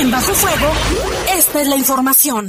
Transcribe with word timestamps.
En 0.00 0.10
Bajo 0.10 0.32
Fuego, 0.32 0.72
esta 1.36 1.60
es 1.60 1.68
la 1.68 1.76
información. 1.76 2.46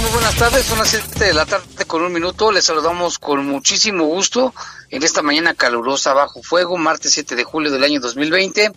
Muy 0.00 0.10
buenas 0.12 0.36
tardes, 0.36 0.64
son 0.66 0.78
las 0.78 0.90
7 0.90 1.24
de 1.24 1.34
la 1.34 1.44
tarde 1.44 1.66
con 1.88 2.02
un 2.02 2.12
minuto. 2.12 2.52
Les 2.52 2.66
saludamos 2.66 3.18
con 3.18 3.44
muchísimo 3.44 4.04
gusto 4.04 4.54
en 4.90 5.02
esta 5.02 5.22
mañana 5.22 5.54
calurosa 5.54 6.12
bajo 6.14 6.44
fuego, 6.44 6.76
martes 6.76 7.10
7 7.14 7.34
de 7.34 7.42
julio 7.42 7.72
del 7.72 7.82
año 7.82 7.98
2020. 7.98 8.70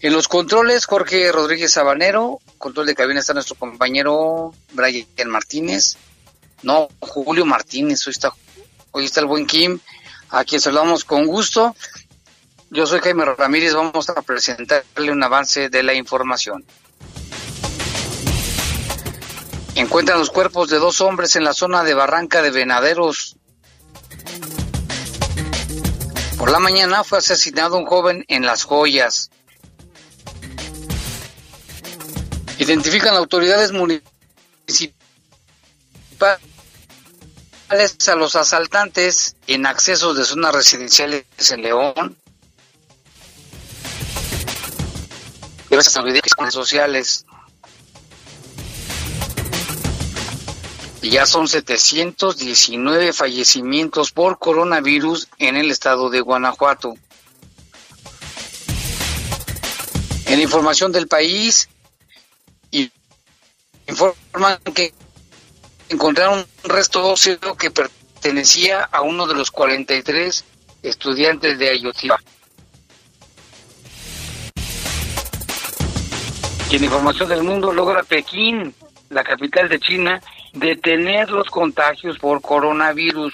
En 0.00 0.12
los 0.14 0.28
controles, 0.28 0.86
Jorge 0.86 1.30
Rodríguez 1.30 1.72
Sabanero, 1.72 2.38
control 2.56 2.86
de 2.86 2.94
cabina 2.94 3.20
está 3.20 3.34
nuestro 3.34 3.56
compañero 3.56 4.54
Brian 4.72 5.28
Martínez. 5.28 5.98
No, 6.62 6.88
Julio 7.00 7.44
Martínez, 7.44 8.06
hoy 8.06 8.12
está, 8.12 8.32
hoy 8.94 9.04
está 9.06 9.20
el 9.20 9.26
buen 9.26 9.44
Kim, 9.44 9.80
a 10.30 10.44
quien 10.44 10.60
saludamos 10.60 11.04
con 11.04 11.26
gusto. 11.26 11.74
Yo 12.70 12.86
soy 12.86 13.00
Jaime 13.00 13.24
Ramírez, 13.24 13.74
vamos 13.74 14.08
a 14.08 14.22
presentarle 14.22 15.10
un 15.10 15.22
avance 15.22 15.68
de 15.68 15.82
la 15.82 15.94
información. 15.94 16.64
Encuentran 19.74 20.18
los 20.18 20.30
cuerpos 20.30 20.70
de 20.70 20.78
dos 20.78 21.00
hombres 21.00 21.34
en 21.34 21.42
la 21.42 21.54
zona 21.54 21.82
de 21.82 21.94
Barranca 21.94 22.40
de 22.40 22.52
Venaderos. 22.52 23.36
Por 26.38 26.52
la 26.52 26.60
mañana 26.60 27.02
fue 27.02 27.18
asesinado 27.18 27.76
un 27.76 27.86
joven 27.86 28.24
en 28.28 28.46
Las 28.46 28.62
Joyas. 28.62 29.30
Identifican 32.58 33.16
autoridades 33.16 33.72
municipales 33.72 34.14
a 37.74 38.14
los 38.14 38.36
asaltantes 38.36 39.34
en 39.48 39.66
accesos 39.66 40.16
de 40.16 40.24
zonas 40.24 40.54
residenciales 40.54 41.24
en 41.50 41.62
León. 41.62 42.16
Gracias 45.68 45.96
a 45.96 46.02
los 46.02 46.12
videos 46.12 46.54
sociales. 46.54 47.26
Ya 51.02 51.26
son 51.26 51.48
719 51.48 53.12
fallecimientos 53.12 54.12
por 54.12 54.38
coronavirus 54.38 55.28
en 55.38 55.56
el 55.56 55.72
estado 55.72 56.10
de 56.10 56.20
Guanajuato. 56.20 56.94
En 60.26 60.40
información 60.40 60.92
del 60.92 61.08
país, 61.08 61.68
informan 63.86 64.58
que 64.74 64.94
encontraron 65.94 66.44
un 66.64 66.70
resto 66.70 67.06
óseo 67.06 67.38
que 67.56 67.70
pertenecía 67.70 68.82
a 68.82 69.02
uno 69.02 69.26
de 69.26 69.34
los 69.34 69.50
43 69.50 70.44
estudiantes 70.82 71.58
de 71.58 71.70
Ayotzinapa. 71.70 72.22
Y 76.70 76.76
en 76.76 76.84
información 76.84 77.28
del 77.28 77.44
mundo 77.44 77.72
logra 77.72 78.02
Pekín, 78.02 78.74
la 79.10 79.22
capital 79.22 79.68
de 79.68 79.78
China, 79.78 80.20
detener 80.52 81.30
los 81.30 81.48
contagios 81.48 82.18
por 82.18 82.42
coronavirus. 82.42 83.32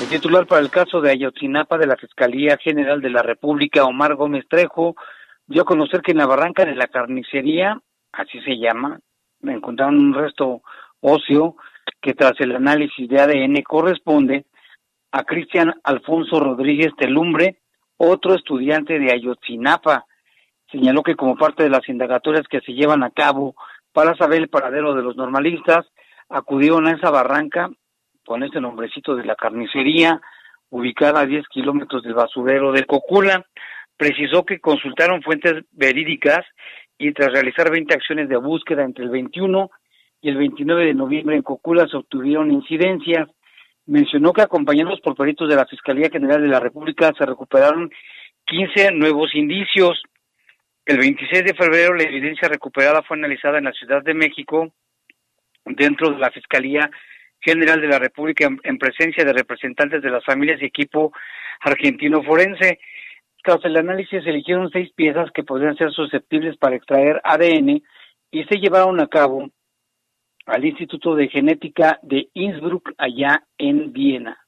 El 0.00 0.08
titular 0.08 0.46
para 0.46 0.60
el 0.60 0.70
caso 0.70 1.00
de 1.00 1.12
Ayotzinapa 1.12 1.78
de 1.78 1.86
la 1.86 1.96
Fiscalía 1.96 2.58
General 2.58 3.00
de 3.00 3.10
la 3.10 3.22
República, 3.22 3.84
Omar 3.84 4.16
Gómez 4.16 4.44
Trejo, 4.48 4.96
dio 5.46 5.62
a 5.62 5.64
conocer 5.64 6.02
que 6.02 6.10
en 6.10 6.18
la 6.18 6.26
barranca 6.26 6.64
de 6.64 6.74
la 6.74 6.88
carnicería, 6.88 7.80
así 8.12 8.40
se 8.40 8.58
llama, 8.58 8.98
encontraron 9.42 9.98
un 9.98 10.14
resto 10.14 10.62
óseo 11.00 11.56
que 12.00 12.14
tras 12.14 12.32
el 12.40 12.56
análisis 12.56 13.08
de 13.08 13.20
ADN 13.20 13.62
corresponde 13.62 14.46
a 15.12 15.22
Cristian 15.22 15.72
Alfonso 15.84 16.40
Rodríguez 16.40 16.92
Telumbre, 16.98 17.60
otro 17.96 18.34
estudiante 18.34 18.98
de 18.98 19.12
Ayotzinapa, 19.12 20.06
señaló 20.72 21.04
que 21.04 21.14
como 21.14 21.36
parte 21.36 21.62
de 21.62 21.70
las 21.70 21.88
indagatorias 21.88 22.48
que 22.48 22.60
se 22.62 22.72
llevan 22.72 23.04
a 23.04 23.10
cabo 23.10 23.54
para 23.92 24.16
saber 24.16 24.42
el 24.42 24.48
paradero 24.48 24.94
de 24.94 25.02
los 25.02 25.16
normalistas, 25.16 25.86
acudieron 26.28 26.88
a 26.88 26.92
esa 26.92 27.10
barranca 27.10 27.70
con 28.24 28.42
este 28.42 28.60
nombrecito 28.60 29.14
de 29.14 29.24
la 29.24 29.36
carnicería, 29.36 30.20
ubicada 30.70 31.20
a 31.20 31.26
10 31.26 31.46
kilómetros 31.48 32.02
del 32.02 32.14
basurero 32.14 32.72
de 32.72 32.84
Cocula. 32.84 33.46
Precisó 33.96 34.44
que 34.44 34.58
consultaron 34.58 35.22
fuentes 35.22 35.64
verídicas 35.72 36.44
y 36.98 37.12
tras 37.12 37.32
realizar 37.32 37.70
20 37.70 37.94
acciones 37.94 38.28
de 38.28 38.36
búsqueda 38.36 38.82
entre 38.82 39.04
el 39.04 39.10
21 39.10 39.70
y 40.20 40.30
el 40.30 40.36
29 40.36 40.86
de 40.86 40.94
noviembre 40.94 41.36
en 41.36 41.42
Cocula 41.42 41.86
se 41.86 41.96
obtuvieron 41.96 42.50
incidencias. 42.50 43.28
Mencionó 43.86 44.32
que 44.32 44.42
acompañados 44.42 45.00
por 45.00 45.14
peritos 45.14 45.48
de 45.48 45.56
la 45.56 45.66
Fiscalía 45.66 46.08
General 46.10 46.40
de 46.40 46.48
la 46.48 46.60
República 46.60 47.12
se 47.16 47.26
recuperaron 47.26 47.90
15 48.46 48.92
nuevos 48.92 49.34
indicios. 49.34 50.02
El 50.86 50.98
26 50.98 51.44
de 51.44 51.54
febrero 51.54 51.94
la 51.94 52.04
evidencia 52.04 52.48
recuperada 52.48 53.02
fue 53.02 53.16
analizada 53.16 53.58
en 53.58 53.64
la 53.64 53.72
Ciudad 53.72 54.02
de 54.02 54.14
México 54.14 54.72
dentro 55.64 56.10
de 56.10 56.18
la 56.18 56.30
Fiscalía 56.30 56.80
General 56.80 57.13
de 57.44 57.88
la 57.88 57.98
República 57.98 58.48
en, 58.62 58.78
presencia 58.78 59.24
de 59.24 59.32
representantes 59.32 60.02
de 60.02 60.10
las 60.10 60.24
familias 60.24 60.60
y 60.62 60.66
equipo 60.66 61.12
argentino 61.60 62.22
forense. 62.22 62.78
Tras 63.42 63.62
el 63.64 63.76
análisis 63.76 64.24
se 64.24 64.30
eligieron 64.30 64.70
seis 64.70 64.90
piezas 64.94 65.30
que 65.32 65.44
podrían 65.44 65.76
ser 65.76 65.90
susceptibles 65.92 66.56
para 66.56 66.76
extraer 66.76 67.20
ADN 67.22 67.82
y 68.30 68.44
se 68.44 68.56
llevaron 68.56 69.00
a 69.00 69.08
cabo 69.08 69.50
al 70.46 70.64
Instituto 70.64 71.14
de 71.14 71.28
Genética 71.28 71.98
de 72.02 72.28
Innsbruck 72.32 72.92
allá 72.96 73.44
en 73.58 73.92
Viena. 73.92 74.38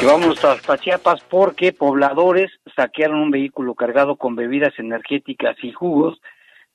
Y 0.00 0.04
vamos 0.04 0.42
hasta 0.44 0.78
Chiapas 0.78 1.22
porque 1.30 1.72
pobladores 1.72 2.50
saquearon 2.74 3.20
un 3.20 3.30
vehículo 3.30 3.74
cargado 3.74 4.16
con 4.16 4.34
bebidas 4.34 4.76
energéticas 4.78 5.56
y 5.62 5.72
jugos 5.72 6.20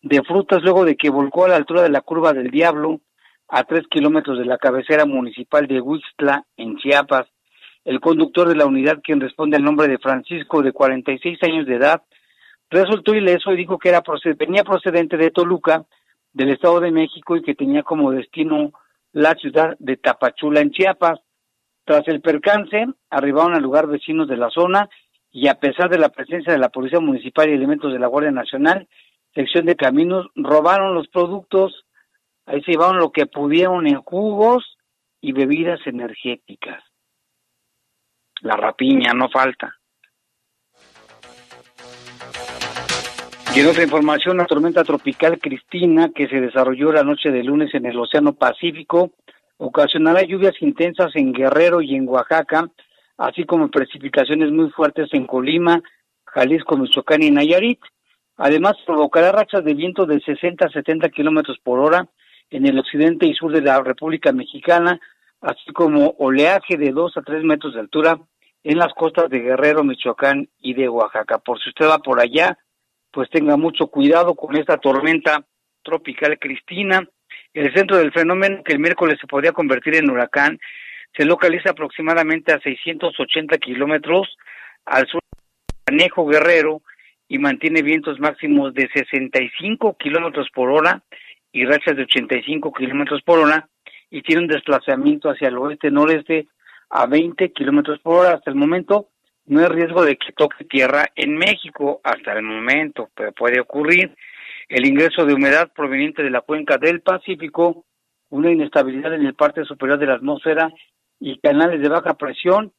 de 0.01 0.21
frutas 0.23 0.61
luego 0.63 0.85
de 0.85 0.95
que 0.95 1.09
volcó 1.09 1.45
a 1.45 1.49
la 1.49 1.55
altura 1.55 1.81
de 1.81 1.89
la 1.89 2.01
curva 2.01 2.33
del 2.33 2.51
Diablo, 2.51 3.01
a 3.49 3.63
tres 3.63 3.83
kilómetros 3.89 4.37
de 4.37 4.45
la 4.45 4.57
cabecera 4.57 5.05
municipal 5.05 5.67
de 5.67 5.81
Huixtla, 5.81 6.45
en 6.57 6.77
Chiapas. 6.77 7.27
El 7.85 8.01
conductor 8.01 8.49
de 8.49 8.55
la 8.55 8.65
unidad, 8.65 8.99
quien 9.01 9.21
responde 9.21 9.57
al 9.57 9.63
nombre 9.63 9.87
de 9.87 9.97
Francisco, 9.97 10.61
de 10.61 10.73
46 10.73 11.41
años 11.43 11.65
de 11.65 11.75
edad, 11.75 12.03
resultó 12.69 13.15
ileso 13.15 13.53
y 13.53 13.57
dijo 13.57 13.77
que 13.77 13.89
era 13.89 14.03
venía 14.37 14.63
procedente 14.63 15.15
de 15.15 15.31
Toluca, 15.31 15.85
del 16.33 16.49
Estado 16.49 16.81
de 16.81 16.91
México, 16.91 17.37
y 17.37 17.41
que 17.41 17.55
tenía 17.55 17.83
como 17.83 18.11
destino 18.11 18.73
la 19.13 19.33
ciudad 19.35 19.77
de 19.79 19.95
Tapachula, 19.95 20.59
en 20.59 20.71
Chiapas. 20.71 21.19
Tras 21.85 22.05
el 22.09 22.19
percance, 22.19 22.85
arribaron 23.09 23.55
al 23.55 23.63
lugar 23.63 23.87
vecinos 23.87 24.27
de 24.27 24.35
la 24.35 24.49
zona 24.49 24.89
y 25.31 25.47
a 25.47 25.55
pesar 25.55 25.89
de 25.89 25.97
la 25.97 26.09
presencia 26.09 26.51
de 26.51 26.59
la 26.59 26.69
Policía 26.69 26.99
Municipal 26.99 27.49
y 27.49 27.53
elementos 27.53 27.93
de 27.93 27.99
la 27.99 28.07
Guardia 28.07 28.31
Nacional, 28.31 28.87
sección 29.37 29.67
de 29.67 29.75
caminos, 29.75 30.25
robaron 30.35 30.95
los 30.95 31.07
productos, 31.09 31.85
ahí 32.47 32.63
se 32.63 32.71
llevaron 32.71 32.97
lo 32.97 33.11
que 33.11 33.27
pudieron 33.27 33.85
en 33.85 34.01
jugos 34.01 34.77
y 35.21 35.31
bebidas 35.31 35.79
energéticas. 35.85 36.83
La 38.41 38.55
rapiña 38.55 39.13
no 39.13 39.29
falta. 39.29 39.75
Y 43.55 43.59
en 43.59 43.67
otra 43.67 43.83
información, 43.83 44.37
la 44.37 44.45
tormenta 44.45 44.83
tropical 44.83 45.39
Cristina, 45.39 46.09
que 46.13 46.27
se 46.27 46.41
desarrolló 46.41 46.91
la 46.91 47.03
noche 47.03 47.29
de 47.29 47.43
lunes 47.43 47.73
en 47.75 47.85
el 47.85 47.97
Océano 47.97 48.33
Pacífico, 48.33 49.11
ocasionará 49.57 50.23
lluvias 50.23 50.59
intensas 50.61 51.15
en 51.15 51.31
Guerrero 51.31 51.81
y 51.81 51.95
en 51.95 52.07
Oaxaca, 52.07 52.67
así 53.17 53.45
como 53.45 53.69
precipitaciones 53.69 54.51
muy 54.51 54.69
fuertes 54.71 55.09
en 55.13 55.27
Colima, 55.27 55.81
Jalisco, 56.25 56.75
Michoacán 56.77 57.21
y 57.21 57.31
Nayarit. 57.31 57.79
Además, 58.37 58.77
provocará 58.85 59.31
rachas 59.31 59.63
de 59.63 59.73
viento 59.73 60.05
de 60.05 60.19
60 60.19 60.65
a 60.65 60.69
70 60.69 61.09
kilómetros 61.09 61.57
por 61.63 61.79
hora 61.79 62.07
en 62.49 62.65
el 62.65 62.79
occidente 62.79 63.25
y 63.25 63.33
sur 63.33 63.51
de 63.51 63.61
la 63.61 63.81
República 63.81 64.31
Mexicana, 64.31 64.99
así 65.41 65.71
como 65.73 66.15
oleaje 66.19 66.77
de 66.77 66.91
2 66.91 67.17
a 67.17 67.21
3 67.21 67.43
metros 67.43 67.73
de 67.73 67.81
altura 67.81 68.19
en 68.63 68.77
las 68.77 68.93
costas 68.93 69.29
de 69.29 69.39
Guerrero, 69.39 69.83
Michoacán 69.83 70.49
y 70.59 70.73
de 70.73 70.87
Oaxaca. 70.87 71.39
Por 71.39 71.59
si 71.59 71.69
usted 71.69 71.87
va 71.87 71.99
por 71.99 72.19
allá, 72.19 72.57
pues 73.11 73.29
tenga 73.29 73.57
mucho 73.57 73.87
cuidado 73.87 74.35
con 74.35 74.55
esta 74.55 74.77
tormenta 74.77 75.43
tropical 75.83 76.37
Cristina. 76.39 77.07
El 77.53 77.73
centro 77.73 77.97
del 77.97 78.11
fenómeno, 78.11 78.61
que 78.63 78.73
el 78.73 78.79
miércoles 78.79 79.17
se 79.19 79.27
podría 79.27 79.51
convertir 79.51 79.95
en 79.95 80.09
huracán, 80.09 80.59
se 81.15 81.25
localiza 81.25 81.71
aproximadamente 81.71 82.53
a 82.53 82.59
680 82.59 83.57
kilómetros 83.57 84.37
al 84.85 85.07
sur 85.07 85.21
de 85.87 85.93
Anejo 85.93 86.27
Guerrero 86.27 86.81
y 87.27 87.37
mantiene 87.37 87.81
vientos 87.81 88.19
máximos 88.19 88.73
de 88.73 88.89
65 88.93 89.97
kilómetros 89.97 90.47
por 90.53 90.69
hora 90.69 91.03
y 91.51 91.65
rachas 91.65 91.95
de 91.95 92.03
85 92.03 92.71
kilómetros 92.73 93.21
por 93.23 93.39
hora 93.39 93.67
y 94.09 94.21
tiene 94.21 94.43
un 94.43 94.47
desplazamiento 94.47 95.29
hacia 95.29 95.49
el 95.49 95.57
oeste-noreste 95.57 96.47
a 96.89 97.05
20 97.05 97.51
kilómetros 97.51 97.99
por 97.99 98.21
hora. 98.21 98.35
Hasta 98.35 98.51
el 98.51 98.55
momento 98.55 99.09
no 99.45 99.59
hay 99.59 99.67
riesgo 99.67 100.03
de 100.03 100.17
que 100.17 100.31
toque 100.33 100.65
tierra 100.65 101.07
en 101.15 101.35
México, 101.37 101.99
hasta 102.03 102.33
el 102.33 102.43
momento, 102.43 103.09
pero 103.15 103.31
puede 103.33 103.59
ocurrir. 103.59 104.15
El 104.69 104.85
ingreso 104.85 105.25
de 105.25 105.33
humedad 105.33 105.71
proveniente 105.73 106.21
de 106.23 106.29
la 106.29 106.41
cuenca 106.41 106.77
del 106.77 107.01
Pacífico, 107.01 107.85
una 108.29 108.51
inestabilidad 108.51 109.13
en 109.13 109.25
el 109.25 109.33
parte 109.33 109.63
superior 109.63 109.97
de 109.97 110.07
la 110.07 110.15
atmósfera 110.15 110.69
y 111.19 111.39
canales 111.39 111.81
de 111.81 111.87
baja 111.87 112.15
presión 112.15 112.73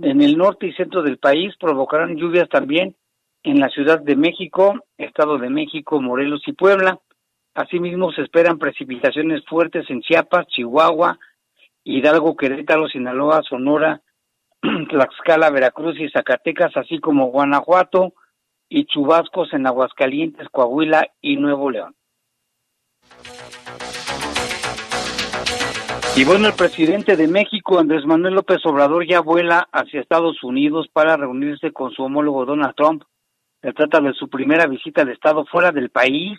en 0.00 0.20
el 0.20 0.36
norte 0.36 0.66
y 0.66 0.72
centro 0.74 1.02
del 1.02 1.18
país 1.18 1.54
provocarán 1.58 2.16
lluvias 2.16 2.48
también 2.48 2.94
en 3.42 3.60
la 3.60 3.68
Ciudad 3.68 4.00
de 4.00 4.16
México, 4.16 4.74
Estado 4.96 5.38
de 5.38 5.50
México, 5.50 6.00
Morelos 6.00 6.42
y 6.46 6.52
Puebla. 6.52 6.98
Asimismo, 7.54 8.12
se 8.12 8.22
esperan 8.22 8.58
precipitaciones 8.58 9.44
fuertes 9.46 9.88
en 9.90 10.00
Chiapas, 10.00 10.46
Chihuahua, 10.48 11.18
Hidalgo, 11.84 12.36
Querétaro, 12.36 12.88
Sinaloa, 12.88 13.42
Sonora, 13.42 14.02
Tlaxcala, 14.90 15.50
Veracruz 15.50 15.98
y 15.98 16.08
Zacatecas, 16.10 16.76
así 16.76 16.98
como 16.98 17.26
Guanajuato 17.26 18.12
y 18.68 18.84
chubascos 18.84 19.52
en 19.54 19.66
Aguascalientes, 19.66 20.48
Coahuila 20.50 21.08
y 21.20 21.36
Nuevo 21.36 21.70
León. 21.70 21.94
Y 26.16 26.24
bueno, 26.24 26.48
el 26.48 26.54
presidente 26.54 27.16
de 27.16 27.28
México, 27.28 27.78
Andrés 27.78 28.04
Manuel 28.04 28.34
López 28.34 28.58
Obrador, 28.64 29.06
ya 29.06 29.20
vuela 29.20 29.68
hacia 29.72 30.00
Estados 30.00 30.42
Unidos 30.42 30.88
para 30.92 31.16
reunirse 31.16 31.72
con 31.72 31.92
su 31.92 32.02
homólogo 32.02 32.44
Donald 32.44 32.74
Trump. 32.74 33.04
Se 33.60 33.72
trata 33.72 34.00
de 34.00 34.12
su 34.12 34.28
primera 34.28 34.66
visita 34.66 35.02
al 35.02 35.10
Estado 35.10 35.44
fuera 35.46 35.72
del 35.72 35.90
país. 35.90 36.38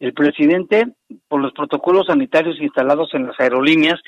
El 0.00 0.14
presidente, 0.14 0.86
por 1.28 1.40
los 1.40 1.52
protocolos 1.52 2.06
sanitarios 2.06 2.60
instalados 2.60 3.12
en 3.14 3.26
las 3.26 3.38
aerolíneas 3.38 4.00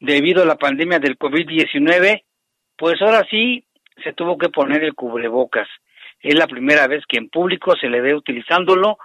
debido 0.00 0.42
a 0.42 0.46
la 0.46 0.56
pandemia 0.56 0.98
del 0.98 1.18
COVID-19, 1.18 2.22
pues 2.76 3.02
ahora 3.02 3.26
sí 3.28 3.64
se 4.02 4.12
tuvo 4.12 4.38
que 4.38 4.48
poner 4.48 4.82
el 4.82 4.94
cubrebocas. 4.94 5.68
Es 6.20 6.34
la 6.34 6.46
primera 6.46 6.86
vez 6.86 7.04
que 7.06 7.18
en 7.18 7.28
público 7.28 7.74
se 7.76 7.88
le 7.88 8.00
ve 8.00 8.14
utilizándolo, 8.14 8.98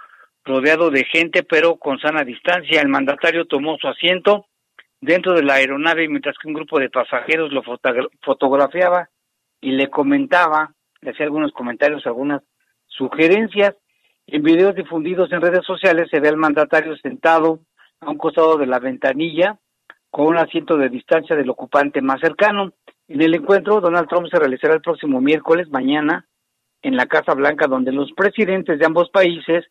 rodeado 0.44 0.90
de 0.90 1.04
gente, 1.04 1.42
pero 1.42 1.76
con 1.76 1.98
sana 1.98 2.24
distancia. 2.24 2.80
El 2.80 2.88
mandatario 2.88 3.44
tomó 3.44 3.76
su 3.78 3.88
asiento 3.88 4.46
dentro 5.00 5.34
de 5.34 5.42
la 5.42 5.54
aeronave 5.54 6.08
mientras 6.08 6.36
que 6.38 6.48
un 6.48 6.54
grupo 6.54 6.78
de 6.78 6.90
pasajeros 6.90 7.52
lo 7.52 7.62
fotografiaba 8.22 9.10
y 9.60 9.72
le 9.72 9.90
comentaba, 9.90 10.72
le 11.02 11.10
hacía 11.10 11.26
algunos 11.26 11.52
comentarios, 11.52 12.06
algunas 12.06 12.42
sugerencias. 13.00 13.74
En 14.26 14.42
videos 14.42 14.74
difundidos 14.74 15.32
en 15.32 15.40
redes 15.40 15.64
sociales 15.64 16.08
se 16.10 16.20
ve 16.20 16.28
al 16.28 16.36
mandatario 16.36 16.94
sentado 16.98 17.60
a 18.00 18.10
un 18.10 18.18
costado 18.18 18.58
de 18.58 18.66
la 18.66 18.78
ventanilla 18.78 19.58
con 20.10 20.26
un 20.26 20.36
asiento 20.36 20.76
de 20.76 20.88
distancia 20.88 21.34
del 21.34 21.50
ocupante 21.50 22.02
más 22.02 22.20
cercano. 22.20 22.72
En 23.08 23.22
el 23.22 23.34
encuentro, 23.34 23.80
Donald 23.80 24.08
Trump 24.08 24.28
se 24.30 24.38
realizará 24.38 24.74
el 24.74 24.82
próximo 24.82 25.20
miércoles, 25.20 25.68
mañana, 25.70 26.26
en 26.82 26.96
la 26.96 27.06
Casa 27.06 27.34
Blanca, 27.34 27.66
donde 27.66 27.92
los 27.92 28.12
presidentes 28.12 28.78
de 28.78 28.86
ambos 28.86 29.10
países 29.10 29.64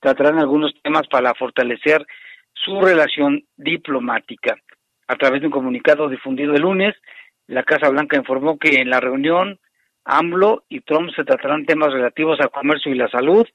tratarán 0.00 0.38
algunos 0.38 0.72
temas 0.82 1.06
para 1.08 1.34
fortalecer 1.34 2.06
su 2.52 2.80
relación 2.80 3.44
diplomática. 3.56 4.56
A 5.08 5.16
través 5.16 5.40
de 5.40 5.46
un 5.46 5.52
comunicado 5.52 6.08
difundido 6.08 6.54
el 6.54 6.62
lunes, 6.62 6.94
la 7.46 7.62
Casa 7.62 7.88
Blanca 7.88 8.16
informó 8.16 8.58
que 8.58 8.80
en 8.80 8.90
la 8.90 9.00
reunión 9.00 9.58
AMLO 10.06 10.64
y 10.68 10.80
Trump 10.80 11.10
se 11.14 11.24
tratarán 11.24 11.66
temas 11.66 11.92
relativos 11.92 12.40
al 12.40 12.50
comercio 12.50 12.92
y 12.92 12.94
la 12.94 13.08
salud, 13.08 13.46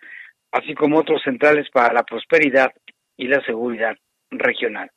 así 0.52 0.76
como 0.76 1.00
otros 1.00 1.22
centrales 1.24 1.70
para 1.72 1.94
la 1.94 2.04
prosperidad 2.04 2.72
y 3.16 3.28
la 3.28 3.42
seguridad 3.46 3.96
regional. 4.30 4.92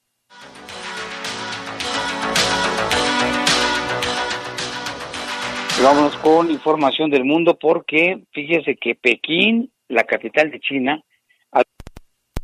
Vamos 5.82 6.16
con 6.16 6.50
información 6.50 7.10
del 7.10 7.24
mundo 7.24 7.56
porque 7.58 8.24
fíjese 8.32 8.76
que 8.76 8.94
Pekín, 8.94 9.70
la 9.88 10.02
capital 10.04 10.50
de 10.50 10.60
China, 10.60 11.00
ha 11.52 11.62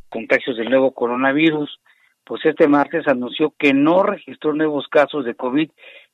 contagios 0.09 0.57
del 0.57 0.71
nuevo 0.71 0.93
coronavirus 0.93 1.81
pues 2.31 2.47
este 2.47 2.69
martes 2.69 3.09
anunció 3.09 3.53
que 3.59 3.75
no 3.75 4.05
registró 4.05 4.55
nuevos 4.55 4.87
casos 4.87 5.25
de 5.25 5.35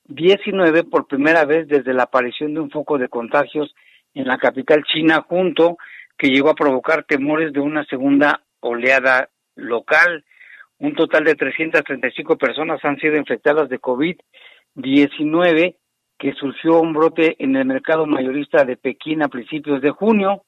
COVID-19 0.08 0.88
por 0.88 1.06
primera 1.06 1.44
vez 1.44 1.68
desde 1.68 1.92
la 1.92 2.04
aparición 2.04 2.54
de 2.54 2.60
un 2.60 2.70
foco 2.70 2.98
de 2.98 3.08
contagios 3.08 3.74
en 4.14 4.26
la 4.26 4.38
capital 4.38 4.84
china 4.84 5.24
junto 5.28 5.76
que 6.16 6.28
llegó 6.28 6.50
a 6.50 6.54
provocar 6.54 7.04
temores 7.04 7.52
de 7.52 7.60
una 7.60 7.84
segunda 7.84 8.42
oleada 8.60 9.28
local. 9.54 10.24
Un 10.78 10.94
total 10.94 11.24
de 11.24 11.34
335 11.34 12.36
personas 12.36 12.84
han 12.84 12.98
sido 12.98 13.16
infectadas 13.16 13.68
de 13.68 13.80
COVID-19 13.80 15.76
que 16.18 16.32
surgió 16.32 16.80
un 16.80 16.94
brote 16.94 17.36
en 17.38 17.56
el 17.56 17.66
mercado 17.66 18.06
mayorista 18.06 18.64
de 18.64 18.76
Pekín 18.76 19.22
a 19.22 19.28
principios 19.28 19.82
de 19.82 19.90
junio. 19.90 20.44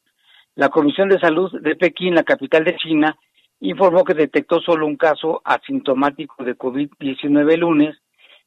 La 0.54 0.70
Comisión 0.70 1.08
de 1.08 1.20
Salud 1.20 1.50
de 1.60 1.76
Pekín, 1.76 2.14
la 2.14 2.22
capital 2.22 2.64
de 2.64 2.76
China, 2.76 3.16
informó 3.60 4.04
que 4.04 4.14
detectó 4.14 4.60
solo 4.60 4.86
un 4.86 4.96
caso 4.96 5.42
asintomático 5.44 6.42
de 6.42 6.56
COVID-19 6.56 7.52
el 7.52 7.60
lunes, 7.60 7.96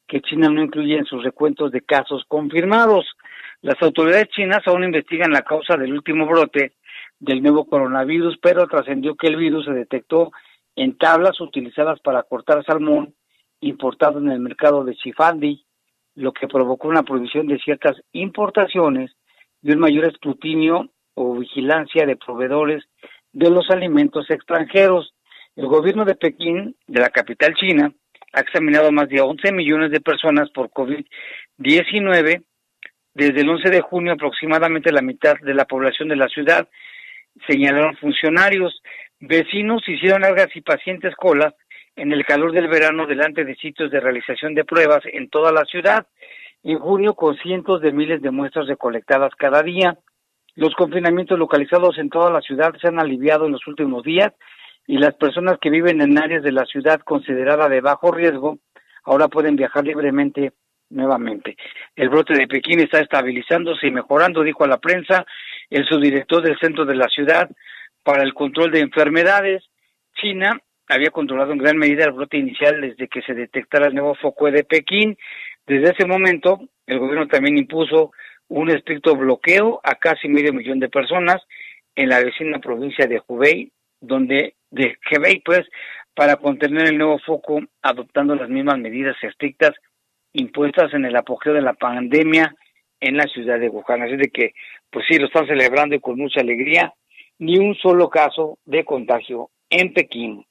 que 0.07 0.21
China 0.21 0.49
no 0.49 0.61
incluye 0.61 0.97
en 0.97 1.05
sus 1.05 1.23
recuentos 1.23 1.71
de 1.71 1.81
casos 1.81 2.23
confirmados. 2.27 3.05
Las 3.61 3.81
autoridades 3.81 4.27
chinas 4.29 4.61
aún 4.65 4.83
investigan 4.83 5.31
la 5.31 5.43
causa 5.43 5.77
del 5.77 5.93
último 5.93 6.25
brote 6.25 6.73
del 7.19 7.41
nuevo 7.41 7.65
coronavirus, 7.65 8.37
pero 8.41 8.67
trascendió 8.67 9.15
que 9.15 9.27
el 9.27 9.37
virus 9.37 9.65
se 9.65 9.71
detectó 9.71 10.31
en 10.75 10.97
tablas 10.97 11.39
utilizadas 11.39 11.99
para 12.01 12.23
cortar 12.23 12.65
salmón 12.65 13.13
importado 13.61 14.19
en 14.19 14.31
el 14.31 14.39
mercado 14.39 14.83
de 14.83 14.95
Chifandi, 14.95 15.63
lo 16.15 16.33
que 16.33 16.47
provocó 16.47 16.87
una 16.87 17.03
prohibición 17.03 17.47
de 17.47 17.59
ciertas 17.59 17.95
importaciones 18.11 19.11
y 19.61 19.71
un 19.71 19.79
mayor 19.79 20.05
escrutinio 20.05 20.89
o 21.13 21.37
vigilancia 21.37 22.05
de 22.05 22.17
proveedores 22.17 22.83
de 23.31 23.49
los 23.49 23.69
alimentos 23.69 24.29
extranjeros. 24.29 25.13
El 25.55 25.67
gobierno 25.67 26.05
de 26.05 26.15
Pekín, 26.15 26.75
de 26.87 26.99
la 26.99 27.09
capital 27.09 27.53
china, 27.53 27.93
ha 28.33 28.39
examinado 28.39 28.91
más 28.91 29.09
de 29.09 29.21
11 29.21 29.51
millones 29.51 29.91
de 29.91 30.01
personas 30.01 30.49
por 30.51 30.69
COVID-19. 30.69 32.43
Desde 33.13 33.41
el 33.41 33.49
11 33.49 33.69
de 33.69 33.81
junio, 33.81 34.13
aproximadamente 34.13 34.91
la 34.91 35.01
mitad 35.01 35.35
de 35.41 35.53
la 35.53 35.65
población 35.65 36.07
de 36.09 36.15
la 36.15 36.29
ciudad, 36.29 36.69
señalaron 37.47 37.97
funcionarios. 37.97 38.81
Vecinos 39.19 39.87
hicieron 39.87 40.21
largas 40.21 40.55
y 40.55 40.61
pacientes 40.61 41.15
colas 41.15 41.53
en 41.95 42.13
el 42.13 42.25
calor 42.25 42.53
del 42.53 42.69
verano 42.69 43.05
delante 43.05 43.43
de 43.43 43.55
sitios 43.55 43.91
de 43.91 43.99
realización 43.99 44.55
de 44.55 44.63
pruebas 44.63 45.01
en 45.11 45.29
toda 45.29 45.51
la 45.51 45.65
ciudad. 45.65 46.07
En 46.63 46.79
junio, 46.79 47.15
con 47.15 47.35
cientos 47.37 47.81
de 47.81 47.91
miles 47.91 48.21
de 48.21 48.31
muestras 48.31 48.67
recolectadas 48.67 49.35
cada 49.35 49.61
día, 49.61 49.97
Los 50.55 50.75
confinamientos 50.75 51.39
localizados 51.39 51.97
en 51.97 52.09
toda 52.09 52.29
la 52.29 52.41
ciudad 52.41 52.73
se 52.81 52.87
han 52.87 52.99
aliviado 52.99 53.45
en 53.45 53.53
los 53.53 53.65
últimos 53.67 54.03
días 54.03 54.33
y 54.87 54.97
las 54.97 55.15
personas 55.15 55.57
que 55.59 55.69
viven 55.69 56.01
en 56.01 56.17
áreas 56.17 56.43
de 56.43 56.51
la 56.51 56.65
ciudad 56.65 57.01
considerada 57.01 57.69
de 57.69 57.81
bajo 57.81 58.11
riesgo 58.11 58.59
ahora 59.03 59.27
pueden 59.27 59.55
viajar 59.55 59.85
libremente 59.85 60.51
nuevamente. 60.89 61.55
El 61.95 62.09
brote 62.09 62.33
de 62.33 62.47
Pekín 62.47 62.79
está 62.79 62.99
estabilizándose 62.99 63.87
y 63.87 63.91
mejorando, 63.91 64.43
dijo 64.43 64.63
a 64.63 64.67
la 64.67 64.79
prensa 64.79 65.25
el 65.69 65.85
subdirector 65.85 66.43
del 66.43 66.59
centro 66.59 66.85
de 66.85 66.95
la 66.95 67.07
ciudad 67.07 67.49
para 68.03 68.23
el 68.23 68.33
control 68.33 68.71
de 68.71 68.79
enfermedades. 68.81 69.63
China 70.15 70.59
había 70.87 71.11
controlado 71.11 71.53
en 71.53 71.59
gran 71.59 71.77
medida 71.77 72.05
el 72.05 72.11
brote 72.11 72.37
inicial 72.37 72.81
desde 72.81 73.07
que 73.07 73.21
se 73.21 73.33
detectara 73.33 73.87
el 73.87 73.95
nuevo 73.95 74.15
foco 74.15 74.51
de 74.51 74.63
Pekín. 74.63 75.17
Desde 75.65 75.91
ese 75.91 76.05
momento, 76.05 76.59
el 76.85 76.99
gobierno 76.99 77.27
también 77.27 77.57
impuso 77.57 78.11
un 78.49 78.69
estricto 78.69 79.15
bloqueo 79.15 79.79
a 79.83 79.95
casi 79.95 80.27
medio 80.27 80.51
millón 80.51 80.79
de 80.79 80.89
personas 80.89 81.41
en 81.95 82.09
la 82.09 82.21
vecina 82.21 82.59
provincia 82.59 83.07
de 83.07 83.21
Hubei, 83.25 83.71
donde 84.01 84.55
de 84.71 84.97
Hebei, 85.09 85.41
pues, 85.41 85.61
para 86.13 86.35
contener 86.35 86.87
el 86.87 86.97
nuevo 86.97 87.19
foco, 87.19 87.61
adoptando 87.81 88.35
las 88.35 88.49
mismas 88.49 88.77
medidas 88.79 89.15
estrictas 89.21 89.71
impuestas 90.33 90.93
en 90.93 91.05
el 91.05 91.15
apogeo 91.15 91.53
de 91.53 91.61
la 91.61 91.73
pandemia 91.73 92.53
en 92.99 93.17
la 93.17 93.23
ciudad 93.23 93.59
de 93.59 93.69
Wuhan. 93.69 94.01
Así 94.01 94.15
de 94.17 94.29
que, 94.29 94.53
pues 94.89 95.05
sí, 95.09 95.17
lo 95.17 95.27
están 95.27 95.47
celebrando 95.47 95.99
con 95.99 96.17
mucha 96.17 96.41
alegría. 96.41 96.93
Ni 97.39 97.57
un 97.57 97.75
solo 97.75 98.09
caso 98.09 98.59
de 98.65 98.85
contagio 98.85 99.49
en 99.69 99.93
Pekín. 99.93 100.45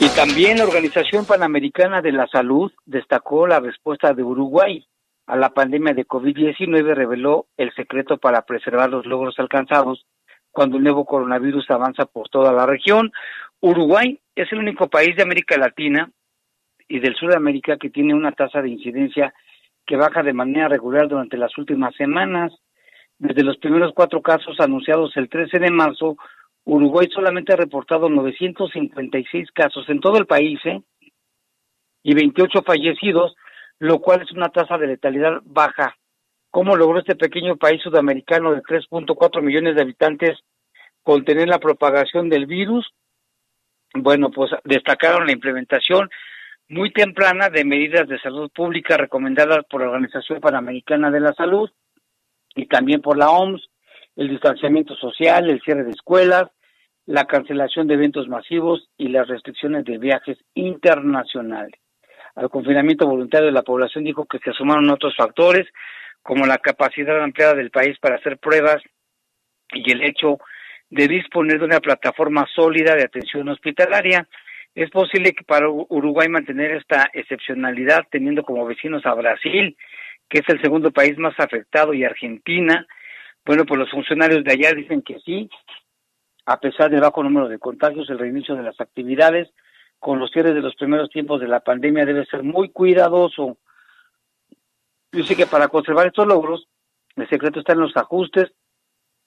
Y 0.00 0.08
también 0.16 0.58
la 0.58 0.64
Organización 0.64 1.26
Panamericana 1.26 2.00
de 2.00 2.12
la 2.12 2.26
Salud 2.28 2.72
destacó 2.86 3.46
la 3.46 3.60
respuesta 3.60 4.14
de 4.14 4.22
Uruguay 4.22 4.87
a 5.28 5.36
la 5.36 5.50
pandemia 5.50 5.92
de 5.92 6.06
COVID-19, 6.06 6.94
reveló 6.94 7.46
el 7.58 7.72
secreto 7.74 8.16
para 8.16 8.42
preservar 8.42 8.88
los 8.88 9.04
logros 9.04 9.38
alcanzados 9.38 10.06
cuando 10.50 10.78
el 10.78 10.82
nuevo 10.82 11.04
coronavirus 11.04 11.70
avanza 11.70 12.06
por 12.06 12.30
toda 12.30 12.50
la 12.50 12.64
región. 12.64 13.12
Uruguay 13.60 14.18
es 14.34 14.50
el 14.52 14.58
único 14.58 14.88
país 14.88 15.14
de 15.16 15.22
América 15.22 15.58
Latina 15.58 16.10
y 16.88 16.98
del 17.00 17.14
sur 17.14 17.28
de 17.28 17.36
América 17.36 17.76
que 17.76 17.90
tiene 17.90 18.14
una 18.14 18.32
tasa 18.32 18.62
de 18.62 18.70
incidencia 18.70 19.34
que 19.86 19.96
baja 19.96 20.22
de 20.22 20.32
manera 20.32 20.66
regular 20.68 21.08
durante 21.08 21.36
las 21.36 21.56
últimas 21.58 21.94
semanas. 21.94 22.50
Desde 23.18 23.44
los 23.44 23.58
primeros 23.58 23.92
cuatro 23.94 24.22
casos 24.22 24.58
anunciados 24.60 25.14
el 25.16 25.28
13 25.28 25.58
de 25.58 25.70
marzo, 25.70 26.16
Uruguay 26.64 27.06
solamente 27.12 27.52
ha 27.52 27.56
reportado 27.56 28.08
956 28.08 29.50
casos 29.52 29.86
en 29.90 30.00
todo 30.00 30.16
el 30.16 30.26
país 30.26 30.58
¿eh? 30.64 30.80
y 32.02 32.14
28 32.14 32.62
fallecidos, 32.62 33.34
lo 33.78 34.00
cual 34.00 34.22
es 34.22 34.32
una 34.32 34.48
tasa 34.48 34.78
de 34.78 34.86
letalidad 34.86 35.40
baja. 35.44 35.96
¿Cómo 36.50 36.76
logró 36.76 36.98
este 36.98 37.14
pequeño 37.14 37.56
país 37.56 37.82
sudamericano 37.82 38.52
de 38.52 38.62
3.4 38.62 39.42
millones 39.42 39.76
de 39.76 39.82
habitantes 39.82 40.38
contener 41.02 41.48
la 41.48 41.58
propagación 41.58 42.28
del 42.28 42.46
virus? 42.46 42.90
Bueno, 43.94 44.30
pues 44.30 44.50
destacaron 44.64 45.26
la 45.26 45.32
implementación 45.32 46.08
muy 46.68 46.92
temprana 46.92 47.48
de 47.48 47.64
medidas 47.64 48.08
de 48.08 48.18
salud 48.18 48.50
pública 48.54 48.96
recomendadas 48.96 49.64
por 49.70 49.80
la 49.80 49.88
Organización 49.88 50.40
Panamericana 50.40 51.10
de 51.10 51.20
la 51.20 51.32
Salud 51.32 51.70
y 52.54 52.66
también 52.66 53.00
por 53.00 53.16
la 53.16 53.30
OMS, 53.30 53.68
el 54.16 54.28
distanciamiento 54.28 54.94
social, 54.96 55.48
el 55.48 55.60
cierre 55.62 55.84
de 55.84 55.92
escuelas, 55.92 56.50
la 57.06 57.24
cancelación 57.24 57.86
de 57.86 57.94
eventos 57.94 58.28
masivos 58.28 58.88
y 58.98 59.08
las 59.08 59.28
restricciones 59.28 59.84
de 59.84 59.96
viajes 59.96 60.38
internacionales. 60.54 61.80
Al 62.38 62.50
confinamiento 62.50 63.04
voluntario 63.04 63.46
de 63.46 63.52
la 63.52 63.62
población 63.62 64.04
dijo 64.04 64.24
que 64.26 64.38
se 64.38 64.52
sumaron 64.52 64.88
otros 64.90 65.16
factores, 65.16 65.66
como 66.22 66.46
la 66.46 66.58
capacidad 66.58 67.20
ampliada 67.20 67.54
del 67.54 67.72
país 67.72 67.98
para 67.98 68.14
hacer 68.14 68.38
pruebas 68.38 68.80
y 69.72 69.90
el 69.90 70.04
hecho 70.04 70.38
de 70.88 71.08
disponer 71.08 71.58
de 71.58 71.64
una 71.64 71.80
plataforma 71.80 72.46
sólida 72.54 72.94
de 72.94 73.02
atención 73.02 73.48
hospitalaria. 73.48 74.28
Es 74.72 74.88
posible 74.90 75.32
que 75.32 75.42
para 75.42 75.68
Uruguay 75.68 76.28
mantener 76.28 76.76
esta 76.76 77.10
excepcionalidad 77.12 78.04
teniendo 78.08 78.44
como 78.44 78.64
vecinos 78.66 79.04
a 79.04 79.14
Brasil, 79.14 79.76
que 80.28 80.38
es 80.38 80.48
el 80.48 80.62
segundo 80.62 80.92
país 80.92 81.18
más 81.18 81.34
afectado, 81.40 81.92
y 81.92 82.04
Argentina. 82.04 82.86
Bueno, 83.44 83.64
pues 83.66 83.80
los 83.80 83.90
funcionarios 83.90 84.44
de 84.44 84.52
allá 84.52 84.74
dicen 84.74 85.02
que 85.02 85.18
sí, 85.24 85.50
a 86.46 86.60
pesar 86.60 86.88
del 86.88 87.00
bajo 87.00 87.20
número 87.20 87.48
de 87.48 87.58
contagios, 87.58 88.08
el 88.10 88.18
reinicio 88.20 88.54
de 88.54 88.62
las 88.62 88.80
actividades 88.80 89.48
con 89.98 90.18
los 90.18 90.30
cierres 90.30 90.54
de 90.54 90.60
los 90.60 90.74
primeros 90.76 91.10
tiempos 91.10 91.40
de 91.40 91.48
la 91.48 91.60
pandemia 91.60 92.04
debe 92.04 92.24
ser 92.26 92.42
muy 92.42 92.70
cuidadoso. 92.70 93.58
Sé 95.12 95.36
que 95.36 95.46
para 95.46 95.68
conservar 95.68 96.06
estos 96.06 96.26
logros, 96.26 96.68
el 97.16 97.28
secreto 97.28 97.60
está 97.60 97.72
en 97.72 97.80
los 97.80 97.96
ajustes 97.96 98.52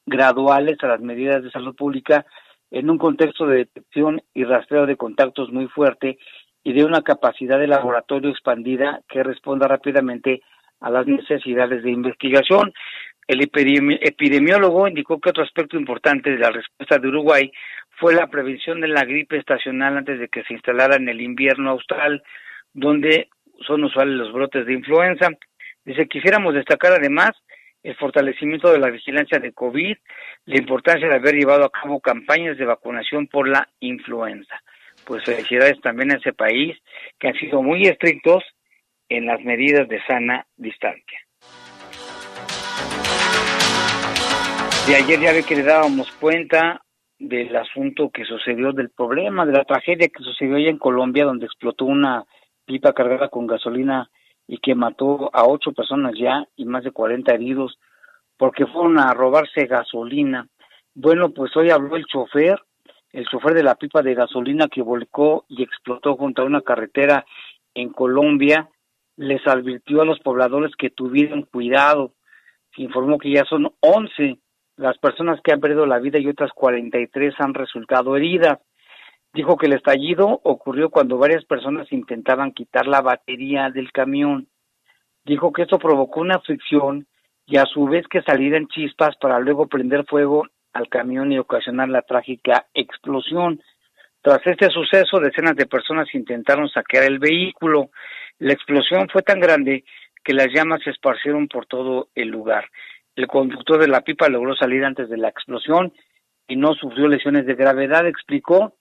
graduales 0.06 0.78
a 0.82 0.88
las 0.88 1.02
medidas 1.02 1.44
de 1.44 1.52
salud 1.52 1.76
pública 1.76 2.26
en 2.70 2.90
un 2.90 2.98
contexto 2.98 3.46
de 3.46 3.58
detección 3.58 4.22
y 4.34 4.46
rastreo 4.46 4.86
de 4.86 4.96
contactos 4.96 5.52
muy 5.52 5.68
fuerte 5.68 6.18
y 6.64 6.74
de 6.74 6.86
una 6.86 7.02
capacidad 7.02 7.60
de 7.60 7.68
laboratorio 7.68 8.30
expandida 8.30 9.02
que 9.10 9.24
responda 9.24 9.68
rápidamente 9.68 10.42
a 10.80 10.90
las 10.90 11.06
necesidades 11.06 11.84
de 11.84 11.92
investigación. 11.92 12.74
El 13.28 13.42
epidemiólogo 13.42 14.88
indicó 14.88 15.20
que 15.20 15.30
otro 15.30 15.44
aspecto 15.44 15.78
importante 15.78 16.32
de 16.32 16.40
la 16.40 16.52
respuesta 16.52 16.98
de 16.98 17.08
Uruguay 17.08 17.52
fue 18.02 18.16
la 18.16 18.28
prevención 18.28 18.82
de 18.82 18.88
la 18.88 19.06
gripe 19.06 19.38
estacional 19.38 19.96
antes 19.96 20.20
de 20.20 20.28
que 20.28 20.44
se 20.44 20.54
instalara 20.54 20.96
en 20.96 21.08
el 21.08 21.22
invierno 21.22 21.70
austral, 21.70 22.24
donde 22.74 23.30
son 23.68 23.84
usuales 23.84 24.16
los 24.16 24.34
brotes 24.34 24.66
de 24.66 24.74
influenza. 24.74 25.30
Dice, 25.86 26.08
quisiéramos 26.08 26.56
destacar 26.56 26.94
además 26.94 27.30
el 27.84 27.96
fortalecimiento 27.96 28.72
de 28.72 28.80
la 28.80 28.90
vigilancia 28.90 29.38
de 29.38 29.54
COVID, 29.54 29.96
la 30.46 30.58
importancia 30.58 31.08
de 31.08 31.16
haber 31.16 31.36
llevado 31.36 31.64
a 31.64 31.70
cabo 31.70 32.00
campañas 32.00 32.58
de 32.58 32.66
vacunación 32.66 33.28
por 33.28 33.48
la 33.48 33.70
influenza. 33.80 34.60
Pues 35.06 35.24
felicidades 35.24 35.80
también 35.82 36.12
a 36.12 36.18
ese 36.18 36.34
país 36.34 36.76
que 37.20 37.28
han 37.28 37.36
sido 37.36 37.62
muy 37.62 37.84
estrictos 37.84 38.44
en 39.10 39.28
las 39.28 39.42
medidas 39.42 39.88
de 39.88 40.02
sana 40.08 40.48
distancia. 40.58 41.20
De 44.88 44.96
ayer 44.96 45.20
ya 45.20 45.34
ve 45.34 45.44
que 45.48 45.56
le 45.56 45.64
dábamos 45.64 46.12
cuenta 46.14 46.82
del 47.22 47.56
asunto 47.56 48.10
que 48.10 48.26
sucedió, 48.26 48.74
del 48.74 48.90
problema, 48.90 49.46
de 49.46 49.54
la 49.54 49.64
tragedia 49.64 50.08
que 50.08 50.24
sucedió 50.24 50.56
allá 50.56 50.72
en 50.72 50.80
Colombia, 50.80 51.26
donde 51.26 51.46
explotó 51.46 51.86
una 51.86 52.26
pipa 52.66 52.94
cargada 52.94 53.30
con 53.30 53.46
gasolina 53.46 54.10
y 54.48 54.58
que 54.58 54.74
mató 54.74 55.30
a 55.32 55.46
ocho 55.46 55.72
personas 55.72 56.14
ya 56.18 56.48
y 56.56 56.66
más 56.66 56.84
de 56.84 56.92
cuarenta 56.92 57.34
heridos 57.34 57.78
porque 58.38 58.66
fueron 58.66 58.98
a 58.98 59.14
robarse 59.14 59.68
gasolina. 59.68 60.48
Bueno, 60.96 61.30
pues 61.30 61.56
hoy 61.56 61.70
habló 61.70 61.96
el 61.96 62.06
chofer, 62.08 62.60
el 63.12 63.28
chofer 63.28 63.54
de 63.54 63.64
la 63.64 63.76
pipa 63.76 64.02
de 64.02 64.16
gasolina 64.16 64.68
que 64.68 64.82
volcó 64.82 65.46
y 65.48 65.62
explotó 65.62 66.16
junto 66.16 66.42
a 66.42 66.46
una 66.46 66.62
carretera 66.62 67.24
en 67.76 67.90
Colombia, 67.90 68.68
les 69.16 69.46
advirtió 69.46 70.02
a 70.02 70.06
los 70.06 70.20
pobladores 70.22 70.76
que 70.76 70.90
tuvieran 70.90 71.44
cuidado. 71.44 72.14
Se 72.76 72.82
informó 72.82 73.20
que 73.20 73.32
ya 73.32 73.46
son 73.46 73.72
once 73.80 74.40
las 74.78 74.98
personas 74.98 75.40
que 75.44 75.52
han 75.52 75.60
perdido 75.60 75.86
la 75.86 76.00
vida 76.00 76.20
y 76.20 76.28
otras 76.28 76.52
43 76.54 77.34
han 77.40 77.54
resultado 77.54 78.16
heridas. 78.16 78.60
Dijo 79.34 79.58
que 79.58 79.68
el 79.68 79.74
estallido 79.74 80.42
ocurrió 80.44 80.90
cuando 80.90 81.18
varias 81.18 81.46
personas 81.46 81.92
intentaban 81.92 82.52
quitar 82.52 82.88
la 82.88 83.02
batería 83.02 83.70
del 83.70 83.92
camión. 83.92 84.48
Dijo 85.24 85.54
que 85.54 85.64
esto 85.64 85.80
provocó 85.80 86.22
una 86.22 86.40
fricción 86.40 87.08
y 87.46 87.58
a 87.58 87.66
su 87.66 87.86
vez 87.86 88.08
que 88.08 88.22
salieran 88.24 88.68
chispas 88.68 89.16
para 89.18 89.40
luego 89.40 89.68
prender 89.68 90.06
fuego 90.06 90.48
al 90.74 90.90
camión 90.90 91.32
y 91.32 91.40
ocasionar 91.40 91.90
la 91.90 92.02
trágica 92.02 92.68
explosión. 92.74 93.62
Tras 94.22 94.46
este 94.46 94.70
suceso, 94.70 95.20
decenas 95.20 95.56
de 95.56 95.66
personas 95.66 96.14
intentaron 96.14 96.70
saquear 96.70 97.06
el 97.06 97.20
vehículo. 97.20 97.90
La 98.40 98.54
explosión 98.54 99.08
fue 99.10 99.22
tan 99.24 99.40
grande 99.40 99.84
que 100.24 100.34
las 100.34 100.48
llamas 100.54 100.82
se 100.84 100.92
esparcieron 100.92 101.48
por 101.48 101.66
todo 101.66 102.10
el 102.16 102.30
lugar. 102.30 102.70
El 103.16 103.28
conductor 103.28 103.80
de 103.80 103.88
la 103.88 104.02
pipa 104.02 104.30
logró 104.30 104.56
salir 104.56 104.86
antes 104.86 105.10
de 105.10 105.18
la 105.18 105.30
explosión 105.30 105.94
y 106.48 106.56
no 106.56 106.74
sufrió 106.74 107.08
lesiones 107.08 107.46
de 107.46 107.56
gravedad. 107.56 108.08
Explicó 108.08 108.76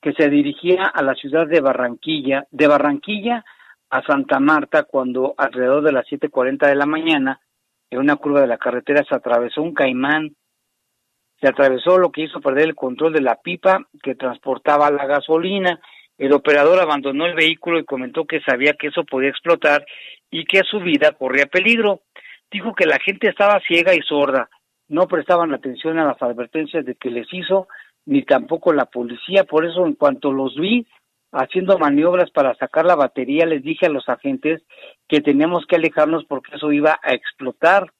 que 0.00 0.12
se 0.12 0.28
dirigía 0.28 0.84
a 0.84 1.02
la 1.02 1.14
ciudad 1.14 1.46
de 1.46 1.60
Barranquilla, 1.60 2.46
de 2.50 2.66
Barranquilla 2.66 3.44
a 3.90 4.02
Santa 4.02 4.40
Marta 4.40 4.84
cuando 4.84 5.34
alrededor 5.38 5.82
de 5.84 5.92
las 5.92 6.06
7:40 6.06 6.66
de 6.66 6.74
la 6.74 6.86
mañana 6.86 7.40
en 7.90 8.00
una 8.00 8.16
curva 8.16 8.40
de 8.40 8.48
la 8.48 8.58
carretera 8.58 9.04
se 9.08 9.14
atravesó 9.14 9.62
un 9.62 9.74
caimán. 9.74 10.34
Se 11.40 11.48
atravesó 11.48 11.98
lo 11.98 12.10
que 12.10 12.22
hizo 12.22 12.40
perder 12.40 12.64
el 12.64 12.74
control 12.74 13.12
de 13.12 13.20
la 13.20 13.36
pipa 13.36 13.86
que 14.02 14.14
transportaba 14.14 14.90
la 14.90 15.06
gasolina. 15.06 15.80
El 16.18 16.32
operador 16.32 16.80
abandonó 16.80 17.26
el 17.26 17.34
vehículo 17.34 17.78
y 17.78 17.84
comentó 17.84 18.24
que 18.24 18.40
sabía 18.40 18.72
que 18.72 18.88
eso 18.88 19.04
podía 19.04 19.28
explotar 19.28 19.86
y 20.30 20.44
que 20.44 20.62
su 20.68 20.80
vida 20.80 21.12
corría 21.12 21.46
peligro 21.46 22.00
dijo 22.50 22.74
que 22.74 22.86
la 22.86 22.98
gente 22.98 23.28
estaba 23.28 23.60
ciega 23.66 23.94
y 23.94 24.00
sorda, 24.02 24.48
no 24.88 25.08
prestaban 25.08 25.52
atención 25.52 25.98
a 25.98 26.04
las 26.04 26.22
advertencias 26.22 26.84
de 26.84 26.94
que 26.94 27.10
les 27.10 27.26
hizo, 27.32 27.68
ni 28.04 28.22
tampoco 28.22 28.72
la 28.72 28.86
policía, 28.86 29.44
por 29.44 29.66
eso 29.66 29.84
en 29.84 29.94
cuanto 29.94 30.32
los 30.32 30.54
vi, 30.54 30.86
haciendo 31.32 31.78
maniobras 31.78 32.30
para 32.30 32.54
sacar 32.54 32.84
la 32.84 32.94
batería, 32.94 33.46
les 33.46 33.62
dije 33.62 33.86
a 33.86 33.90
los 33.90 34.08
agentes 34.08 34.62
que 35.08 35.20
teníamos 35.20 35.66
que 35.66 35.76
alejarnos 35.76 36.24
porque 36.24 36.54
eso 36.54 36.72
iba 36.72 36.98
a 37.02 37.12
explotar. 37.12 37.92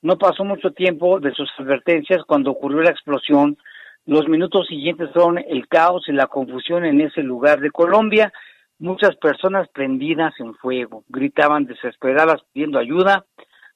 No 0.00 0.16
pasó 0.16 0.44
mucho 0.44 0.72
tiempo 0.72 1.18
de 1.18 1.32
sus 1.32 1.50
advertencias 1.58 2.22
cuando 2.24 2.52
ocurrió 2.52 2.82
la 2.82 2.90
explosión. 2.90 3.58
Los 4.06 4.28
minutos 4.28 4.68
siguientes 4.68 5.10
fueron 5.12 5.38
el 5.38 5.66
caos 5.68 6.04
y 6.08 6.12
la 6.12 6.28
confusión 6.28 6.84
en 6.84 7.00
ese 7.00 7.22
lugar 7.22 7.60
de 7.60 7.70
Colombia. 7.70 8.32
Muchas 8.78 9.16
personas 9.16 9.68
prendidas 9.68 10.32
en 10.38 10.54
fuego, 10.54 11.02
gritaban 11.08 11.66
desesperadas 11.66 12.42
pidiendo 12.52 12.78
ayuda. 12.78 13.26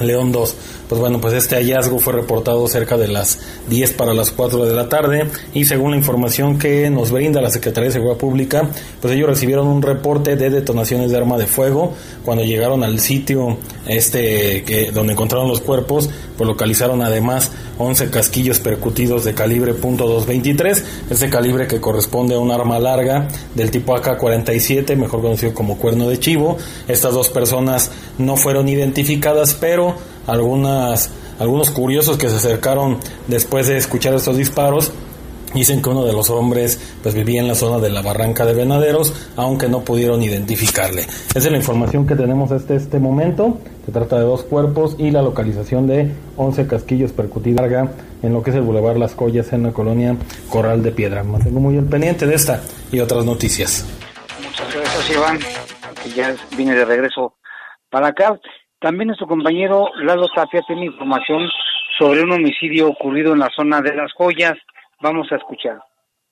León 0.00 0.32
2. 0.32 0.56
Pues 0.88 1.00
bueno, 1.00 1.20
pues 1.20 1.34
este 1.34 1.56
hallazgo 1.56 1.98
fue 1.98 2.12
reportado 2.12 2.66
cerca 2.68 2.96
de 2.96 3.08
las 3.08 3.38
10 3.68 3.94
para 3.94 4.12
las 4.14 4.30
4 4.30 4.64
de 4.64 4.74
la 4.74 4.88
tarde 4.88 5.26
y 5.54 5.64
según 5.64 5.92
la 5.92 5.96
información 5.96 6.58
que 6.58 6.90
nos 6.90 7.10
brinda 7.10 7.40
la 7.40 7.50
Secretaría 7.50 7.88
de 7.88 7.94
Seguridad 7.94 8.18
Pública, 8.18 8.68
pues 9.00 9.14
ellos 9.14 9.28
recibieron 9.28 9.68
un 9.68 9.82
reporte 9.82 10.36
de 10.36 10.50
detonaciones 10.50 11.10
de 11.10 11.16
arma 11.16 11.38
de 11.38 11.46
fuego 11.46 11.94
cuando 12.24 12.44
llegaron 12.44 12.84
al 12.84 13.00
sitio 13.00 13.56
este 13.86 14.64
que 14.64 14.90
donde 14.90 15.14
encontraron 15.14 15.48
los 15.48 15.60
cuerpos, 15.60 16.10
pues 16.36 16.46
localizaron 16.46 17.02
además 17.02 17.52
11 17.78 18.10
casquillos 18.10 18.60
percutidos 18.60 19.24
de 19.24 19.34
calibre 19.34 19.74
.223, 19.74 20.82
ese 21.10 21.30
calibre 21.30 21.66
que 21.66 21.80
corresponde 21.80 22.34
a 22.34 22.38
un 22.38 22.50
arma 22.50 22.78
larga 22.78 23.28
del 23.54 23.70
tipo 23.70 23.94
AK-47, 23.96 24.96
mejor 24.96 25.22
conocido 25.22 25.54
como 25.54 25.78
cuerno 25.78 26.08
de 26.08 26.18
chivo. 26.18 26.56
Estas 26.88 27.14
dos 27.14 27.28
personas 27.28 27.90
no 28.18 28.36
fueron 28.36 28.68
identificadas, 28.68 29.54
pero 29.54 29.94
algunas, 30.26 31.10
algunos 31.38 31.70
curiosos 31.70 32.16
que 32.18 32.28
se 32.28 32.36
acercaron 32.36 32.98
después 33.26 33.66
de 33.66 33.76
escuchar 33.76 34.14
estos 34.14 34.36
disparos 34.36 34.92
Dicen 35.54 35.82
que 35.82 35.90
uno 35.90 36.04
de 36.04 36.12
los 36.12 36.30
hombres 36.30 36.96
pues 37.02 37.14
vivía 37.14 37.40
en 37.40 37.48
la 37.48 37.54
zona 37.54 37.78
de 37.78 37.90
la 37.90 38.00
barranca 38.00 38.46
de 38.46 38.54
Venaderos, 38.54 39.32
aunque 39.36 39.68
no 39.68 39.80
pudieron 39.80 40.22
identificarle. 40.22 41.02
Esa 41.02 41.38
es 41.38 41.50
la 41.50 41.58
información 41.58 42.06
que 42.06 42.14
tenemos 42.14 42.50
hasta 42.52 42.74
este 42.74 42.98
momento. 42.98 43.58
Se 43.84 43.92
trata 43.92 44.18
de 44.18 44.24
dos 44.24 44.44
cuerpos 44.44 44.96
y 44.98 45.10
la 45.10 45.22
localización 45.22 45.86
de 45.86 46.10
11 46.36 46.66
casquillos 46.66 47.12
percutidos 47.12 47.42
en 48.22 48.32
lo 48.32 48.42
que 48.42 48.50
es 48.50 48.56
el 48.56 48.62
Boulevard 48.62 48.96
Las 48.96 49.14
Collas 49.14 49.52
en 49.52 49.64
la 49.64 49.72
colonia 49.72 50.16
Corral 50.48 50.82
de 50.82 50.92
Piedra. 50.92 51.22
Mantengo 51.24 51.60
muy 51.60 51.76
el 51.76 51.84
pendiente 51.84 52.26
de 52.26 52.34
esta 52.34 52.62
y 52.92 53.00
otras 53.00 53.24
noticias. 53.24 53.86
Muchas 54.44 54.74
gracias 54.74 55.10
Iván, 55.10 55.38
que 56.02 56.10
ya 56.10 56.34
viene 56.56 56.74
de 56.74 56.84
regreso 56.84 57.34
para 57.90 58.08
acá. 58.08 58.38
También 58.80 59.08
nuestro 59.08 59.26
compañero 59.26 59.88
Lalo 60.02 60.28
Tapia 60.34 60.62
tiene 60.66 60.86
información 60.86 61.48
sobre 61.98 62.22
un 62.22 62.32
homicidio 62.32 62.88
ocurrido 62.88 63.32
en 63.32 63.40
la 63.40 63.50
zona 63.54 63.80
de 63.80 63.94
Las 63.94 64.12
Joyas 64.12 64.56
Vamos 65.02 65.26
a 65.32 65.36
escuchar. 65.36 65.82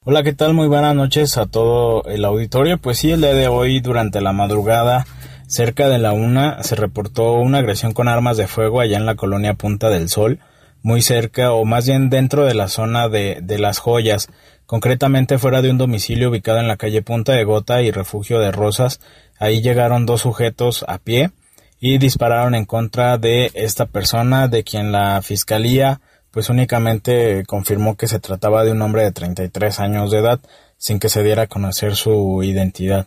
Hola, 0.04 0.22
¿qué 0.22 0.32
tal? 0.32 0.54
Muy 0.54 0.68
buenas 0.68 0.94
noches 0.94 1.36
a 1.38 1.46
todo 1.46 2.04
el 2.04 2.24
auditorio. 2.24 2.78
Pues 2.78 2.98
sí, 2.98 3.10
el 3.10 3.20
día 3.20 3.34
de 3.34 3.48
hoy, 3.48 3.80
durante 3.80 4.20
la 4.20 4.32
madrugada, 4.32 5.06
cerca 5.48 5.88
de 5.88 5.98
la 5.98 6.12
una, 6.12 6.62
se 6.62 6.76
reportó 6.76 7.32
una 7.32 7.58
agresión 7.58 7.92
con 7.92 8.06
armas 8.06 8.36
de 8.36 8.46
fuego 8.46 8.80
allá 8.80 8.96
en 8.96 9.06
la 9.06 9.16
colonia 9.16 9.54
Punta 9.54 9.88
del 9.88 10.08
Sol, 10.08 10.38
muy 10.82 11.02
cerca, 11.02 11.52
o 11.52 11.64
más 11.64 11.86
bien 11.88 12.10
dentro 12.10 12.44
de 12.44 12.54
la 12.54 12.68
zona 12.68 13.08
de, 13.08 13.40
de 13.42 13.58
las 13.58 13.80
joyas, 13.80 14.28
concretamente 14.66 15.38
fuera 15.38 15.62
de 15.62 15.70
un 15.70 15.78
domicilio 15.78 16.30
ubicado 16.30 16.60
en 16.60 16.68
la 16.68 16.76
calle 16.76 17.02
Punta 17.02 17.32
de 17.32 17.42
Gota 17.42 17.82
y 17.82 17.90
Refugio 17.90 18.38
de 18.38 18.52
Rosas. 18.52 19.00
Ahí 19.40 19.62
llegaron 19.62 20.06
dos 20.06 20.20
sujetos 20.20 20.84
a 20.86 20.98
pie 20.98 21.32
y 21.80 21.98
dispararon 21.98 22.54
en 22.54 22.66
contra 22.66 23.18
de 23.18 23.50
esta 23.54 23.86
persona, 23.86 24.46
de 24.46 24.62
quien 24.62 24.92
la 24.92 25.20
fiscalía 25.22 26.00
pues 26.30 26.48
únicamente 26.48 27.44
confirmó 27.46 27.96
que 27.96 28.08
se 28.08 28.20
trataba 28.20 28.64
de 28.64 28.72
un 28.72 28.82
hombre 28.82 29.02
de 29.02 29.12
33 29.12 29.80
años 29.80 30.10
de 30.10 30.18
edad, 30.18 30.40
sin 30.78 30.98
que 30.98 31.08
se 31.08 31.22
diera 31.22 31.42
a 31.42 31.46
conocer 31.46 31.96
su 31.96 32.42
identidad. 32.42 33.06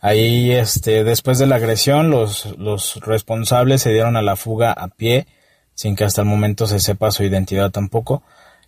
Ahí, 0.00 0.52
este, 0.52 1.02
después 1.02 1.38
de 1.38 1.46
la 1.46 1.56
agresión, 1.56 2.10
los, 2.10 2.56
los 2.58 3.00
responsables 3.04 3.82
se 3.82 3.92
dieron 3.92 4.16
a 4.16 4.22
la 4.22 4.36
fuga 4.36 4.72
a 4.72 4.88
pie, 4.88 5.26
sin 5.74 5.96
que 5.96 6.04
hasta 6.04 6.22
el 6.22 6.28
momento 6.28 6.66
se 6.66 6.78
sepa 6.78 7.10
su 7.10 7.24
identidad 7.24 7.70
tampoco, 7.70 8.22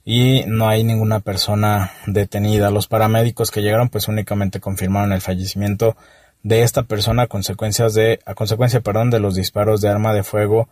y 0.05 0.45
no 0.47 0.69
hay 0.69 0.83
ninguna 0.83 1.21
persona 1.21 1.93
detenida. 2.07 2.71
Los 2.71 2.89
paramédicos 2.89 3.51
que 3.51 3.63
llegaron, 3.63 3.91
pues 3.91 4.09
únicamente 4.09 4.61
confirmaron 4.61 5.13
el 5.13 5.21
fallecimiento 5.21 5.97
de 6.43 6.63
esta 6.63 6.85
persona 6.85 7.25
a 7.25 7.27
consecuencias 7.27 7.95
de, 7.95 8.21
a 8.25 8.35
consecuencia, 8.35 8.81
perdón, 8.81 9.11
de 9.11 9.21
los 9.21 9.35
disparos 9.35 9.81
de 9.81 9.89
arma 9.89 10.15
de 10.15 10.23
fuego 10.23 10.69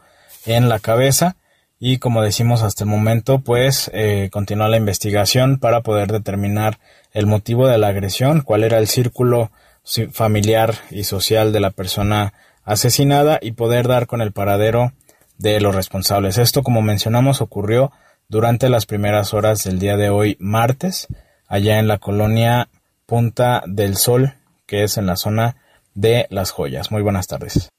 en 0.47 0.69
la 0.69 0.79
cabeza 0.79 1.37
y 1.81 1.99
como 1.99 2.23
decimos 2.23 2.63
hasta 2.63 2.85
el 2.85 2.91
momento 2.91 3.41
pues 3.41 3.91
eh, 3.95 4.29
continúa 4.33 4.69
la 4.69 4.77
investigación 4.77 5.59
para 5.59 5.83
poder 5.83 6.11
determinar 6.11 6.79
el 7.13 7.27
motivo 7.27 7.69
de 7.69 7.79
la 7.79 7.89
agresión, 7.89 8.43
cuál 8.43 8.65
era 8.65 8.79
el 8.79 8.89
círculo 8.89 9.51
familiar 10.13 10.75
y 10.91 11.05
social 11.05 11.53
de 11.53 11.61
la 11.61 11.71
persona 11.71 12.35
asesinada 12.65 13.39
y 13.41 13.53
poder 13.53 13.89
dar 13.89 14.07
con 14.07 14.21
el 14.21 14.33
paradero 14.33 14.93
de 15.39 15.61
los 15.61 15.75
responsables. 15.75 16.37
Esto 16.37 16.63
como 16.63 16.83
mencionamos 16.83 17.41
ocurrió 17.41 17.93
durante 18.29 18.69
las 18.69 18.85
primeras 18.85 19.33
horas 19.33 19.65
del 19.65 19.79
día 19.79 19.97
de 19.97 20.11
hoy 20.11 20.37
martes 20.41 21.07
allá 21.47 21.79
en 21.79 21.89
la 21.89 21.99
colonia 21.99 22.69
Punta 23.07 23.63
del 23.67 23.97
Sol 23.97 24.35
que 24.67 24.85
es 24.85 24.99
en 24.99 25.07
la 25.07 25.17
zona 25.17 25.57
de 25.95 26.27
Las 26.31 26.53
Joyas. 26.53 26.93
Muy 26.93 27.03
buenas 27.03 27.27
tardes. 27.27 27.71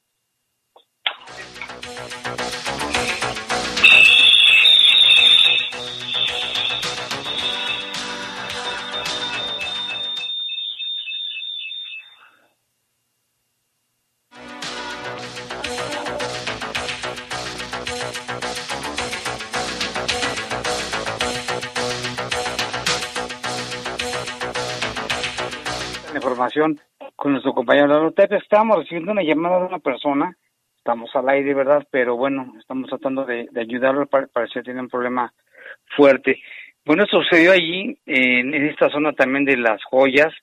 Con 27.16 27.32
nuestro 27.32 27.54
compañero 27.54 27.88
Lalo 27.88 28.14
Estamos 28.16 28.78
recibiendo 28.78 29.12
una 29.12 29.24
llamada 29.24 29.60
de 29.60 29.66
una 29.66 29.80
persona, 29.80 30.36
estamos 30.78 31.10
al 31.16 31.30
aire, 31.30 31.54
¿verdad? 31.54 31.86
Pero 31.92 32.16
bueno, 32.16 32.54
estamos 32.60 32.90
tratando 32.90 33.26
de, 33.26 33.48
ayudarlo, 33.56 34.08
parece 34.08 34.56
que 34.56 34.64
tiene 34.64 34.82
un 34.82 34.90
problema 34.90 35.34
fuerte. 35.96 36.42
Bueno, 36.86 37.06
sucedió 37.06 37.52
allí, 37.52 37.98
en, 38.06 38.54
esta 38.54 38.90
zona 38.90 39.14
también 39.14 39.46
de 39.46 39.58
las 39.58 39.84
joyas, 39.84 40.34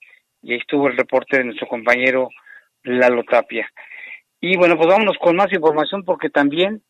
y 0.43 0.53
ahí 0.53 0.59
estuvo 0.59 0.89
el 0.89 0.97
reporte 0.97 1.39
de 1.39 1.45
nuestro 1.45 1.67
compañero 1.67 2.29
Lalo 2.85 3.25
Tapia. 3.25 3.69
Y 4.41 4.57
bueno, 4.57 4.77
pues 4.77 4.89
vámonos 4.89 5.17
con 5.19 5.37
más 5.37 5.53
información 5.53 6.05
porque 6.05 6.31
también 6.31 6.83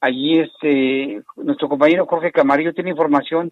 allí 0.00 0.38
este 0.40 1.22
nuestro 1.36 1.68
compañero 1.68 2.06
Jorge 2.06 2.30
Camarillo 2.30 2.72
tiene 2.72 2.90
información 2.90 3.50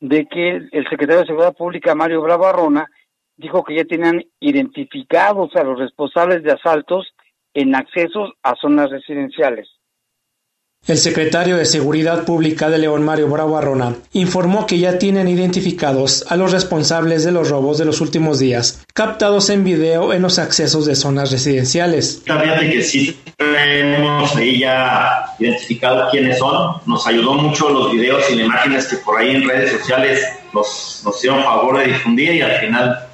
de 0.00 0.26
que 0.26 0.56
el 0.70 0.88
secretario 0.88 1.20
de 1.20 1.26
Seguridad 1.26 1.56
Pública 1.56 1.94
Mario 1.94 2.22
Bravo 2.22 2.46
Arrona 2.46 2.88
dijo 3.36 3.64
que 3.64 3.76
ya 3.76 3.84
tenían 3.84 4.24
identificados 4.40 5.54
a 5.56 5.62
los 5.62 5.78
responsables 5.78 6.42
de 6.42 6.52
asaltos 6.52 7.06
en 7.54 7.74
accesos 7.74 8.32
a 8.42 8.54
zonas 8.56 8.90
residenciales. 8.90 9.68
El 10.86 10.98
secretario 10.98 11.56
de 11.56 11.64
Seguridad 11.64 12.24
Pública 12.24 12.70
de 12.70 12.78
León, 12.78 13.04
Mario 13.04 13.26
Bravo 13.26 13.58
Arrona, 13.58 13.96
informó 14.12 14.66
que 14.66 14.78
ya 14.78 14.98
tienen 14.98 15.26
identificados 15.26 16.24
a 16.28 16.36
los 16.36 16.52
responsables 16.52 17.24
de 17.24 17.32
los 17.32 17.50
robos 17.50 17.78
de 17.78 17.84
los 17.84 18.00
últimos 18.00 18.38
días, 18.38 18.84
captados 18.94 19.50
en 19.50 19.64
video 19.64 20.12
en 20.12 20.22
los 20.22 20.38
accesos 20.38 20.86
de 20.86 20.94
zonas 20.94 21.32
residenciales. 21.32 22.22
Fíjate 22.24 22.70
que 22.70 22.82
sí 22.82 23.18
tenemos 23.36 24.36
ahí 24.36 24.60
ya 24.60 25.24
identificado 25.40 26.08
quiénes 26.12 26.38
son. 26.38 26.76
Nos 26.86 27.04
ayudó 27.04 27.34
mucho 27.34 27.68
los 27.68 27.90
videos 27.90 28.22
y 28.30 28.36
las 28.36 28.46
imágenes 28.46 28.86
que 28.86 28.98
por 28.98 29.18
ahí 29.18 29.34
en 29.34 29.48
redes 29.48 29.72
sociales 29.72 30.24
nos, 30.52 31.02
nos 31.04 31.16
hicieron 31.16 31.42
favor 31.42 31.78
de 31.78 31.86
difundir 31.88 32.32
y 32.32 32.42
al 32.42 32.60
final 32.60 33.05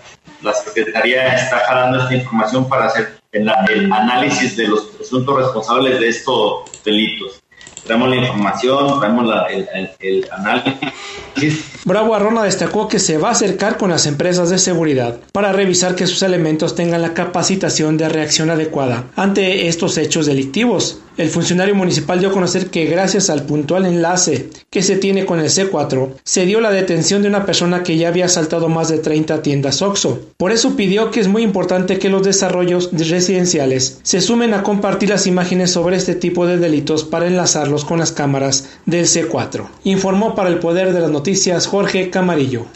la 0.43 0.53
Secretaría 0.53 1.35
está 1.35 1.59
jalando 1.61 2.03
esta 2.03 2.15
información 2.15 2.69
para 2.69 2.87
hacer 2.87 3.21
el, 3.33 3.51
el 3.71 3.93
análisis 3.93 4.57
de 4.57 4.69
los 4.69 4.85
presuntos 4.87 5.37
responsables 5.37 6.01
de 6.01 6.09
estos 6.09 6.83
delitos 6.85 7.42
traemos 7.85 8.09
la 8.09 8.17
información, 8.17 9.01
traemos 9.01 9.27
la, 9.27 9.47
el, 9.47 9.69
el, 9.75 9.91
el, 10.01 10.27
análisis. 10.31 11.73
Bravo 11.85 12.15
Arrona 12.15 12.45
destacó 12.45 12.87
que 12.87 12.99
se 12.99 13.19
va 13.19 13.29
a 13.29 13.33
acercar 13.33 13.77
con 13.77 13.91
las 13.91 14.07
empresas 14.07 14.51
de 14.51 14.59
seguridad 14.59 15.19
para 15.33 15.53
revisar 15.53 15.97
que 15.97 16.07
sus 16.07 16.23
elementos 16.23 16.77
tengan 16.77 17.03
la 17.03 17.15
capacitación 17.15 17.97
de 17.97 18.09
reacción 18.09 18.51
adecuada 18.51 19.07
ante 19.17 19.67
estos 19.67 19.99
hechos 19.99 20.27
delictivos. 20.27 21.01
El 21.19 21.29
funcionario 21.29 21.75
municipal 21.75 22.21
dio 22.21 22.31
a 22.31 22.33
conocer 22.33 22.69
que 22.69 22.87
gracias 22.87 23.29
al 23.29 23.43
puntual 23.43 23.85
enlace 23.85 24.49
que 24.71 24.83
se 24.83 24.97
tiene 24.97 25.27
con 25.27 25.41
el 25.41 25.51
C4, 25.51 26.15
se 26.25 26.47
dio 26.47 26.61
la 26.61 26.71
detención 26.71 27.21
de 27.21 27.29
una 27.29 27.45
persona 27.45 27.83
que 27.83 27.99
ya 27.99 28.09
había 28.09 28.25
asaltado 28.25 28.71
más 28.71 28.89
de 28.89 28.99
30 28.99 29.43
tiendas 29.43 29.83
OXO. 29.83 30.21
Por 30.39 30.53
eso 30.53 30.75
pidió 30.75 31.11
que 31.11 31.21
es 31.21 31.29
muy 31.29 31.43
importante 31.43 31.99
que 31.99 32.09
los 32.09 32.23
desarrollos 32.23 32.91
residenciales 32.93 34.01
se 34.03 34.23
sumen 34.23 34.55
a 34.55 34.63
compartir 34.63 35.11
las 35.11 35.27
imágenes 35.27 35.73
sobre 35.73 35.97
este 35.97 36.15
tipo 36.15 36.47
de 36.47 36.57
delitos 36.57 37.05
para 37.05 37.27
enlazarlos 37.27 37.72
con 37.81 37.99
las 37.99 38.13
cámaras 38.13 38.83
del 38.85 39.07
C4. 39.07 39.69
Informó 39.85 40.35
para 40.35 40.51
el 40.51 40.59
Poder 40.59 40.93
de 40.93 41.01
las 41.01 41.11
Noticias 41.11 41.67
Jorge 41.67 42.11
Camarillo. 42.11 42.67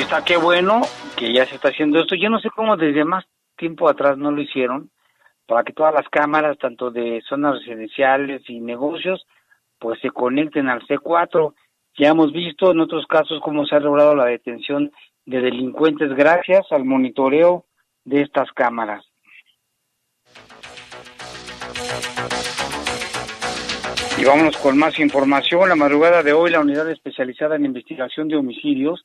Está 0.00 0.24
qué 0.24 0.38
bueno 0.38 0.80
que 1.16 1.32
ya 1.32 1.44
se 1.44 1.56
está 1.56 1.68
haciendo 1.68 2.00
esto. 2.00 2.14
Yo 2.14 2.30
no 2.30 2.40
sé 2.40 2.48
cómo 2.50 2.76
desde 2.76 3.04
más 3.04 3.24
tiempo 3.56 3.88
atrás 3.88 4.16
no 4.16 4.30
lo 4.30 4.40
hicieron 4.40 4.90
para 5.46 5.64
que 5.64 5.74
todas 5.74 5.92
las 5.92 6.08
cámaras, 6.08 6.56
tanto 6.58 6.90
de 6.90 7.22
zonas 7.28 7.58
residenciales 7.58 8.42
y 8.48 8.60
negocios, 8.60 9.26
pues 9.78 10.00
se 10.00 10.10
conecten 10.10 10.68
al 10.68 10.80
C4. 10.86 11.54
Ya 11.98 12.08
hemos 12.08 12.32
visto 12.32 12.70
en 12.70 12.80
otros 12.80 13.06
casos 13.06 13.40
cómo 13.44 13.66
se 13.66 13.76
ha 13.76 13.80
logrado 13.80 14.14
la 14.14 14.24
detención 14.24 14.90
de 15.26 15.40
delincuentes 15.40 16.14
gracias 16.14 16.64
al 16.70 16.84
monitoreo 16.84 17.66
de 18.04 18.22
estas 18.22 18.50
cámaras. 18.52 19.04
Y 24.22 24.24
vámonos 24.24 24.56
con 24.56 24.78
más 24.78 25.00
información. 25.00 25.68
La 25.68 25.74
madrugada 25.74 26.22
de 26.22 26.32
hoy, 26.32 26.52
la 26.52 26.60
unidad 26.60 26.88
especializada 26.88 27.56
en 27.56 27.64
investigación 27.64 28.28
de 28.28 28.36
homicidios 28.36 29.04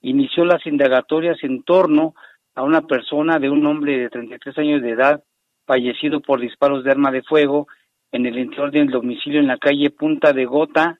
inició 0.00 0.46
las 0.46 0.64
indagatorias 0.64 1.36
en 1.42 1.64
torno 1.64 2.14
a 2.54 2.62
una 2.62 2.80
persona 2.86 3.38
de 3.38 3.50
un 3.50 3.66
hombre 3.66 3.98
de 3.98 4.08
33 4.08 4.56
años 4.56 4.80
de 4.80 4.92
edad 4.92 5.22
fallecido 5.66 6.22
por 6.22 6.40
disparos 6.40 6.82
de 6.82 6.92
arma 6.92 7.10
de 7.10 7.22
fuego 7.24 7.68
en 8.10 8.24
el 8.24 8.38
interior 8.38 8.70
del 8.70 8.88
domicilio 8.88 9.38
en 9.38 9.48
la 9.48 9.58
calle 9.58 9.90
Punta 9.90 10.32
de 10.32 10.46
Gota, 10.46 10.98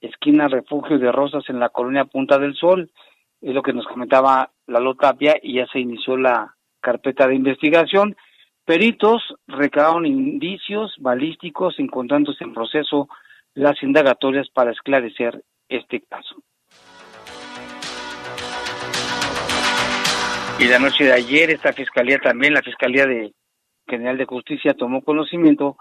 esquina 0.00 0.48
Refugio 0.48 0.98
de 0.98 1.12
Rosas 1.12 1.44
en 1.48 1.60
la 1.60 1.68
colonia 1.68 2.06
Punta 2.06 2.36
del 2.36 2.56
Sol. 2.56 2.90
Es 3.40 3.54
lo 3.54 3.62
que 3.62 3.74
nos 3.74 3.86
comentaba 3.86 4.50
Lalo 4.66 4.96
Tapia 4.96 5.36
y 5.40 5.54
ya 5.54 5.68
se 5.68 5.78
inició 5.78 6.16
la 6.16 6.56
carpeta 6.80 7.28
de 7.28 7.36
investigación. 7.36 8.16
Peritos 8.64 9.22
recabaron 9.46 10.06
indicios 10.06 10.94
balísticos 10.98 11.78
encontrándose 11.78 12.44
en 12.44 12.54
proceso 12.54 13.08
las 13.52 13.82
indagatorias 13.82 14.48
para 14.48 14.72
esclarecer 14.72 15.42
este 15.68 16.00
caso. 16.00 16.36
Y 20.58 20.66
la 20.66 20.78
noche 20.78 21.04
de 21.04 21.12
ayer 21.12 21.50
esta 21.50 21.72
fiscalía 21.72 22.18
también, 22.18 22.54
la 22.54 22.62
Fiscalía 22.62 23.06
de 23.06 23.34
General 23.86 24.16
de 24.16 24.24
Justicia 24.24 24.72
tomó 24.72 25.02
conocimiento 25.02 25.76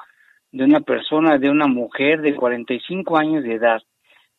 de 0.51 0.65
una 0.65 0.81
persona, 0.81 1.37
de 1.37 1.49
una 1.49 1.67
mujer 1.67 2.21
de 2.21 2.35
45 2.35 3.17
años 3.17 3.43
de 3.43 3.53
edad, 3.53 3.81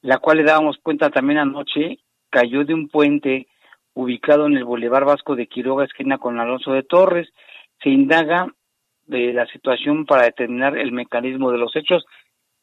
la 0.02 0.18
cual 0.18 0.38
le 0.38 0.44
dábamos 0.44 0.76
cuenta 0.83 1.09
también 1.09 1.38
anoche, 1.38 2.00
cayó 2.30 2.64
de 2.64 2.74
un 2.74 2.88
puente 2.88 3.46
ubicado 3.94 4.46
en 4.46 4.57
el 4.57 4.64
Boulevard 4.64 5.07
Vasco 5.07 5.35
de 5.35 5.46
Quiroga, 5.46 5.85
esquina 5.85 6.18
con 6.18 6.38
Alonso 6.38 6.72
de 6.72 6.83
Torres. 6.83 7.33
Se 7.82 7.90
indaga 7.90 8.46
de 9.06 9.32
la 9.32 9.46
situación 9.46 10.06
para 10.06 10.24
determinar 10.24 10.76
el 10.78 10.92
mecanismo 10.92 11.50
de 11.50 11.58
los 11.58 11.74
hechos. 11.76 12.04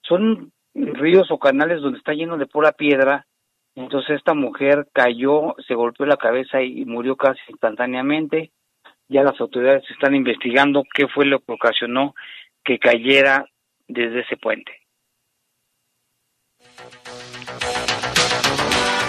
Son 0.02 0.52
ríos 0.74 1.30
o 1.32 1.38
canales 1.38 1.82
donde 1.82 2.00
está 2.00 2.14
lleno 2.14 2.38
de 2.38 2.48
pura 2.48 2.72
piedra. 2.72 3.28
Entonces 3.76 4.18
esta 4.18 4.34
mujer 4.34 4.88
cayó, 4.94 5.56
se 5.68 5.76
golpeó 5.76 6.06
la 6.06 6.18
cabeza 6.18 6.62
y 6.62 6.86
murió 6.86 7.16
casi 7.16 7.40
instantáneamente 7.50 8.52
ya 9.12 9.24
las 9.24 9.40
autoridades 9.42 9.84
están 9.92 10.16
investigando 10.16 10.84
qué 10.94 11.06
fue 11.08 11.26
lo 11.26 11.40
que 11.40 11.52
ocasionó 11.52 12.16
que 12.64 12.80
cayera 12.80 13.46
desde 13.88 14.22
ese 14.22 14.38
puente. 14.38 14.72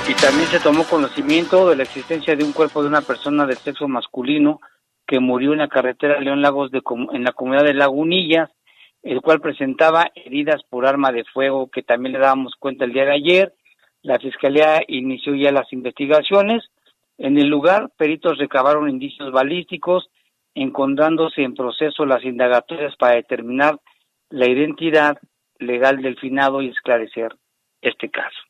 Y 0.09 0.15
también 0.15 0.49
se 0.49 0.59
tomó 0.59 0.85
conocimiento 0.85 1.71
de 1.71 1.77
la 1.77 1.85
existencia 1.85 2.35
de 2.35 2.43
un 2.43 2.53
cuerpo 2.53 2.83
de 2.83 2.89
una 2.89 3.03
persona 3.03 3.47
de 3.47 3.55
sexo 3.55 3.87
masculino 3.87 4.61
que 5.07 5.21
murió 5.21 5.53
en 5.53 5.59
la 5.59 5.69
carretera 5.69 6.21
León 6.21 6.43
Lagos 6.43 6.71
de, 6.71 6.83
en 7.13 7.25
la 7.25 7.33
comunidad 7.33 7.65
de 7.65 7.75
Lagunillas, 7.75 8.51
el 9.03 9.21
cual 9.21 9.41
presentaba 9.41 10.11
heridas 10.15 10.63
por 10.69 10.87
arma 10.87 11.13
de 11.13 11.25
fuego 11.25 11.69
que 11.69 11.83
también 11.83 12.13
le 12.13 12.21
dábamos 12.21 12.55
cuenta 12.59 12.85
el 12.85 12.93
día 12.93 13.05
de 13.05 13.15
ayer. 13.15 13.55
La 14.03 14.19
fiscalía 14.19 14.83
inició 14.87 15.35
ya 15.35 15.53
las 15.53 15.73
investigaciones 15.73 16.63
en 17.19 17.39
el 17.39 17.47
lugar, 17.47 17.91
peritos 17.97 18.39
recabaron 18.39 18.91
indicios 18.91 19.31
balísticos, 19.31 20.11
encontrándose 20.55 21.43
en 21.43 21.55
proceso 21.55 22.05
las 22.05 22.25
indagatorias 22.25 22.97
para 22.97 23.15
determinar 23.15 23.79
la 24.29 24.49
identidad 24.49 25.19
legal 25.59 26.03
del 26.03 26.19
finado 26.19 26.63
y 26.63 26.69
esclarecer 26.69 27.37
este 27.81 28.11
caso. 28.11 28.41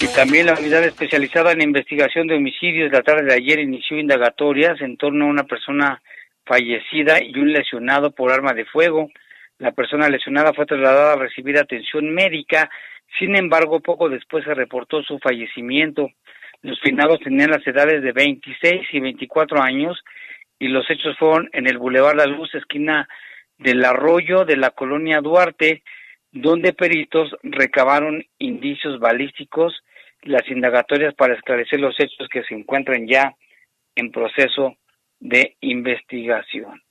Y 0.00 0.06
también 0.14 0.46
la 0.46 0.54
unidad 0.54 0.84
especializada 0.84 1.52
en 1.52 1.62
investigación 1.62 2.28
de 2.28 2.36
homicidios 2.36 2.92
la 2.92 3.02
tarde 3.02 3.24
de 3.24 3.34
ayer 3.34 3.58
inició 3.58 3.98
indagatorias 3.98 4.80
en 4.80 4.96
torno 4.96 5.24
a 5.24 5.28
una 5.28 5.44
persona 5.44 6.00
fallecida 6.46 7.22
y 7.22 7.36
un 7.38 7.52
lesionado 7.52 8.12
por 8.12 8.30
arma 8.30 8.54
de 8.54 8.64
fuego. 8.64 9.10
La 9.58 9.72
persona 9.72 10.08
lesionada 10.08 10.52
fue 10.52 10.66
trasladada 10.66 11.14
a 11.14 11.16
recibir 11.16 11.58
atención 11.58 12.14
médica, 12.14 12.70
sin 13.18 13.34
embargo, 13.36 13.80
poco 13.80 14.08
después 14.08 14.44
se 14.44 14.54
reportó 14.54 15.02
su 15.02 15.18
fallecimiento. 15.18 16.10
Los 16.62 16.80
finados 16.80 17.18
tenían 17.20 17.50
las 17.50 17.66
edades 17.66 18.02
de 18.02 18.12
26 18.12 18.86
y 18.92 19.00
24 19.00 19.60
años 19.62 20.02
y 20.58 20.68
los 20.68 20.88
hechos 20.90 21.16
fueron 21.18 21.48
en 21.52 21.66
el 21.66 21.78
Boulevard 21.78 22.16
La 22.16 22.26
Luz, 22.26 22.54
esquina 22.54 23.08
del 23.58 23.84
arroyo 23.84 24.44
de 24.44 24.56
la 24.56 24.70
colonia 24.70 25.20
Duarte, 25.20 25.82
donde 26.32 26.72
peritos 26.72 27.34
recabaron 27.42 28.24
indicios 28.38 29.00
balísticos, 29.00 29.82
las 30.22 30.48
indagatorias 30.48 31.14
para 31.14 31.34
esclarecer 31.34 31.80
los 31.80 31.98
hechos 31.98 32.28
que 32.28 32.42
se 32.44 32.54
encuentran 32.54 33.06
ya 33.06 33.34
en 33.94 34.10
proceso 34.10 34.76
de 35.20 35.56
investigación. 35.60 36.82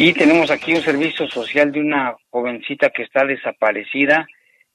Y 0.00 0.12
tenemos 0.12 0.48
aquí 0.52 0.74
un 0.74 0.82
servicio 0.82 1.26
social 1.28 1.72
de 1.72 1.80
una 1.80 2.16
jovencita 2.30 2.90
que 2.90 3.02
está 3.02 3.24
desaparecida 3.24 4.28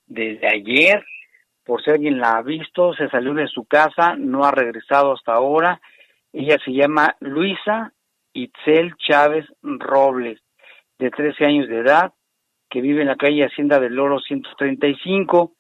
desde 0.06 0.48
ayer. 0.48 1.06
Por 1.64 1.82
si 1.82 1.92
alguien 1.92 2.20
la 2.20 2.38
ha 2.38 2.42
visto, 2.42 2.94
se 2.94 3.08
salió 3.08 3.34
de 3.34 3.48
su 3.48 3.64
casa, 3.64 4.18
no 4.18 4.44
ha 4.44 4.52
regresado 4.52 5.14
hasta 5.14 5.32
ahora. 5.32 5.80
Ella 6.34 6.58
se 6.66 6.74
llama 6.74 7.16
Luisa 7.22 7.94
Itzel 8.34 8.96
Chávez 8.98 9.46
Robles, 9.62 10.42
de 11.00 11.10
13 11.10 11.46
años 11.46 11.68
de 11.68 11.80
edad, 11.80 12.14
que 12.70 12.82
vive 12.82 13.02
en 13.02 13.08
la 13.08 13.16
calle 13.16 13.46
Hacienda 13.46 13.80
del 13.80 14.00
Oro 14.00 14.20
135. 14.20 15.54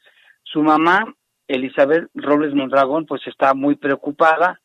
Su 0.44 0.64
mamá, 0.64 1.14
Elizabeth 1.48 2.10
Robles 2.14 2.54
Mondragón, 2.54 3.06
pues 3.06 3.26
está 3.28 3.54
muy 3.54 3.76
preocupada 3.76 4.60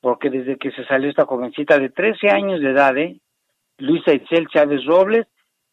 porque 0.00 0.30
desde 0.30 0.56
que 0.56 0.72
se 0.72 0.84
salió 0.86 1.08
esta 1.08 1.26
jovencita 1.26 1.78
de 1.78 1.90
13 1.90 2.30
años 2.30 2.60
de 2.60 2.70
edad, 2.70 2.96
¿eh? 2.98 3.20
Luisa 3.78 4.12
Itzel 4.12 4.48
Chávez 4.48 4.84
Robles, 4.84 5.26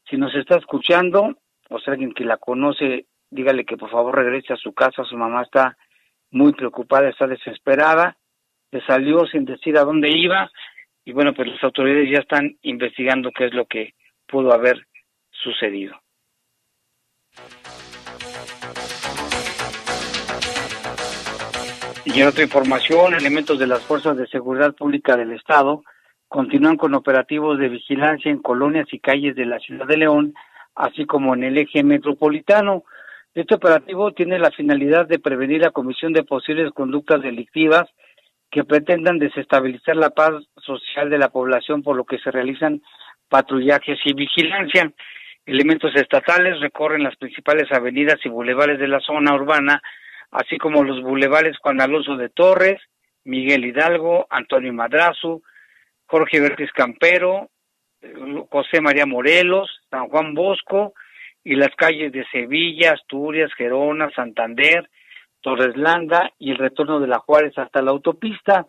si 0.08 0.18
nos 0.18 0.34
está 0.36 0.58
escuchando, 0.58 1.36
o 1.70 1.80
sea, 1.80 1.94
alguien 1.94 2.14
que 2.14 2.26
la 2.26 2.38
conoce 2.38 3.08
dígale 3.32 3.66
que 3.66 3.78
por 3.78 3.90
favor 3.90 4.16
regrese 4.16 4.54
a 4.54 4.58
su 4.58 4.74
casa, 4.74 5.04
su 5.04 5.18
mamá 5.18 5.44
está 5.44 5.78
muy 6.32 6.54
preocupada, 6.54 7.10
está 7.10 7.28
desesperada, 7.28 8.18
se 8.72 8.82
salió 8.82 9.26
sin 9.28 9.46
decir 9.46 9.78
a 9.78 9.84
dónde 9.84 10.10
iba 10.10 10.50
y 11.06 11.12
bueno, 11.12 11.34
pues 11.34 11.48
las 11.48 11.64
autoridades 11.64 12.10
ya 12.12 12.20
están 12.20 12.58
investigando 12.62 13.32
qué 13.32 13.46
es 13.46 13.54
lo 13.54 13.66
que 13.66 13.94
pudo 14.30 14.54
haber 14.54 14.86
sucedido. 15.32 15.96
Y 22.06 22.22
en 22.22 22.28
otra 22.28 22.44
información, 22.44 23.14
elementos 23.14 23.60
de 23.60 23.68
las 23.68 23.84
Fuerzas 23.84 24.18
de 24.18 24.28
Seguridad 24.28 24.74
Pública 24.74 25.16
del 25.16 25.34
Estado 25.34 25.84
continúan 26.28 26.78
con 26.78 26.96
operativos 26.96 27.60
de 27.60 27.70
vigilancia 27.70 28.32
en 28.32 28.40
colonias 28.40 28.88
y 28.92 29.00
calles 29.00 29.36
de 29.36 29.46
la 29.46 29.60
ciudad 29.60 29.86
de 29.86 29.98
León, 29.98 30.34
así 30.76 31.06
como 31.06 31.34
en 31.34 31.44
el 31.44 31.58
eje 31.58 31.84
metropolitano. 31.84 32.84
Este 33.34 33.56
operativo 33.56 34.12
tiene 34.12 34.40
la 34.40 34.52
finalidad 34.52 35.08
de 35.08 35.20
prevenir 35.20 35.62
la 35.62 35.72
comisión 35.72 36.14
de 36.14 36.24
posibles 36.24 36.72
conductas 36.72 37.22
delictivas 37.22 37.88
que 38.50 38.64
pretendan 38.64 39.20
desestabilizar 39.20 39.96
la 39.96 40.10
paz 40.10 40.34
social 40.58 41.10
de 41.10 41.20
la 41.20 41.30
población, 41.30 41.84
por 41.84 41.96
lo 41.96 42.06
que 42.06 42.18
se 42.18 42.32
realizan 42.32 42.82
patrullajes 43.30 44.00
y 44.06 44.14
vigilancia. 44.14 44.92
Elementos 45.46 45.96
estatales 45.96 46.60
recorren 46.60 47.04
las 47.04 47.16
principales 47.16 47.72
avenidas 47.72 48.18
y 48.24 48.30
bulevares 48.30 48.80
de 48.80 48.88
la 48.88 49.00
zona 49.00 49.34
urbana 49.34 49.82
así 50.32 50.58
como 50.58 50.84
los 50.84 51.02
bulevares 51.02 51.58
Juan 51.60 51.82
Alonso 51.82 52.16
de 52.16 52.30
Torres, 52.30 52.80
Miguel 53.24 53.66
Hidalgo, 53.66 54.28
Antonio 54.30 54.74
Madrazo, 54.74 55.42
Jorge 56.06 56.40
Vértiz 56.40 56.72
Campero, 56.72 57.50
José 58.50 58.82
María 58.82 59.06
Morelos, 59.06 59.82
San 59.90 60.08
Juan 60.08 60.34
Bosco 60.34 60.94
y 61.44 61.56
las 61.56 61.76
calles 61.76 62.12
de 62.12 62.26
Sevilla, 62.32 62.94
Asturias, 62.94 63.52
Gerona, 63.58 64.10
Santander, 64.16 64.90
Torres 65.42 65.76
Landa 65.76 66.32
y 66.38 66.52
el 66.52 66.58
retorno 66.58 67.00
de 67.00 67.08
la 67.08 67.20
Juárez 67.20 67.58
hasta 67.58 67.82
la 67.82 67.92
autopista. 67.92 68.66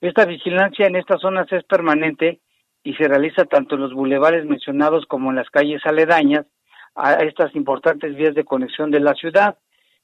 Esta 0.00 0.24
vigilancia 0.24 0.86
en 0.86 0.96
estas 0.96 1.20
zonas 1.20 1.50
es 1.52 1.64
permanente 1.64 2.40
y 2.86 2.94
se 2.94 3.08
realiza 3.08 3.44
tanto 3.46 3.74
en 3.74 3.80
los 3.80 3.92
bulevares 3.92 4.44
mencionados 4.44 5.06
como 5.06 5.30
en 5.30 5.36
las 5.36 5.50
calles 5.50 5.84
aledañas 5.84 6.46
a 6.94 7.14
estas 7.14 7.52
importantes 7.56 8.14
vías 8.14 8.32
de 8.36 8.44
conexión 8.44 8.92
de 8.92 9.00
la 9.00 9.12
ciudad. 9.14 9.58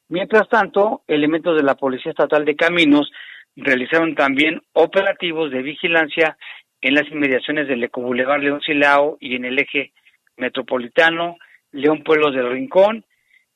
Mientras 0.09 0.49
tanto, 0.49 1.03
elementos 1.07 1.57
de 1.57 1.63
la 1.63 1.77
Policía 1.77 2.11
Estatal 2.11 2.45
de 2.45 2.57
Caminos 2.57 3.13
realizaron 3.55 4.17
también 4.17 4.63
operativos 4.73 5.53
de 5.53 5.63
vigilancia 5.63 6.37
en 6.81 6.97
las 6.97 7.07
inmediaciones 7.09 7.69
del 7.69 7.85
Ecobulevar 7.85 8.41
León 8.41 8.61
Silao 8.61 9.17
y 9.21 9.37
en 9.37 9.45
el 9.45 9.61
eje 9.61 9.93
metropolitano 10.37 11.37
León 11.71 12.03
Pueblos 12.03 12.35
del 12.35 12.51
Rincón. 12.51 13.05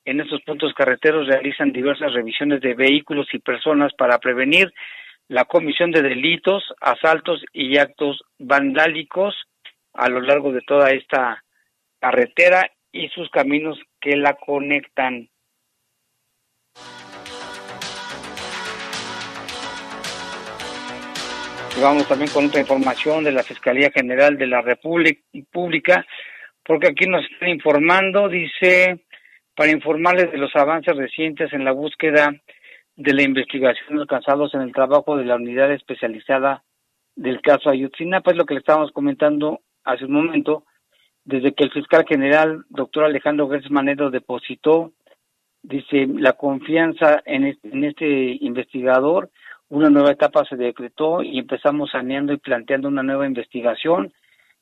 En 0.04 0.20
estos 0.20 0.40
puntos 0.42 0.72
carreteros 0.72 1.26
realizan 1.26 1.72
diversas 1.72 2.12
revisiones 2.14 2.60
de 2.60 2.74
vehículos 2.74 3.26
y 3.32 3.40
personas 3.40 3.92
para 3.94 4.20
prevenir 4.20 4.72
la 5.28 5.44
comisión 5.44 5.90
de 5.90 6.02
delitos, 6.02 6.64
asaltos 6.80 7.42
y 7.52 7.78
actos 7.78 8.22
vandálicos 8.38 9.34
a 9.92 10.08
lo 10.08 10.20
largo 10.20 10.52
de 10.52 10.60
toda 10.60 10.90
esta 10.90 11.42
carretera 12.00 12.70
y 12.92 13.08
sus 13.08 13.28
caminos 13.30 13.78
que 14.00 14.16
la 14.16 14.34
conectan. 14.34 15.28
vamos 21.80 22.08
también 22.08 22.30
con 22.30 22.46
otra 22.46 22.60
información 22.60 23.24
de 23.24 23.32
la 23.32 23.42
Fiscalía 23.42 23.90
General 23.90 24.38
de 24.38 24.46
la 24.46 24.62
República, 24.62 26.06
porque 26.64 26.88
aquí 26.88 27.06
nos 27.06 27.24
están 27.30 27.50
informando, 27.50 28.28
dice, 28.28 29.04
para 29.54 29.70
informarles 29.70 30.32
de 30.32 30.38
los 30.38 30.54
avances 30.56 30.96
recientes 30.96 31.52
en 31.52 31.64
la 31.64 31.72
búsqueda 31.72 32.34
de 32.96 33.12
la 33.12 33.22
investigación 33.22 33.98
alcanzados 33.98 34.54
en 34.54 34.62
el 34.62 34.72
trabajo 34.72 35.16
de 35.16 35.24
la 35.24 35.36
unidad 35.36 35.70
especializada 35.72 36.64
del 37.14 37.40
caso 37.40 37.70
Ayutzinapa, 37.70 38.30
es 38.30 38.36
lo 38.36 38.44
que 38.44 38.54
le 38.54 38.60
estábamos 38.60 38.92
comentando 38.92 39.60
hace 39.84 40.04
un 40.04 40.12
momento, 40.12 40.64
desde 41.24 41.52
que 41.54 41.64
el 41.64 41.72
fiscal 41.72 42.04
general, 42.06 42.64
doctor 42.68 43.04
Alejandro 43.04 43.48
Gertz 43.48 43.70
Manero, 43.70 44.10
depositó, 44.10 44.92
dice, 45.62 46.06
la 46.06 46.34
confianza 46.34 47.22
en 47.24 47.84
este 47.84 48.38
investigador, 48.40 49.30
una 49.68 49.90
nueva 49.90 50.12
etapa 50.12 50.44
se 50.44 50.56
decretó 50.56 51.22
y 51.22 51.38
empezamos 51.38 51.90
saneando 51.90 52.32
y 52.32 52.38
planteando 52.38 52.88
una 52.88 53.02
nueva 53.02 53.26
investigación. 53.26 54.12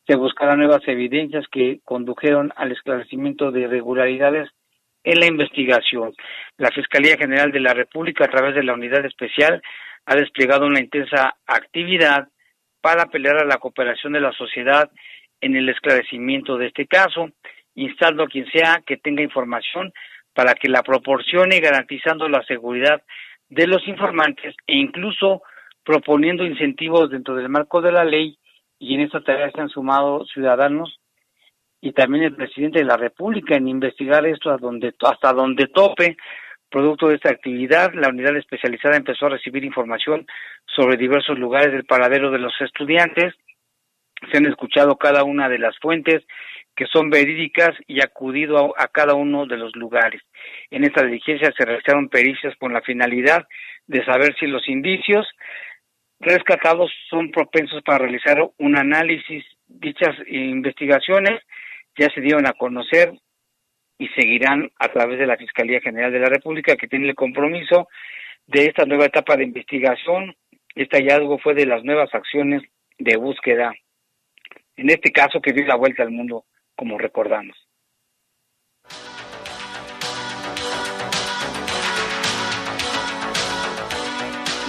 Se 0.07 0.16
buscarán 0.16 0.59
nuevas 0.59 0.87
evidencias 0.87 1.47
que 1.49 1.81
condujeron 1.85 2.53
al 2.57 2.73
esclarecimiento 2.73 3.51
de 3.51 3.62
irregularidades 3.62 4.49
en 5.05 5.21
la 5.21 5.27
investigación. 5.27 6.14
La 6.57 6.71
Fiscalía 6.71 7.17
General 7.17 7.53
de 7.53 7.61
la 7.61 7.75
República, 7.75 8.25
a 8.25 8.29
través 8.29 8.55
de 8.55 8.64
la 8.64 8.75
Unidad 8.75 9.05
Especial, 9.05 9.62
ha 10.07 10.14
desplegado 10.17 10.67
una 10.67 10.81
intensa 10.81 11.37
actividad 11.47 12.29
para 12.81 13.07
pelear 13.07 13.37
a 13.37 13.47
la 13.47 13.59
cooperación 13.59 14.14
de 14.14 14.21
la 14.21 14.33
sociedad 14.33 14.90
en 15.40 15.57
el 15.57 15.69
esclarecimiento 15.69 16.57
de 16.57 16.67
este 16.67 16.87
caso, 16.87 17.31
instando 17.75 18.25
a 18.25 18.29
quien 18.29 18.47
sea 18.51 18.83
que 18.87 18.97
tenga 18.97 19.23
información 19.23 19.93
para 20.33 20.55
que 20.55 20.69
la 20.69 20.83
proporcione 20.83 21.61
garantizando 21.61 22.29
la 22.29 22.43
seguridad 22.45 23.03
de 23.49 23.67
los 23.67 23.87
informantes 23.87 24.55
e 24.67 24.77
incluso 24.77 25.43
proponiendo 25.85 26.45
incentivos 26.45 27.11
dentro 27.11 27.37
del 27.37 27.49
marco 27.49 27.81
de 27.81 27.93
la 27.93 28.05
ley 28.05 28.38
y 28.79 28.95
en 28.95 29.03
esta 29.03 29.23
tarea 29.23 29.51
se 29.51 29.61
han 29.61 29.69
sumado 29.69 30.25
ciudadanos 30.27 30.99
y 31.85 31.92
también 31.92 32.25
el 32.25 32.35
presidente 32.35 32.79
de 32.79 32.87
la 32.87 32.97
República 32.97 33.57
en 33.57 33.68
investigar 33.68 34.25
esto 34.27 34.51
a 34.51 34.57
donde, 34.57 34.94
hasta 35.03 35.35
donde 35.35 35.66
tope. 35.66 36.16
Producto 36.70 37.09
de 37.09 37.16
esta 37.16 37.29
actividad, 37.29 37.92
la 37.92 38.09
unidad 38.09 38.35
especializada 38.38 38.97
empezó 38.97 39.27
a 39.27 39.37
recibir 39.37 39.62
información 39.64 40.27
sobre 40.64 40.97
diversos 40.97 41.38
lugares 41.38 41.73
del 41.73 41.85
paradero 41.85 42.31
de 42.31 42.38
los 42.38 42.55
estudiantes. 42.62 43.35
Se 44.33 44.38
han 44.38 44.47
escuchado 44.47 44.97
cada 44.97 45.25
una 45.25 45.51
de 45.51 45.59
las 45.59 45.79
fuentes 45.79 46.25
que 46.75 46.87
son 46.87 47.11
verídicas 47.11 47.73
y 47.87 48.01
acudido 48.01 48.75
a, 48.79 48.88
cada 48.88 49.12
uno 49.12 49.44
de 49.44 49.59
los 49.59 49.77
lugares. 49.77 50.23
En 50.70 50.85
esta 50.85 51.05
diligencia 51.05 51.53
se 51.55 51.66
realizaron 51.66 52.09
pericias 52.09 52.57
con 52.57 52.73
la 52.73 52.81
finalidad 52.81 53.47
de 53.87 54.03
saber 54.07 54.35
si 54.40 54.47
los 54.47 54.66
indicios 54.70 55.29
rescatados 56.18 56.90
son 57.11 57.31
propensos 57.31 57.83
para 57.83 57.99
realizar 57.99 58.42
un 58.57 58.79
análisis. 58.79 59.44
Dichas 59.66 60.16
investigaciones 60.29 61.40
ya 61.96 62.11
se 62.11 62.20
dieron 62.20 62.46
a 62.46 62.52
conocer 62.52 63.12
y 63.98 64.09
seguirán 64.09 64.70
a 64.78 64.88
través 64.88 65.18
de 65.18 65.26
la 65.26 65.37
Fiscalía 65.37 65.80
General 65.80 66.12
de 66.12 66.18
la 66.18 66.28
República, 66.28 66.76
que 66.76 66.88
tiene 66.88 67.09
el 67.09 67.14
compromiso 67.14 67.88
de 68.46 68.66
esta 68.66 68.85
nueva 68.85 69.07
etapa 69.07 69.37
de 69.37 69.44
investigación. 69.44 70.35
Este 70.74 70.98
hallazgo 70.98 71.38
fue 71.38 71.54
de 71.54 71.66
las 71.66 71.85
nuevas 71.85 72.12
acciones 72.12 72.62
de 72.98 73.16
búsqueda, 73.16 73.72
en 74.76 74.90
este 74.90 75.12
caso 75.12 75.40
que 75.40 75.52
dio 75.52 75.64
la 75.66 75.76
vuelta 75.76 76.02
al 76.02 76.11
mundo 76.11 76.44
como 76.74 76.98
recordamos. 76.98 77.57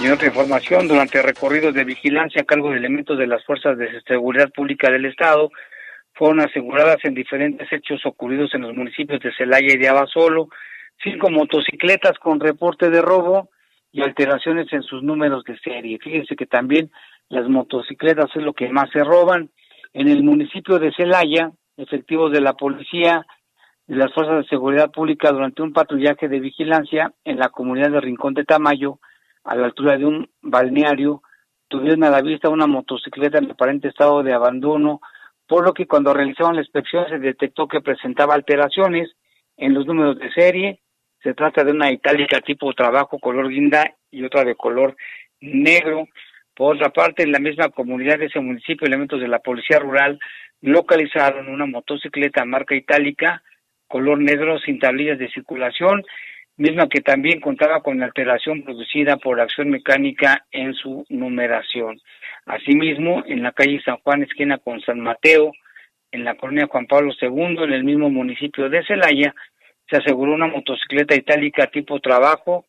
Y 0.00 0.06
en 0.06 0.12
otra 0.12 0.26
información, 0.26 0.88
durante 0.88 1.22
recorridos 1.22 1.74
de 1.74 1.84
vigilancia 1.84 2.42
a 2.42 2.44
cargo 2.44 2.70
de 2.70 2.76
elementos 2.76 3.18
de 3.18 3.26
las 3.26 3.42
Fuerzas 3.44 3.78
de 3.78 4.00
Seguridad 4.02 4.50
Pública 4.50 4.90
del 4.90 5.06
Estado, 5.06 5.50
fueron 6.16 6.40
aseguradas 6.40 6.98
en 7.04 7.14
diferentes 7.14 7.70
hechos 7.70 8.04
ocurridos 8.06 8.54
en 8.54 8.62
los 8.62 8.74
municipios 8.74 9.20
de 9.20 9.32
Celaya 9.36 9.74
y 9.74 9.78
de 9.78 9.88
Abasolo, 9.88 10.48
cinco 11.02 11.30
motocicletas 11.30 12.18
con 12.18 12.40
reporte 12.40 12.90
de 12.90 13.02
robo 13.02 13.50
y 13.92 14.02
alteraciones 14.02 14.72
en 14.72 14.82
sus 14.82 15.02
números 15.02 15.44
de 15.44 15.58
serie. 15.58 15.98
Fíjense 16.02 16.34
que 16.34 16.46
también 16.46 16.90
las 17.28 17.48
motocicletas 17.48 18.30
es 18.34 18.42
lo 18.42 18.54
que 18.54 18.68
más 18.70 18.90
se 18.90 19.04
roban. 19.04 19.50
En 19.92 20.08
el 20.08 20.22
municipio 20.22 20.78
de 20.78 20.92
Celaya, 20.92 21.50
efectivos 21.76 22.32
de 22.32 22.40
la 22.40 22.54
policía 22.54 23.26
y 23.86 23.94
las 23.94 24.12
fuerzas 24.12 24.38
de 24.38 24.48
seguridad 24.48 24.90
pública 24.90 25.30
durante 25.30 25.62
un 25.62 25.72
patrullaje 25.72 26.28
de 26.28 26.40
vigilancia 26.40 27.12
en 27.24 27.38
la 27.38 27.50
comunidad 27.50 27.90
de 27.90 28.00
Rincón 28.00 28.34
de 28.34 28.44
Tamayo, 28.44 28.98
a 29.44 29.54
la 29.54 29.66
altura 29.66 29.96
de 29.96 30.06
un 30.06 30.28
balneario, 30.42 31.22
tuvieron 31.68 32.04
a 32.04 32.10
la 32.10 32.20
vista 32.20 32.48
una 32.48 32.66
motocicleta 32.66 33.38
en 33.38 33.50
aparente 33.50 33.88
estado 33.88 34.22
de 34.22 34.32
abandono, 34.32 35.00
por 35.46 35.64
lo 35.64 35.72
que 35.72 35.86
cuando 35.86 36.12
realizaron 36.12 36.56
la 36.56 36.62
inspección 36.62 37.08
se 37.08 37.18
detectó 37.18 37.68
que 37.68 37.80
presentaba 37.80 38.34
alteraciones 38.34 39.10
en 39.56 39.74
los 39.74 39.86
números 39.86 40.18
de 40.18 40.32
serie. 40.32 40.80
Se 41.22 41.34
trata 41.34 41.64
de 41.64 41.72
una 41.72 41.90
itálica 41.90 42.40
tipo 42.40 42.72
trabajo 42.74 43.18
color 43.18 43.48
guinda 43.48 43.94
y 44.10 44.24
otra 44.24 44.44
de 44.44 44.54
color 44.54 44.96
negro. 45.40 46.06
Por 46.54 46.76
otra 46.76 46.90
parte, 46.90 47.22
en 47.22 47.32
la 47.32 47.38
misma 47.38 47.68
comunidad 47.68 48.18
de 48.18 48.26
ese 48.26 48.40
municipio, 48.40 48.86
elementos 48.86 49.20
de 49.20 49.28
la 49.28 49.40
Policía 49.40 49.78
Rural 49.78 50.18
localizaron 50.62 51.48
una 51.48 51.66
motocicleta 51.66 52.44
marca 52.44 52.74
itálica, 52.74 53.42
color 53.88 54.18
negro, 54.18 54.58
sin 54.60 54.78
tablillas 54.78 55.18
de 55.18 55.30
circulación, 55.30 56.02
misma 56.56 56.88
que 56.88 57.02
también 57.02 57.40
contaba 57.40 57.82
con 57.82 58.02
alteración 58.02 58.62
producida 58.62 59.16
por 59.18 59.40
acción 59.40 59.68
mecánica 59.68 60.46
en 60.50 60.74
su 60.74 61.04
numeración. 61.10 62.00
Asimismo, 62.46 63.24
en 63.26 63.42
la 63.42 63.50
calle 63.50 63.82
San 63.84 63.96
Juan, 63.98 64.22
esquina 64.22 64.58
con 64.58 64.80
San 64.80 65.00
Mateo, 65.00 65.52
en 66.12 66.24
la 66.24 66.36
colonia 66.36 66.68
Juan 66.68 66.86
Pablo 66.86 67.12
II, 67.20 67.58
en 67.64 67.72
el 67.72 67.82
mismo 67.82 68.08
municipio 68.08 68.68
de 68.68 68.84
Celaya, 68.84 69.34
se 69.90 69.96
aseguró 69.96 70.32
una 70.32 70.46
motocicleta 70.46 71.16
itálica 71.16 71.66
tipo 71.66 72.00
trabajo 72.00 72.66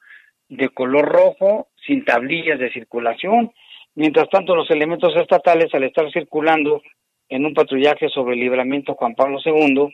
de 0.49 0.69
color 0.69 1.07
rojo 1.07 1.67
sin 1.85 2.03
tablillas 2.03 2.59
de 2.59 2.71
circulación. 2.71 3.51
Mientras 3.93 4.29
tanto, 4.29 4.55
los 4.55 4.69
elementos 4.71 5.15
estatales, 5.15 5.73
al 5.73 5.83
estar 5.83 6.11
circulando 6.11 6.81
en 7.29 7.45
un 7.45 7.53
patrullaje 7.53 8.09
sobre 8.09 8.33
el 8.33 8.41
libramiento 8.41 8.95
Juan 8.95 9.13
Pablo 9.13 9.39
II 9.43 9.89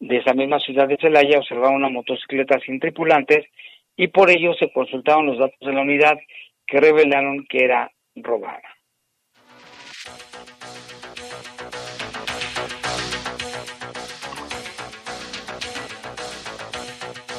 de 0.00 0.16
esa 0.16 0.32
misma 0.32 0.58
ciudad 0.60 0.88
de 0.88 0.96
Celaya, 0.96 1.38
observaron 1.38 1.76
una 1.76 1.90
motocicleta 1.90 2.58
sin 2.60 2.80
tripulantes 2.80 3.46
y 3.94 4.08
por 4.08 4.30
ello 4.30 4.54
se 4.54 4.72
consultaron 4.72 5.26
los 5.26 5.38
datos 5.38 5.58
de 5.60 5.72
la 5.72 5.82
unidad 5.82 6.18
que 6.66 6.80
revelaron 6.80 7.44
que 7.46 7.64
era 7.64 7.90
robada. 8.14 8.77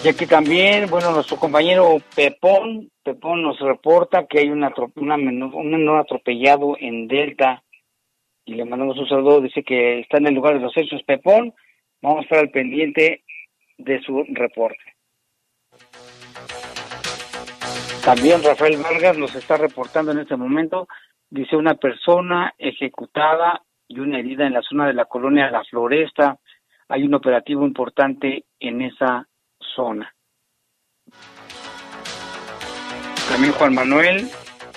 Y 0.01 0.07
aquí 0.07 0.25
también, 0.25 0.89
bueno, 0.89 1.11
nuestro 1.11 1.35
compañero 1.35 1.97
Pepón, 2.15 2.89
Pepón 3.03 3.43
nos 3.43 3.59
reporta 3.59 4.27
que 4.27 4.39
hay 4.39 4.49
un 4.49 4.61
menor 4.61 5.99
atropellado 5.99 6.77
en 6.79 7.07
Delta 7.09 7.63
y 8.45 8.55
le 8.55 8.63
mandamos 8.63 8.97
un 8.97 9.09
saludo, 9.09 9.41
dice 9.41 9.61
que 9.61 9.99
está 9.99 10.17
en 10.17 10.27
el 10.27 10.35
lugar 10.35 10.53
de 10.55 10.61
los 10.61 10.75
hechos 10.77 11.03
Pepón, 11.03 11.53
vamos 12.01 12.19
a 12.19 12.21
estar 12.21 12.39
al 12.39 12.49
pendiente 12.49 13.23
de 13.77 14.01
su 14.01 14.23
reporte. 14.29 14.81
También 18.03 18.41
Rafael 18.41 18.77
Vargas 18.77 19.17
nos 19.17 19.35
está 19.35 19.57
reportando 19.57 20.13
en 20.13 20.19
este 20.19 20.37
momento, 20.37 20.87
dice 21.29 21.57
una 21.57 21.75
persona 21.75 22.53
ejecutada 22.57 23.63
y 23.87 23.99
una 23.99 24.19
herida 24.19 24.47
en 24.47 24.53
la 24.53 24.61
zona 24.61 24.87
de 24.87 24.93
la 24.93 25.05
colonia 25.05 25.51
La 25.51 25.63
Floresta. 25.65 26.39
Hay 26.87 27.03
un 27.03 27.13
operativo 27.13 27.65
importante 27.65 28.45
en 28.59 28.81
esa 28.81 29.28
zona. 29.75 30.13
También 33.29 33.53
Juan 33.53 33.73
Manuel 33.73 34.27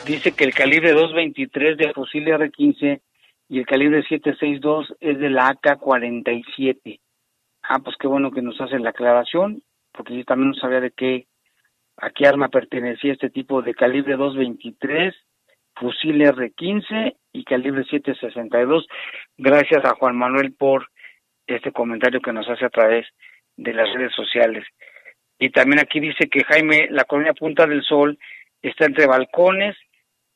dice 0.06 0.32
que 0.32 0.44
el 0.44 0.54
calibre 0.54 0.92
223 0.92 1.78
de 1.78 1.92
fusil 1.92 2.26
R15 2.26 3.00
y 3.48 3.58
el 3.58 3.66
calibre 3.66 4.02
762 4.02 4.94
es 5.00 5.18
de 5.18 5.30
la 5.30 5.48
AK-47. 5.48 7.00
Ah, 7.62 7.78
pues 7.78 7.96
qué 7.98 8.08
bueno 8.08 8.30
que 8.30 8.42
nos 8.42 8.60
hace 8.60 8.78
la 8.78 8.90
aclaración, 8.90 9.62
porque 9.92 10.16
yo 10.16 10.24
también 10.24 10.50
no 10.50 10.54
sabía 10.54 10.80
de 10.80 10.90
qué, 10.90 11.26
a 11.96 12.10
qué 12.10 12.26
arma 12.26 12.48
pertenecía 12.48 13.12
este 13.12 13.30
tipo 13.30 13.62
de 13.62 13.74
calibre 13.74 14.16
223, 14.16 15.14
fusil 15.76 16.20
R15 16.20 17.16
y 17.32 17.44
calibre 17.44 17.84
762. 17.84 18.86
Gracias 19.38 19.84
a 19.84 19.94
Juan 19.94 20.16
Manuel 20.16 20.52
por 20.54 20.88
este 21.46 21.72
comentario 21.72 22.20
que 22.20 22.32
nos 22.32 22.48
hace 22.48 22.64
a 22.64 22.70
través 22.70 23.06
las 23.56 23.92
redes 23.94 24.12
sociales. 24.14 24.64
Y 25.38 25.50
también 25.50 25.80
aquí 25.80 26.00
dice 26.00 26.28
que 26.28 26.44
Jaime, 26.44 26.88
la 26.90 27.04
colonia 27.04 27.34
Punta 27.34 27.66
del 27.66 27.82
Sol 27.82 28.18
está 28.62 28.86
entre 28.86 29.06
balcones 29.06 29.76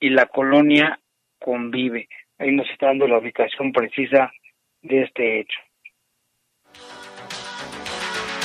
y 0.01 0.11
la 0.11 0.27
colonia 0.27 0.99
convive. 1.39 2.09
Ahí 2.39 2.53
nos 2.53 2.69
está 2.71 2.87
dando 2.87 3.07
la 3.07 3.19
ubicación 3.19 3.73
precisa 3.73 4.33
de 4.83 5.03
este 5.03 5.41
hecho. 5.41 5.59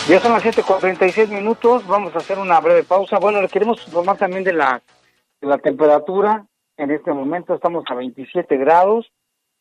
Ya 0.08 0.20
son 0.20 0.34
las 0.34 0.42
7 0.42 0.64
con 0.64 0.80
36 0.80 1.30
minutos, 1.30 1.86
vamos 1.88 2.14
a 2.16 2.20
hacer 2.20 2.40
una 2.40 2.60
breve 2.60 2.84
pausa. 2.84 3.20
Bueno, 3.20 3.42
le 3.42 3.48
queremos 3.48 3.86
informar 3.86 4.18
también 4.18 4.44
de 4.44 4.54
la, 4.54 4.82
de 5.40 5.48
la 5.48 5.58
temperatura. 5.58 6.46
En 6.78 6.92
este 6.92 7.12
momento 7.14 7.54
estamos 7.54 7.84
a 7.88 7.96
27 7.96 8.58
grados. 8.58 9.12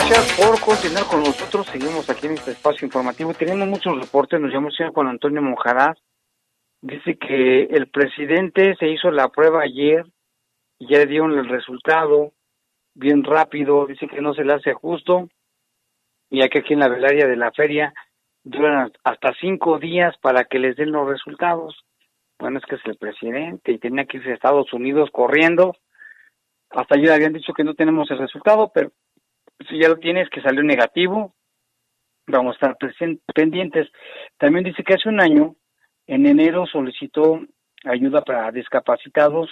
Gracias 0.09 0.37
por 0.39 0.57
continuar 0.61 1.05
con 1.05 1.19
nosotros. 1.19 1.67
Seguimos 1.67 2.09
aquí 2.09 2.27
en 2.27 2.33
este 2.33 2.51
espacio 2.51 2.85
informativo. 2.85 3.33
Tenemos 3.33 3.67
muchos 3.67 3.99
reportes. 3.99 4.39
Nos 4.39 4.53
llamó 4.53 4.71
señor 4.71 4.93
Juan 4.93 5.07
Antonio 5.07 5.41
Monjaraz. 5.41 5.97
Dice 6.81 7.17
que 7.17 7.63
el 7.63 7.89
presidente 7.89 8.77
se 8.79 8.87
hizo 8.87 9.11
la 9.11 9.27
prueba 9.27 9.63
ayer 9.63 10.05
y 10.79 10.87
ya 10.87 10.99
le 10.99 11.07
dieron 11.07 11.37
el 11.37 11.49
resultado 11.49 12.31
bien 12.93 13.25
rápido. 13.25 13.85
Dice 13.85 14.07
que 14.07 14.21
no 14.21 14.33
se 14.33 14.45
le 14.45 14.53
hace 14.53 14.73
justo. 14.73 15.27
Y 16.29 16.39
que 16.47 16.59
aquí 16.59 16.73
en 16.73 16.79
la 16.79 16.87
velaria 16.87 17.27
de 17.27 17.35
la 17.35 17.51
feria 17.51 17.93
duran 18.45 18.93
hasta 19.03 19.33
cinco 19.41 19.77
días 19.77 20.15
para 20.21 20.45
que 20.45 20.59
les 20.59 20.77
den 20.77 20.93
los 20.93 21.05
resultados. 21.05 21.83
Bueno, 22.39 22.59
es 22.59 22.65
que 22.65 22.75
es 22.75 22.81
el 22.85 22.95
presidente 22.95 23.73
y 23.73 23.77
tenía 23.77 24.05
que 24.05 24.17
irse 24.17 24.31
a 24.31 24.35
Estados 24.35 24.71
Unidos 24.71 25.09
corriendo. 25.11 25.75
Hasta 26.69 26.95
ayer 26.95 27.11
habían 27.11 27.33
dicho 27.33 27.51
que 27.51 27.65
no 27.65 27.73
tenemos 27.73 28.09
el 28.09 28.19
resultado, 28.19 28.71
pero 28.73 28.89
si 29.69 29.79
ya 29.79 29.89
lo 29.89 29.97
tienes, 29.97 30.29
que 30.29 30.41
salió 30.41 30.63
negativo, 30.63 31.33
vamos 32.27 32.57
a 32.61 32.71
estar 32.71 32.77
pendientes. 33.33 33.87
También 34.37 34.65
dice 34.65 34.83
que 34.83 34.93
hace 34.93 35.09
un 35.09 35.21
año, 35.21 35.55
en 36.05 36.25
enero, 36.25 36.65
solicitó 36.65 37.41
ayuda 37.83 38.21
para 38.21 38.51
discapacitados 38.51 39.49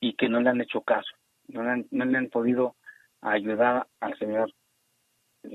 y 0.00 0.14
que 0.14 0.28
no 0.28 0.40
le 0.40 0.50
han 0.50 0.60
hecho 0.60 0.82
caso, 0.82 1.10
no 1.48 1.62
le 1.62 1.70
han, 1.70 1.86
no 1.90 2.04
le 2.04 2.18
han 2.18 2.28
podido 2.28 2.76
ayudar 3.20 3.86
al 4.00 4.18
señor, 4.18 4.52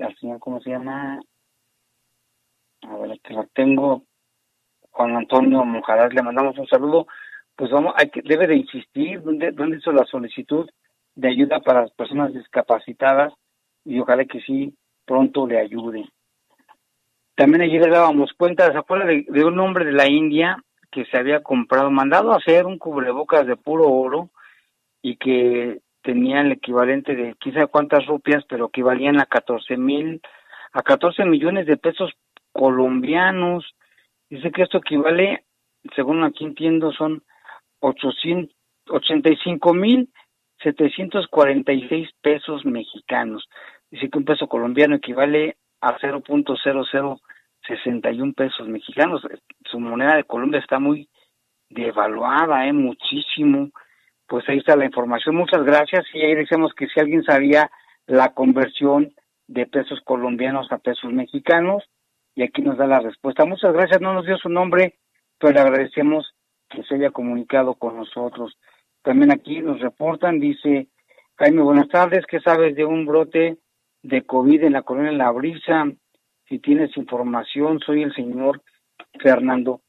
al 0.02 0.16
señor, 0.18 0.40
¿cómo 0.40 0.60
se 0.62 0.72
llama? 0.72 1.20
A 2.82 2.98
ver, 2.98 3.20
que 3.22 3.34
lo 3.34 3.46
tengo, 3.54 4.06
Juan 4.92 5.16
Antonio 5.16 5.64
Monjaraz, 5.64 6.14
le 6.14 6.24
mandamos 6.24 6.58
un 6.58 6.68
saludo, 6.68 7.08
pues 7.56 7.70
vamos, 7.72 7.94
hay 7.98 8.10
que, 8.10 8.22
debe 8.24 8.48
de 8.48 8.56
insistir, 8.56 9.22
¿dónde, 9.22 9.52
dónde 9.52 9.78
hizo 9.78 9.92
la 9.92 10.06
solicitud? 10.06 10.70
De 11.16 11.30
ayuda 11.30 11.60
para 11.60 11.82
las 11.82 11.92
personas 11.92 12.34
discapacitadas 12.34 13.34
y 13.86 14.00
ojalá 14.00 14.26
que 14.26 14.42
sí 14.42 14.74
pronto 15.06 15.48
le 15.48 15.60
ayude. 15.60 16.08
También 17.36 17.62
ayer 17.62 17.82
le 17.82 17.90
dábamos 17.90 18.34
cuenta, 18.34 18.72
¿se 18.72 18.78
acuerda 18.78 19.06
de, 19.06 19.46
un 19.46 19.60
hombre 19.60 19.86
de 19.86 19.94
la 19.94 20.10
India 20.10 20.62
que 20.92 21.06
se 21.06 21.18
había 21.18 21.42
comprado, 21.42 21.90
mandado 21.90 22.34
a 22.34 22.38
hacer 22.38 22.66
un 22.66 22.78
cubrebocas 22.78 23.48
de 23.48 23.56
puro 23.56 23.88
oro 23.90 24.30
y 25.02 25.16
que 25.16 25.80
tenía 26.02 26.42
el 26.42 26.52
equivalente 26.52 27.16
de 27.16 27.36
quizá 27.40 27.68
cuántas 27.68 28.06
rupias, 28.06 28.44
pero 28.48 28.68
equivalían 28.68 29.20
a 29.20 29.26
14 29.26 29.78
mil, 29.78 30.22
a 30.74 30.82
14 30.82 31.26
millones 31.26 31.66
de 31.66 31.78
pesos 31.78 32.12
colombianos. 32.52 33.74
Dice 34.30 34.52
que 34.52 34.64
esto 34.64 34.80
equivale, 34.80 35.46
según 35.96 36.24
aquí 36.24 36.44
entiendo, 36.44 36.92
son 36.92 37.24
885 37.80 39.74
mil 39.74 40.10
746 40.64 42.10
pesos 42.22 42.66
mexicanos. 42.66 43.48
Dice 43.92 44.10
que 44.10 44.18
un 44.18 44.26
peso 44.26 44.48
colombiano 44.48 44.96
equivale 44.96 45.58
a 45.82 45.98
0.0061 45.98 48.36
pesos 48.36 48.68
mexicanos. 48.68 49.22
Su 49.66 49.80
moneda 49.80 50.16
de 50.16 50.26
Colombia 50.26 50.60
está 50.60 50.80
muy 50.80 51.08
devaluada, 51.70 52.68
¿eh? 52.68 52.74
muchísimo. 52.74 53.70
Pues 54.28 54.44
ahí 54.48 54.58
está 54.58 54.76
la 54.76 54.86
información. 54.86 55.36
Muchas 55.36 55.64
gracias. 55.64 56.06
Y 56.14 56.22
ahí 56.22 56.36
decimos 56.36 56.74
que 56.74 56.88
si 56.88 57.00
alguien 57.00 57.24
sabía 57.24 57.72
la 58.06 58.34
conversión 58.34 59.14
de 59.48 59.66
pesos 59.66 60.00
colombianos 60.04 60.72
a 60.72 60.78
pesos 60.78 61.12
mexicanos, 61.12 61.84
y 62.36 62.44
aquí 62.44 62.62
nos 62.62 62.78
da 62.78 62.86
la 62.88 63.02
respuesta. 63.02 63.44
Muchas 63.46 63.74
gracias. 63.74 64.00
No 64.00 64.14
nos 64.14 64.26
dio 64.26 64.38
su 64.38 64.48
nombre, 64.48 64.98
pero 65.38 65.52
le 65.54 65.60
agradecemos 65.60 66.34
que 66.70 66.84
se 66.84 66.96
haya 66.96 67.12
comunicado 67.12 67.74
con 67.74 67.98
nosotros. 67.98 68.58
También 69.04 69.32
aquí 69.32 69.62
nos 69.62 69.80
reportan, 69.80 70.40
dice 70.40 70.88
Jaime, 71.38 71.62
buenas 71.62 71.88
tardes, 71.88 72.26
¿qué 72.26 72.40
sabes 72.42 72.76
de 72.76 72.84
un 72.84 73.06
brote 73.06 73.58
de 74.04 74.22
COVID 74.24 74.64
en 74.64 74.74
la 74.74 74.82
colonia 74.82 75.12
La 75.14 75.32
Brisa? 75.32 75.86
Si 76.50 76.60
tienes 76.60 76.96
información, 76.98 77.80
soy 77.80 78.04
el 78.04 78.14
señor 78.14 78.62
Fernando. 79.22 79.82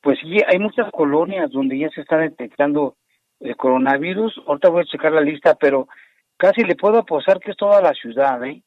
Pues 0.00 0.18
sí, 0.20 0.38
hay 0.46 0.58
muchas 0.58 0.90
colonias 0.92 1.50
donde 1.50 1.78
ya 1.78 1.90
se 1.90 2.00
está 2.00 2.16
detectando 2.16 2.96
el 3.40 3.56
coronavirus. 3.56 4.42
Ahorita 4.46 4.70
voy 4.70 4.82
a 4.82 4.86
checar 4.86 5.12
la 5.12 5.20
lista, 5.20 5.54
pero 5.56 5.88
casi 6.38 6.62
le 6.62 6.74
puedo 6.74 6.98
apostar 6.98 7.40
que 7.40 7.50
es 7.50 7.56
toda 7.56 7.82
la 7.82 7.92
ciudad, 7.92 8.42
¿eh? 8.44 8.62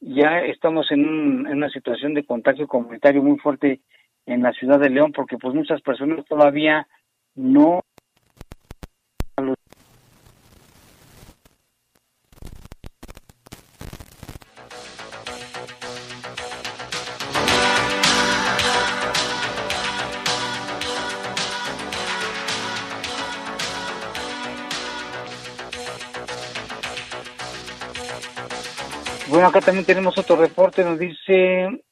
Ya 0.00 0.40
estamos 0.40 0.90
en, 0.90 1.46
en 1.46 1.56
una 1.56 1.70
situación 1.70 2.12
de 2.12 2.24
contagio 2.24 2.66
comunitario 2.66 3.22
muy 3.22 3.38
fuerte 3.38 3.80
en 4.26 4.42
la 4.42 4.52
ciudad 4.52 4.80
de 4.80 4.90
León, 4.90 5.12
porque 5.12 5.38
pues 5.38 5.54
muchas 5.54 5.80
personas 5.80 6.24
todavía 6.26 6.86
no 7.34 7.80
Bueno, 29.42 29.58
acá 29.58 29.66
también 29.66 29.84
tenemos 29.84 30.16
otro 30.16 30.36
reporte, 30.36 30.84
nos 30.84 31.00
dice, 31.00 31.82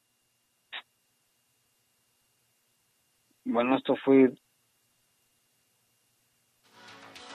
bueno, 3.43 3.75
esto 3.75 3.97
fue, 3.97 4.31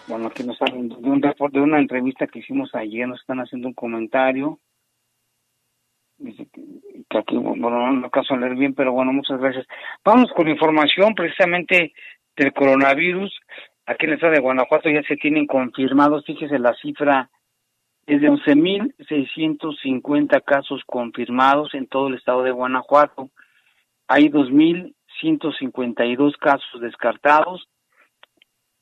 bueno, 0.06 0.28
aquí 0.28 0.42
nos 0.42 0.56
salen 0.56 0.88
de 0.88 0.94
un 0.94 1.20
reporte, 1.20 1.58
de 1.58 1.64
una 1.64 1.80
entrevista 1.80 2.26
que 2.26 2.38
hicimos 2.38 2.74
ayer, 2.74 3.06
nos 3.06 3.20
están 3.20 3.40
haciendo 3.40 3.68
un 3.68 3.74
comentario, 3.74 4.58
dice 6.16 6.48
que, 6.50 6.62
aquí, 7.18 7.36
bueno, 7.36 7.92
no 7.92 8.06
acaso 8.06 8.32
a 8.32 8.38
leer 8.38 8.54
bien, 8.54 8.72
pero 8.72 8.92
bueno, 8.92 9.12
muchas 9.12 9.38
gracias. 9.38 9.66
Vamos 10.02 10.32
con 10.34 10.48
información 10.48 11.14
precisamente 11.14 11.92
del 12.34 12.54
coronavirus, 12.54 13.38
aquí 13.84 14.06
en 14.06 14.12
el 14.12 14.14
estado 14.14 14.32
de 14.32 14.40
Guanajuato 14.40 14.88
ya 14.88 15.02
se 15.02 15.16
tienen 15.16 15.46
confirmados, 15.46 16.24
fíjese 16.24 16.58
la 16.58 16.72
cifra 16.80 17.28
es 18.06 18.20
de 18.20 18.30
11.650 18.30 20.44
casos 20.44 20.82
confirmados 20.86 21.74
en 21.74 21.88
todo 21.88 22.06
el 22.08 22.14
estado 22.14 22.42
de 22.44 22.52
Guanajuato. 22.52 23.30
Hay 24.06 24.28
2.152 24.28 26.36
casos 26.38 26.80
descartados. 26.80 27.68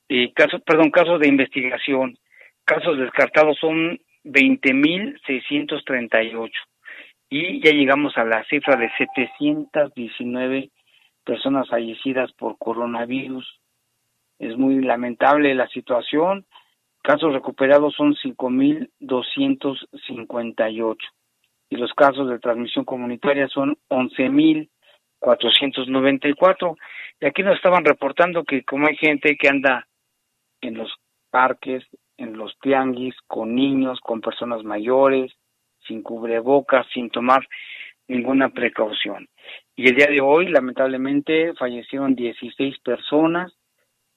Eh, 0.09 0.31
casos, 0.33 0.61
perdón, 0.61 0.91
casos 0.91 1.19
de 1.19 1.27
investigación. 1.27 2.19
Casos 2.65 2.99
descartados 2.99 3.57
son 3.59 3.99
20.638. 4.23 6.51
Y 7.29 7.61
ya 7.61 7.71
llegamos 7.71 8.15
a 8.17 8.25
la 8.25 8.43
cifra 8.43 8.75
de 8.75 8.91
719 8.97 10.69
personas 11.23 11.67
fallecidas 11.67 12.31
por 12.33 12.59
coronavirus. 12.59 13.59
Es 14.37 14.55
muy 14.55 14.83
lamentable 14.83 15.55
la 15.55 15.67
situación 15.69 16.45
Casos 17.05 17.33
recuperados 17.33 17.93
son 17.93 18.15
5.258 18.15 20.97
y 21.69 21.75
los 21.75 21.93
casos 21.93 22.27
de 22.27 22.39
transmisión 22.39 22.83
comunitaria 22.83 23.47
son 23.47 23.77
11.494. 23.89 26.75
Y 27.21 27.27
aquí 27.27 27.43
nos 27.43 27.57
estaban 27.57 27.85
reportando 27.85 28.43
que 28.43 28.63
como 28.63 28.87
hay 28.87 28.95
gente 28.95 29.37
que 29.37 29.47
anda 29.47 29.87
en 30.61 30.79
los 30.79 30.91
parques, 31.29 31.83
en 32.17 32.39
los 32.39 32.57
tianguis, 32.59 33.13
con 33.27 33.53
niños, 33.53 33.99
con 33.99 34.19
personas 34.19 34.63
mayores, 34.63 35.31
sin 35.87 36.01
cubrebocas, 36.01 36.87
sin 36.91 37.11
tomar 37.11 37.47
ninguna 38.07 38.49
precaución. 38.49 39.29
Y 39.75 39.89
el 39.89 39.95
día 39.95 40.07
de 40.07 40.21
hoy, 40.21 40.47
lamentablemente, 40.47 41.53
fallecieron 41.53 42.15
16 42.15 42.79
personas, 42.79 43.53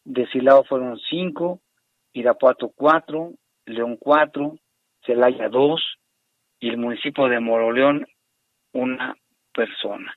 de 0.05 0.27
Silao 0.29 0.65
fueron 0.65 0.99
5, 0.99 1.61
Irapuato 2.13 2.71
4, 2.75 3.33
León 3.67 3.97
4, 3.99 4.57
Celaya 5.05 5.49
2 5.49 5.81
y 6.61 6.69
el 6.71 6.79
municipio 6.79 7.29
de 7.29 7.41
Moroleón 7.41 8.07
una 8.73 9.15
persona. 9.53 10.17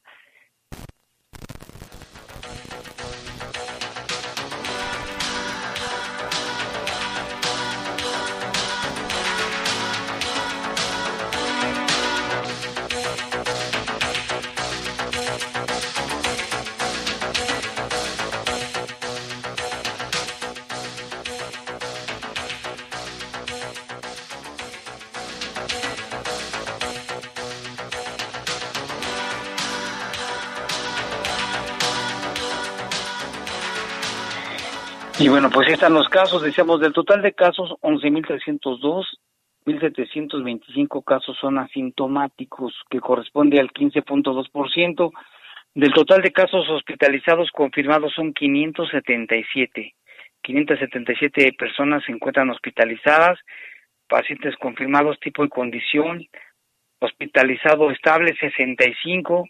Y 35.21 35.29
bueno, 35.29 35.51
pues 35.51 35.67
están 35.67 35.93
los 35.93 36.09
casos, 36.09 36.41
decíamos, 36.41 36.81
del 36.81 36.93
total 36.93 37.21
de 37.21 37.33
casos, 37.33 37.69
11.302, 37.81 39.05
1.725 39.67 41.03
casos 41.03 41.37
son 41.39 41.59
asintomáticos, 41.59 42.73
que 42.89 42.99
corresponde 42.99 43.59
al 43.59 43.69
15.2%. 43.71 45.11
Del 45.75 45.93
total 45.93 46.23
de 46.23 46.31
casos 46.31 46.67
hospitalizados 46.71 47.51
confirmados 47.51 48.13
son 48.15 48.33
577. 48.33 49.93
577 50.41 51.53
personas 51.53 52.03
se 52.03 52.13
encuentran 52.13 52.49
hospitalizadas, 52.49 53.37
pacientes 54.09 54.55
confirmados 54.55 55.19
tipo 55.19 55.45
y 55.45 55.49
condición, 55.49 56.25
hospitalizado 56.99 57.91
estable 57.91 58.35
65, 58.39 59.47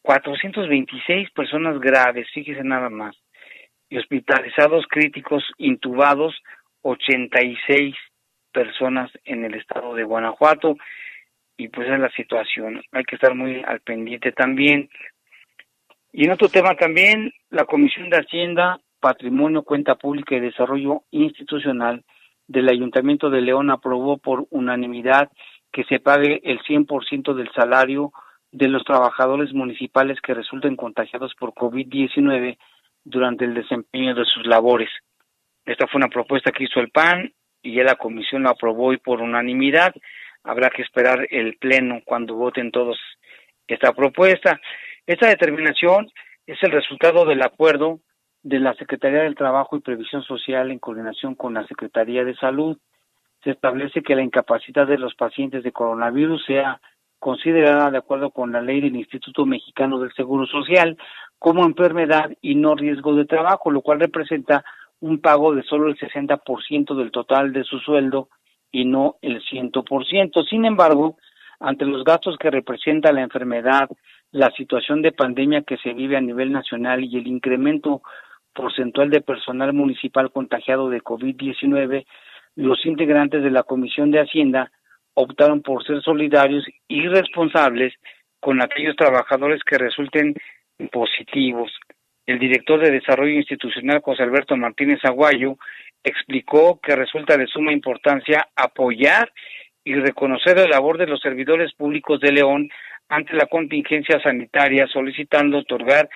426 0.00 1.30
personas 1.32 1.78
graves, 1.78 2.26
fíjese 2.32 2.64
nada 2.64 2.88
más 2.88 3.14
y 3.88 3.98
hospitalizados 3.98 4.86
críticos 4.88 5.44
intubados 5.58 6.34
86 6.82 7.94
personas 8.52 9.10
en 9.24 9.44
el 9.44 9.54
estado 9.54 9.94
de 9.94 10.04
Guanajuato 10.04 10.76
y 11.56 11.68
pues 11.68 11.88
es 11.88 11.98
la 11.98 12.10
situación. 12.10 12.82
Hay 12.92 13.04
que 13.04 13.16
estar 13.16 13.34
muy 13.34 13.62
al 13.66 13.80
pendiente 13.80 14.32
también. 14.32 14.88
Y 16.12 16.24
en 16.24 16.32
otro 16.32 16.48
tema 16.48 16.74
también, 16.74 17.32
la 17.50 17.64
Comisión 17.64 18.10
de 18.10 18.18
Hacienda, 18.18 18.80
Patrimonio, 19.00 19.62
Cuenta 19.62 19.96
Pública 19.96 20.36
y 20.36 20.40
Desarrollo 20.40 21.02
Institucional 21.10 22.04
del 22.46 22.68
Ayuntamiento 22.68 23.30
de 23.30 23.40
León 23.40 23.70
aprobó 23.70 24.18
por 24.18 24.46
unanimidad 24.50 25.30
que 25.72 25.84
se 25.84 25.98
pague 25.98 26.40
el 26.44 26.60
100% 26.60 27.34
del 27.34 27.50
salario 27.52 28.12
de 28.52 28.68
los 28.68 28.84
trabajadores 28.84 29.52
municipales 29.52 30.20
que 30.20 30.34
resulten 30.34 30.76
contagiados 30.76 31.34
por 31.34 31.52
COVID-19 31.52 32.56
durante 33.04 33.44
el 33.44 33.54
desempeño 33.54 34.14
de 34.14 34.24
sus 34.24 34.46
labores. 34.46 34.90
Esta 35.64 35.86
fue 35.86 35.98
una 35.98 36.08
propuesta 36.08 36.50
que 36.50 36.64
hizo 36.64 36.80
el 36.80 36.90
PAN 36.90 37.32
y 37.62 37.74
ya 37.74 37.84
la 37.84 37.96
comisión 37.96 38.42
lo 38.42 38.50
aprobó 38.50 38.92
y 38.92 38.98
por 38.98 39.20
unanimidad. 39.20 39.94
Habrá 40.42 40.70
que 40.70 40.82
esperar 40.82 41.26
el 41.30 41.56
pleno 41.56 42.02
cuando 42.04 42.34
voten 42.34 42.70
todos 42.70 42.98
esta 43.66 43.92
propuesta. 43.92 44.60
Esta 45.06 45.28
determinación 45.28 46.10
es 46.46 46.62
el 46.62 46.72
resultado 46.72 47.24
del 47.24 47.42
acuerdo 47.42 48.00
de 48.42 48.60
la 48.60 48.74
Secretaría 48.74 49.22
del 49.22 49.34
Trabajo 49.34 49.76
y 49.76 49.80
Previsión 49.80 50.22
Social 50.22 50.70
en 50.70 50.78
coordinación 50.78 51.34
con 51.34 51.54
la 51.54 51.66
Secretaría 51.66 52.24
de 52.24 52.36
Salud. 52.36 52.78
Se 53.42 53.50
establece 53.50 54.02
que 54.02 54.14
la 54.14 54.22
incapacidad 54.22 54.86
de 54.86 54.98
los 54.98 55.14
pacientes 55.14 55.62
de 55.62 55.72
coronavirus 55.72 56.44
sea 56.44 56.80
considerada 57.24 57.90
de 57.90 57.96
acuerdo 57.96 58.32
con 58.32 58.52
la 58.52 58.60
ley 58.60 58.82
del 58.82 58.96
Instituto 58.96 59.46
Mexicano 59.46 59.98
del 59.98 60.12
Seguro 60.12 60.44
Social 60.44 60.98
como 61.38 61.64
enfermedad 61.64 62.30
y 62.42 62.54
no 62.54 62.74
riesgo 62.74 63.14
de 63.14 63.24
trabajo, 63.24 63.70
lo 63.70 63.80
cual 63.80 64.00
representa 64.00 64.62
un 65.00 65.22
pago 65.22 65.54
de 65.54 65.62
solo 65.62 65.88
el 65.88 65.96
60% 65.96 66.94
del 66.94 67.10
total 67.10 67.54
de 67.54 67.64
su 67.64 67.78
sueldo 67.78 68.28
y 68.70 68.84
no 68.84 69.16
el 69.22 69.40
100%. 69.42 70.46
Sin 70.50 70.66
embargo, 70.66 71.16
ante 71.60 71.86
los 71.86 72.04
gastos 72.04 72.36
que 72.36 72.50
representa 72.50 73.10
la 73.10 73.22
enfermedad, 73.22 73.88
la 74.30 74.50
situación 74.50 75.00
de 75.00 75.12
pandemia 75.12 75.62
que 75.62 75.78
se 75.78 75.94
vive 75.94 76.18
a 76.18 76.20
nivel 76.20 76.52
nacional 76.52 77.04
y 77.04 77.16
el 77.16 77.26
incremento 77.26 78.02
porcentual 78.52 79.08
de 79.08 79.22
personal 79.22 79.72
municipal 79.72 80.30
contagiado 80.30 80.90
de 80.90 81.00
COVID-19, 81.00 82.04
los 82.56 82.84
integrantes 82.84 83.42
de 83.42 83.50
la 83.50 83.62
Comisión 83.62 84.10
de 84.10 84.20
Hacienda 84.20 84.70
optaron 85.14 85.62
por 85.62 85.84
ser 85.86 86.02
solidarios 86.02 86.64
y 86.88 87.06
responsables 87.08 87.94
con 88.40 88.62
aquellos 88.62 88.96
trabajadores 88.96 89.62
que 89.64 89.78
resulten 89.78 90.34
positivos. 90.92 91.72
El 92.26 92.38
director 92.38 92.80
de 92.80 92.90
Desarrollo 92.90 93.34
Institucional, 93.34 94.00
José 94.02 94.22
Alberto 94.22 94.56
Martínez 94.56 94.98
Aguayo, 95.04 95.56
explicó 96.02 96.80
que 96.82 96.96
resulta 96.96 97.36
de 97.36 97.46
suma 97.46 97.72
importancia 97.72 98.48
apoyar 98.56 99.30
y 99.84 99.94
reconocer 99.94 100.56
la 100.56 100.66
labor 100.66 100.98
de 100.98 101.06
los 101.06 101.20
servidores 101.20 101.72
públicos 101.74 102.20
de 102.20 102.32
León 102.32 102.68
ante 103.08 103.34
la 103.34 103.46
contingencia 103.46 104.20
sanitaria, 104.22 104.86
solicitando 104.86 105.58
otorgar 105.58 106.08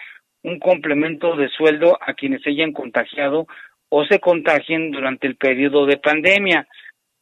un 0.42 0.58
complemento 0.58 1.36
de 1.36 1.48
sueldo 1.48 1.98
a 2.00 2.14
quienes 2.14 2.42
se 2.42 2.50
hayan 2.50 2.72
contagiado 2.72 3.46
o 3.90 4.04
se 4.04 4.20
contagien 4.20 4.90
durante 4.90 5.26
el 5.26 5.36
periodo 5.36 5.86
de 5.86 5.98
pandemia. 5.98 6.66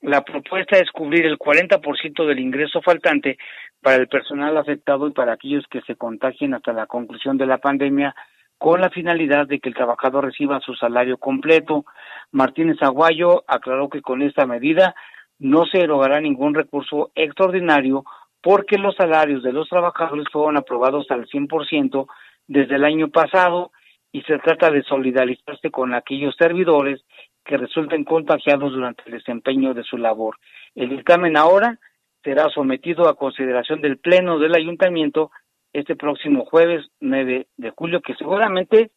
La 0.03 0.23
propuesta 0.23 0.77
es 0.79 0.91
cubrir 0.91 1.27
el 1.27 1.39
40% 1.39 2.27
del 2.27 2.39
ingreso 2.39 2.83
faltante 2.83 3.39
para 3.81 3.97
el 3.97 4.09
personal 4.09 4.57
afectado 4.57 5.09
y 5.09 5.13
para 5.13 5.33
aquellos 5.33 5.65
que 5.71 5.81
se 5.83 5.97
contagien 5.97 6.55
hasta 6.55 6.73
la 6.73 6.87
conclusión 6.87 7.39
de 7.39 7.47
la 7.47 7.59
pandemia 7.59 8.15
con 8.59 8.81
la 8.81 8.91
finalidad 8.91 9.47
de 9.47 9.59
que 9.59 9.69
el 9.69 9.75
trabajador 9.75 10.25
reciba 10.25 10.61
su 10.61 10.75
salario 10.75 11.19
completo. 11.19 11.85
Martínez 12.31 12.77
Aguayo 12.83 13.45
aclaró 13.47 13.89
que 13.89 14.03
con 14.03 14.23
esta 14.23 14.47
medida 14.47 14.95
no 15.39 15.67
se 15.67 15.81
erogará 15.81 16.21
ningún 16.21 16.55
recurso 16.55 17.11
extraordinario 17.15 18.05
porque 18.43 18.79
los 18.79 18.95
salarios 18.97 19.43
de 19.43 19.53
los 19.53 19.69
trabajadores 19.69 20.27
fueron 20.31 20.57
aprobados 20.57 21.11
al 21.11 21.27
100% 21.27 22.07
desde 22.47 22.77
el 22.77 22.85
año 22.85 23.09
pasado 23.09 23.73
y 24.13 24.23
se 24.23 24.39
trata 24.39 24.71
de 24.71 24.83
solidarizarse 24.83 25.71
con 25.71 25.95
aquellos 25.95 26.35
servidores 26.37 27.05
que 27.47 27.57
resulten 27.57 28.05
contagiados 28.05 28.73
durante 28.73 29.05
el 29.07 29.13
desempeño 29.13 29.73
de 29.73 29.85
su 29.85 29.97
labor. 29.97 30.37
El 30.75 30.91
dictamen 30.91 31.37
ahora 31.37 31.79
será 32.23 32.51
sometido 32.51 33.09
a 33.09 33.15
consideración 33.15 33.81
del 33.81 33.99
Pleno 33.99 34.39
del 34.39 34.55
Ayuntamiento 34.55 35.31
este 35.73 35.95
próximo 35.95 36.45
jueves 36.45 36.87
9 37.01 37.47
de 37.57 37.71
julio, 37.71 38.01
que 38.01 38.15
seguramente, 38.15 38.91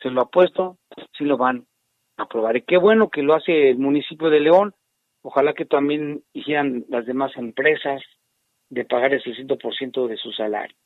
se 0.00 0.10
lo 0.10 0.22
apuesto, 0.22 0.78
sí 1.16 1.24
lo 1.24 1.36
van 1.36 1.66
a 2.16 2.22
aprobar. 2.24 2.56
Y 2.56 2.62
qué 2.62 2.76
bueno 2.76 3.08
que 3.08 3.22
lo 3.22 3.34
hace 3.34 3.70
el 3.70 3.78
municipio 3.78 4.30
de 4.30 4.40
León, 4.40 4.74
ojalá 5.22 5.54
que 5.54 5.64
también 5.64 6.22
hicieran 6.32 6.84
las 6.88 7.04
demás 7.04 7.32
empresas 7.36 8.00
de 8.70 8.84
pagar 8.84 9.12
el 9.12 9.22
600% 9.22 10.06
de 10.06 10.16
su 10.16 10.30
salario. 10.32 10.76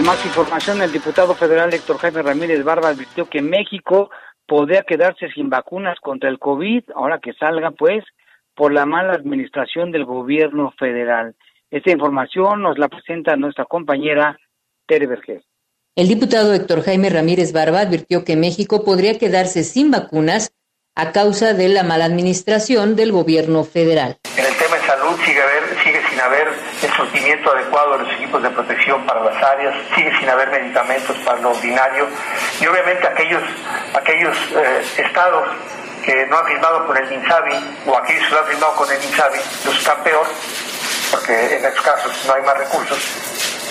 En 0.00 0.06
más 0.06 0.24
información, 0.24 0.80
el 0.80 0.92
diputado 0.92 1.34
federal 1.34 1.74
Héctor 1.74 1.98
Jaime 1.98 2.22
Ramírez 2.22 2.64
Barba 2.64 2.88
advirtió 2.88 3.28
que 3.28 3.42
México 3.42 4.08
podría 4.46 4.80
quedarse 4.80 5.28
sin 5.34 5.50
vacunas 5.50 5.98
contra 6.00 6.30
el 6.30 6.38
COVID, 6.38 6.84
ahora 6.94 7.18
que 7.22 7.34
salga, 7.34 7.72
pues, 7.72 8.02
por 8.54 8.72
la 8.72 8.86
mala 8.86 9.12
administración 9.12 9.92
del 9.92 10.06
gobierno 10.06 10.72
federal. 10.78 11.36
Esta 11.70 11.90
información 11.90 12.62
nos 12.62 12.78
la 12.78 12.88
presenta 12.88 13.36
nuestra 13.36 13.66
compañera 13.66 14.38
Tere 14.86 15.06
Vergés. 15.06 15.42
El 15.94 16.08
diputado 16.08 16.54
Héctor 16.54 16.80
Jaime 16.80 17.10
Ramírez 17.10 17.52
Barba 17.52 17.80
advirtió 17.80 18.24
que 18.24 18.36
México 18.36 18.86
podría 18.86 19.18
quedarse 19.18 19.64
sin 19.64 19.90
vacunas 19.90 20.50
a 21.00 21.12
causa 21.12 21.54
de 21.54 21.68
la 21.70 21.82
mala 21.82 22.04
administración 22.04 22.94
del 22.94 23.10
gobierno 23.10 23.64
federal. 23.64 24.18
En 24.36 24.44
el 24.44 24.54
tema 24.56 24.76
de 24.76 24.86
salud 24.86 25.18
sigue, 25.24 25.40
sigue 25.82 26.02
sin 26.10 26.20
haber 26.20 26.46
el 26.82 26.92
surtimiento 26.92 27.50
adecuado 27.52 27.96
de 27.96 28.04
los 28.04 28.12
equipos 28.16 28.42
de 28.42 28.50
protección 28.50 29.06
para 29.06 29.24
las 29.24 29.42
áreas, 29.42 29.74
sigue 29.94 30.12
sin 30.18 30.28
haber 30.28 30.50
medicamentos 30.50 31.16
para 31.24 31.40
lo 31.40 31.52
ordinario 31.52 32.06
y 32.60 32.66
obviamente 32.66 33.06
aquellos, 33.06 33.42
aquellos 33.94 34.36
eh, 34.54 34.82
estados 34.98 35.48
que 36.04 36.26
no 36.26 36.36
han 36.36 36.46
firmado 36.46 36.86
con 36.86 36.94
el 36.94 37.10
INSABI 37.10 37.54
o 37.86 37.96
aquellos 37.96 38.26
que 38.26 38.34
no 38.34 38.40
han 38.40 38.46
firmado 38.46 38.74
con 38.74 38.92
el 38.92 39.02
INSABI 39.02 39.38
los 39.64 39.78
están 39.78 40.02
peor 40.02 40.26
porque 41.12 41.56
en 41.56 41.64
estos 41.64 41.80
casos 41.82 42.12
no 42.26 42.34
hay 42.34 42.42
más 42.42 42.58
recursos, 42.58 42.98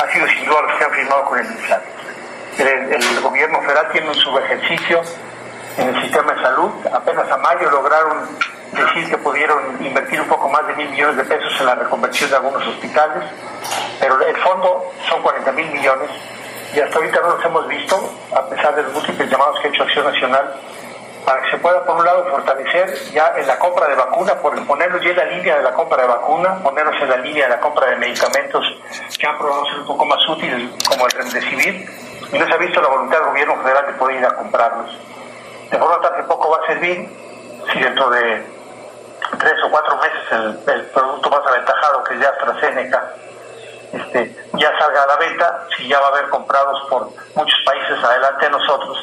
han 0.02 0.12
sido 0.12 0.28
sin 0.30 0.46
duda 0.46 0.64
los 0.64 0.80
que 0.80 0.84
han 0.84 0.92
firmado 0.94 1.26
con 1.26 1.38
el 1.38 1.46
INSABI. 1.46 1.86
El, 2.58 2.68
el 2.92 3.22
gobierno 3.22 3.62
federal 3.62 3.88
tiene 3.92 4.08
un 4.08 4.16
subejercicio 4.16 5.04
en 5.80 5.96
el 5.96 6.02
sistema 6.02 6.34
de 6.34 6.42
salud. 6.42 6.72
Apenas 6.94 7.32
a 7.32 7.38
mayo 7.38 7.70
lograron 7.72 8.28
decir 8.72 9.10
que 9.10 9.18
pudieron 9.18 9.84
invertir 9.84 10.22
un 10.22 10.28
poco 10.28 10.50
más 10.50 10.66
de 10.68 10.76
mil 10.76 10.90
millones 10.90 11.18
de 11.18 11.24
pesos 11.24 11.52
en 11.60 11.66
la 11.66 11.76
reconversión 11.76 12.30
de 12.30 12.36
algunos 12.36 12.66
hospitales, 12.68 13.24
pero 14.00 14.22
el 14.22 14.36
fondo 14.38 14.92
son 15.08 15.22
40 15.22 15.52
mil 15.54 15.72
millones 15.72 16.10
y 16.74 16.80
hasta 16.80 16.98
ahorita 16.98 17.22
no 17.22 17.36
los 17.36 17.46
hemos 17.46 17.68
visto, 17.68 18.14
a 18.36 18.46
pesar 18.48 18.76
de 18.76 18.84
los 18.84 18.94
múltiples 18.94 19.30
llamados 19.30 19.60
que 19.60 19.68
ha 19.68 19.72
hecho 19.72 19.84
Acción 19.84 20.06
Nacional, 20.06 20.54
para 21.26 21.42
que 21.42 21.52
se 21.52 21.58
pueda, 21.58 21.84
por 21.84 21.98
un 21.98 22.06
lado, 22.06 22.26
fortalecer 22.30 22.94
ya 23.12 23.34
en 23.38 23.48
la 23.48 23.58
compra 23.58 23.88
de 23.88 23.96
vacuna, 23.96 24.36
por 24.36 24.68
ponerlos 24.68 25.04
ya 25.04 25.10
en 25.12 25.18
la 25.18 25.26
línea 25.26 25.58
de 25.58 25.64
la 25.64 25.74
compra 25.74 26.02
de 26.02 26.08
vacuna, 26.08 26.60
ponerlos 26.64 26.96
en 27.02 27.10
la 27.10 27.18
línea 27.18 27.46
de 27.46 27.50
la 27.56 27.60
compra 27.60 27.88
de 27.88 27.96
medicamentos 27.96 28.66
que 29.18 29.28
han 29.28 29.38
probado 29.38 29.66
ser 29.66 29.80
un 29.80 29.88
poco 29.88 30.06
más 30.06 30.30
útiles, 30.30 30.70
como 30.88 31.06
el 31.06 31.12
Remdesivir, 31.12 31.90
y 32.32 32.38
no 32.38 32.46
se 32.46 32.54
ha 32.54 32.58
visto 32.58 32.82
la 32.82 32.90
voluntad 32.90 33.18
del 33.18 33.28
gobierno 33.28 33.56
federal 33.64 33.86
de 33.88 33.94
poder 33.94 34.18
ir 34.18 34.26
a 34.26 34.36
comprarlos. 34.36 34.92
De 35.72 35.78
forma 35.78 36.02
tal 36.02 36.16
que 36.16 36.24
poco 36.24 36.50
va 36.50 36.58
a 36.64 36.68
servir 36.68 37.10
si 37.72 37.80
dentro 37.80 38.10
de 38.10 38.44
tres 39.38 39.54
o 39.66 39.70
cuatro 39.70 39.98
meses 39.98 40.60
el, 40.68 40.84
producto 40.86 41.30
más 41.30 41.46
aventajado, 41.46 42.04
que 42.04 42.16
es 42.16 42.22
ya 42.22 42.30
AstraZeneca, 42.30 43.14
este, 43.94 44.36
ya 44.54 44.72
salga 44.78 45.04
a 45.04 45.08
la 45.08 45.16
venta, 45.18 45.68
si 45.78 45.88
ya 45.88 46.00
va 46.00 46.08
a 46.08 46.10
haber 46.10 46.30
comprados 46.30 46.82
por 46.90 47.10
muchos 47.36 47.60
países 47.66 48.04
adelante 48.04 48.46
de 48.46 48.52
nosotros. 48.52 48.98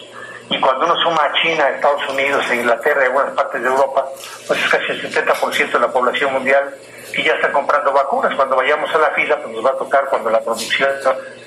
Y 0.48 0.60
cuando 0.60 0.84
uno 0.86 0.94
suma 1.02 1.24
a 1.24 1.32
China, 1.42 1.68
Estados 1.68 2.08
Unidos, 2.08 2.44
Inglaterra 2.52 3.02
y 3.02 3.06
algunas 3.06 3.32
partes 3.32 3.62
de 3.62 3.68
Europa, 3.68 4.04
pues 4.46 4.64
es 4.64 4.70
casi 4.70 4.92
el 4.92 5.12
70% 5.12 5.72
de 5.72 5.80
la 5.80 5.88
población 5.88 6.32
mundial 6.32 6.72
y 7.16 7.24
ya 7.24 7.32
están 7.32 7.52
comprando 7.52 7.92
vacunas. 7.92 8.34
Cuando 8.36 8.54
vayamos 8.54 8.88
a 8.94 8.98
la 8.98 9.10
fila, 9.10 9.38
pues 9.42 9.54
nos 9.54 9.64
va 9.64 9.70
a 9.70 9.76
tocar 9.76 10.06
cuando 10.08 10.30
la 10.30 10.40
producción 10.40 10.88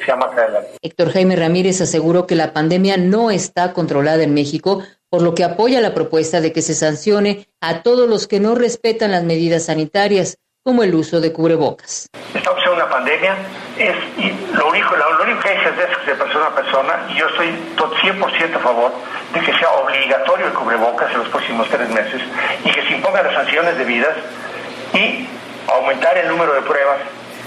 sea 0.05 0.15
más 0.17 0.33
adelante. 0.33 0.71
Héctor 0.81 1.13
Jaime 1.13 1.37
Ramírez 1.37 1.79
aseguró 1.79 2.27
que 2.27 2.35
la 2.35 2.51
pandemia 2.51 2.97
no 2.97 3.31
está 3.31 3.71
controlada 3.71 4.23
en 4.23 4.33
México, 4.33 4.83
por 5.09 5.21
lo 5.21 5.33
que 5.33 5.43
apoya 5.43 5.81
la 5.81 5.93
propuesta 5.93 6.41
de 6.41 6.53
que 6.53 6.61
se 6.61 6.73
sancione 6.73 7.47
a 7.61 7.81
todos 7.81 8.07
los 8.07 8.27
que 8.27 8.39
no 8.39 8.55
respetan 8.55 9.11
las 9.11 9.23
medidas 9.23 9.65
sanitarias, 9.65 10.37
como 10.63 10.83
el 10.83 10.93
uso 10.93 11.19
de 11.19 11.33
cubrebocas. 11.33 12.07
Estamos 12.33 12.63
en 12.65 12.73
una 12.73 12.89
pandemia, 12.89 13.35
es, 13.77 13.95
y 14.17 14.55
lo, 14.55 14.69
único, 14.69 14.95
lo, 14.95 15.23
único 15.23 15.39
que 15.39 15.53
es 15.53 16.05
de 16.05 16.15
persona 16.15 16.47
a 16.47 16.55
persona, 16.55 17.07
y 17.09 17.17
yo 17.17 17.27
estoy 17.27 17.47
100% 17.77 18.55
a 18.55 18.59
favor 18.59 18.91
de 19.33 19.39
que 19.39 19.53
sea 19.53 19.69
obligatorio 19.71 20.47
el 20.47 20.53
cubrebocas 20.53 21.11
en 21.11 21.19
los 21.19 21.29
próximos 21.29 21.67
tres 21.69 21.89
meses 21.89 22.21
y 22.63 22.71
que 22.71 22.81
se 22.83 22.93
impongan 22.93 23.25
las 23.25 23.33
sanciones 23.33 23.77
debidas 23.77 24.15
y 24.93 25.27
aumentar 25.71 26.17
el 26.17 26.27
número 26.27 26.53
de 26.53 26.61
pruebas 26.61 26.99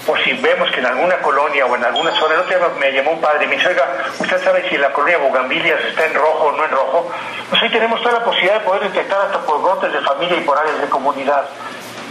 por 0.07 0.19
si 0.25 0.33
vemos 0.33 0.71
que 0.73 0.81
en 0.81 0.87
alguna 0.87 1.17
colonia 1.19 1.65
o 1.67 1.77
en 1.77 1.85
alguna 1.85 2.11
zona, 2.13 2.35
el 2.35 2.41
otro 2.41 2.59
día 2.59 2.69
me 2.79 2.93
llamó 2.93 3.13
un 3.13 3.21
padre 3.21 3.45
y 3.45 3.49
me 3.49 3.57
dice, 3.57 3.69
oiga, 3.69 3.87
¿usted 4.19 4.43
sabe 4.43 4.69
si 4.69 4.77
la 4.77 4.93
colonia 4.93 5.19
Bugambilias 5.19 5.81
está 5.85 6.07
en 6.07 6.15
rojo 6.15 6.47
o 6.47 6.53
no 6.53 6.65
en 6.65 6.71
rojo? 6.71 7.11
Pues 7.49 7.63
ahí 7.63 7.71
tenemos 7.71 8.03
toda 8.03 8.19
la 8.19 8.25
posibilidad 8.25 8.55
de 8.55 8.67
poder 8.67 8.83
detectar 8.83 9.21
hasta 9.21 9.39
por 9.41 9.63
brotes 9.63 9.93
de 9.93 10.01
familia 10.01 10.37
y 10.37 10.41
por 10.41 10.59
áreas 10.59 10.81
de 10.81 10.89
comunidad. 10.89 11.45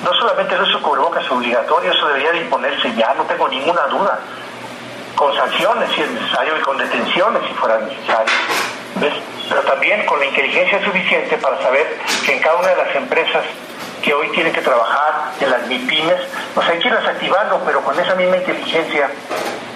No 0.03 0.13
solamente 0.13 0.55
el 0.55 0.61
uso 0.61 0.81
cubrebocas 0.81 1.25
es 1.25 1.31
obligatorio, 1.31 1.91
eso 1.91 2.07
debería 2.07 2.31
de 2.31 2.39
imponerse 2.39 2.93
ya, 2.95 3.13
no 3.13 3.23
tengo 3.23 3.47
ninguna 3.49 3.81
duda. 3.87 4.19
Con 5.15 5.35
sanciones 5.35 5.91
si 5.93 6.01
es 6.01 6.09
necesario 6.09 6.57
y 6.57 6.61
con 6.61 6.77
detenciones 6.77 7.43
si 7.47 7.53
fuera 7.55 7.77
necesario. 7.79 8.33
¿Ves? 8.95 9.13
Pero 9.49 9.61
también 9.63 10.05
con 10.05 10.19
la 10.19 10.25
inteligencia 10.25 10.83
suficiente 10.83 11.37
para 11.37 11.61
saber 11.61 11.99
que 12.25 12.33
en 12.33 12.39
cada 12.39 12.55
una 12.55 12.69
de 12.69 12.77
las 12.77 12.95
empresas 12.95 13.43
que 14.01 14.13
hoy 14.13 14.27
tienen 14.31 14.53
que 14.53 14.61
trabajar 14.61 15.33
en 15.39 15.49
las 15.49 15.67
MIPIMES, 15.67 16.21
pues 16.55 16.67
hay 16.67 16.79
que 16.79 16.87
irlas 16.87 17.07
activando, 17.07 17.61
pero 17.65 17.83
con 17.83 17.99
esa 17.99 18.15
misma 18.15 18.37
inteligencia 18.37 19.09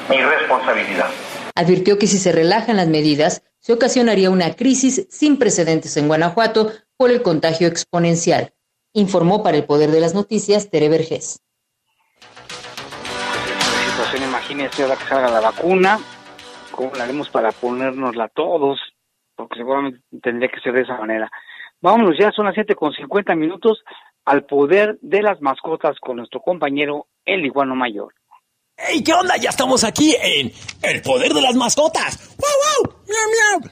y 0.09 0.21
responsabilidad. 0.21 1.09
Advirtió 1.55 1.97
que 1.97 2.07
si 2.07 2.17
se 2.17 2.31
relajan 2.31 2.77
las 2.77 2.87
medidas, 2.87 3.43
se 3.59 3.73
ocasionaría 3.73 4.29
una 4.29 4.55
crisis 4.55 5.07
sin 5.09 5.37
precedentes 5.37 5.95
en 5.97 6.07
Guanajuato 6.07 6.71
por 6.97 7.11
el 7.11 7.21
contagio 7.21 7.67
exponencial. 7.67 8.53
Informó 8.93 9.43
para 9.43 9.57
el 9.57 9.65
Poder 9.65 9.91
de 9.91 9.99
las 9.99 10.13
Noticias 10.13 10.69
Tere 10.69 10.89
Vergés. 10.89 11.41
La 13.39 13.91
situación, 13.91 14.23
imagínese 14.29 14.83
ahora 14.83 14.95
que 14.95 15.05
salga 15.05 15.29
la 15.29 15.41
vacuna, 15.41 15.99
¿cómo 16.71 16.91
la 16.95 17.03
haremos 17.03 17.29
para 17.29 17.51
ponérnosla 17.51 18.29
todos? 18.29 18.79
Porque 19.35 19.57
seguramente 19.57 19.99
tendría 20.21 20.49
que 20.49 20.61
ser 20.61 20.73
de 20.73 20.81
esa 20.81 20.97
manera. 20.97 21.29
Vámonos, 21.81 22.17
ya 22.17 22.31
son 22.31 22.45
las 22.45 22.55
siete 22.55 22.75
con 22.75 22.93
cincuenta 22.93 23.35
minutos 23.35 23.83
al 24.25 24.45
poder 24.45 24.97
de 25.01 25.21
las 25.21 25.39
mascotas 25.41 25.99
con 25.99 26.17
nuestro 26.17 26.41
compañero 26.41 27.07
el 27.25 27.45
iguano 27.45 27.75
mayor. 27.75 28.13
¡Hey! 28.77 29.01
¿Qué 29.03 29.13
onda? 29.13 29.37
Ya 29.37 29.51
estamos 29.51 29.85
aquí 29.85 30.13
en 30.21 30.51
El 30.81 31.01
Poder 31.01 31.33
de 31.33 31.41
las 31.41 31.55
Mascotas. 31.55 32.35
¡Wow, 32.37 32.49
wow! 32.83 32.93
¡Miau, 33.07 33.29
miau! 33.31 33.71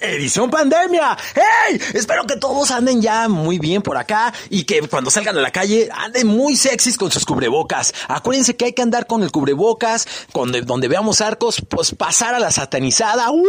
Edición 0.00 0.50
pandemia. 0.50 1.16
¡Hey! 1.34 1.80
Espero 1.94 2.24
que 2.24 2.36
todos 2.36 2.70
anden 2.70 3.02
ya 3.02 3.28
muy 3.28 3.58
bien 3.58 3.82
por 3.82 3.96
acá 3.96 4.32
y 4.50 4.64
que 4.64 4.80
cuando 4.82 5.10
salgan 5.10 5.36
a 5.38 5.40
la 5.40 5.50
calle 5.50 5.88
anden 5.92 6.26
muy 6.26 6.56
sexys 6.56 6.96
con 6.96 7.10
sus 7.10 7.24
cubrebocas. 7.24 7.92
Acuérdense 8.08 8.56
que 8.56 8.66
hay 8.66 8.72
que 8.72 8.82
andar 8.82 9.06
con 9.06 9.22
el 9.22 9.30
cubrebocas, 9.30 10.06
donde 10.32 10.88
veamos 10.88 11.20
arcos, 11.20 11.62
pues 11.68 11.94
pasar 11.94 12.34
a 12.34 12.38
la 12.38 12.50
satanizada. 12.50 13.30
¡Uh! 13.30 13.44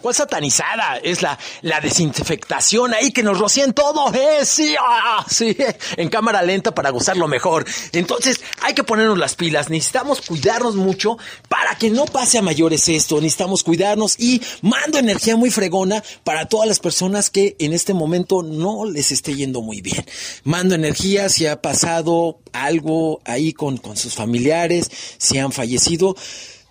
¿Cuál 0.00 0.14
satanizada? 0.14 0.98
Es 1.02 1.22
la, 1.22 1.38
la 1.62 1.80
desinfectación 1.80 2.94
ahí 2.94 3.12
que 3.12 3.22
nos 3.22 3.38
rocían 3.38 3.72
todo, 3.72 4.12
¿eh? 4.14 4.44
Sí, 4.44 4.74
ah, 4.80 5.24
sí, 5.28 5.56
en 5.96 6.08
cámara 6.08 6.42
lenta 6.42 6.74
para 6.74 6.90
gozarlo 6.90 7.28
mejor. 7.28 7.64
Entonces, 7.92 8.40
hay 8.62 8.74
que 8.74 8.84
ponernos 8.84 9.18
las 9.18 9.34
pilas. 9.34 9.70
Necesitamos 9.70 10.20
cuidarnos 10.20 10.76
mucho 10.76 11.16
para 11.48 11.76
que 11.76 11.90
no 11.90 12.04
pase 12.06 12.38
a 12.38 12.42
mayores 12.42 12.88
esto. 12.88 13.16
Necesitamos 13.16 13.62
cuidarnos 13.62 14.18
y 14.18 14.42
mando 14.62 14.98
energía 14.98 15.36
muy 15.36 15.50
fregona 15.50 15.85
para 16.24 16.48
todas 16.48 16.68
las 16.68 16.78
personas 16.78 17.30
que 17.30 17.56
en 17.58 17.72
este 17.72 17.94
momento 17.94 18.42
no 18.42 18.84
les 18.84 19.12
esté 19.12 19.34
yendo 19.34 19.62
muy 19.62 19.80
bien. 19.80 20.04
Mando 20.44 20.74
energía 20.74 21.28
si 21.28 21.46
ha 21.46 21.60
pasado 21.62 22.40
algo 22.52 23.20
ahí 23.24 23.52
con, 23.52 23.76
con 23.76 23.96
sus 23.96 24.14
familiares, 24.14 24.90
si 25.18 25.38
han 25.38 25.52
fallecido, 25.52 26.16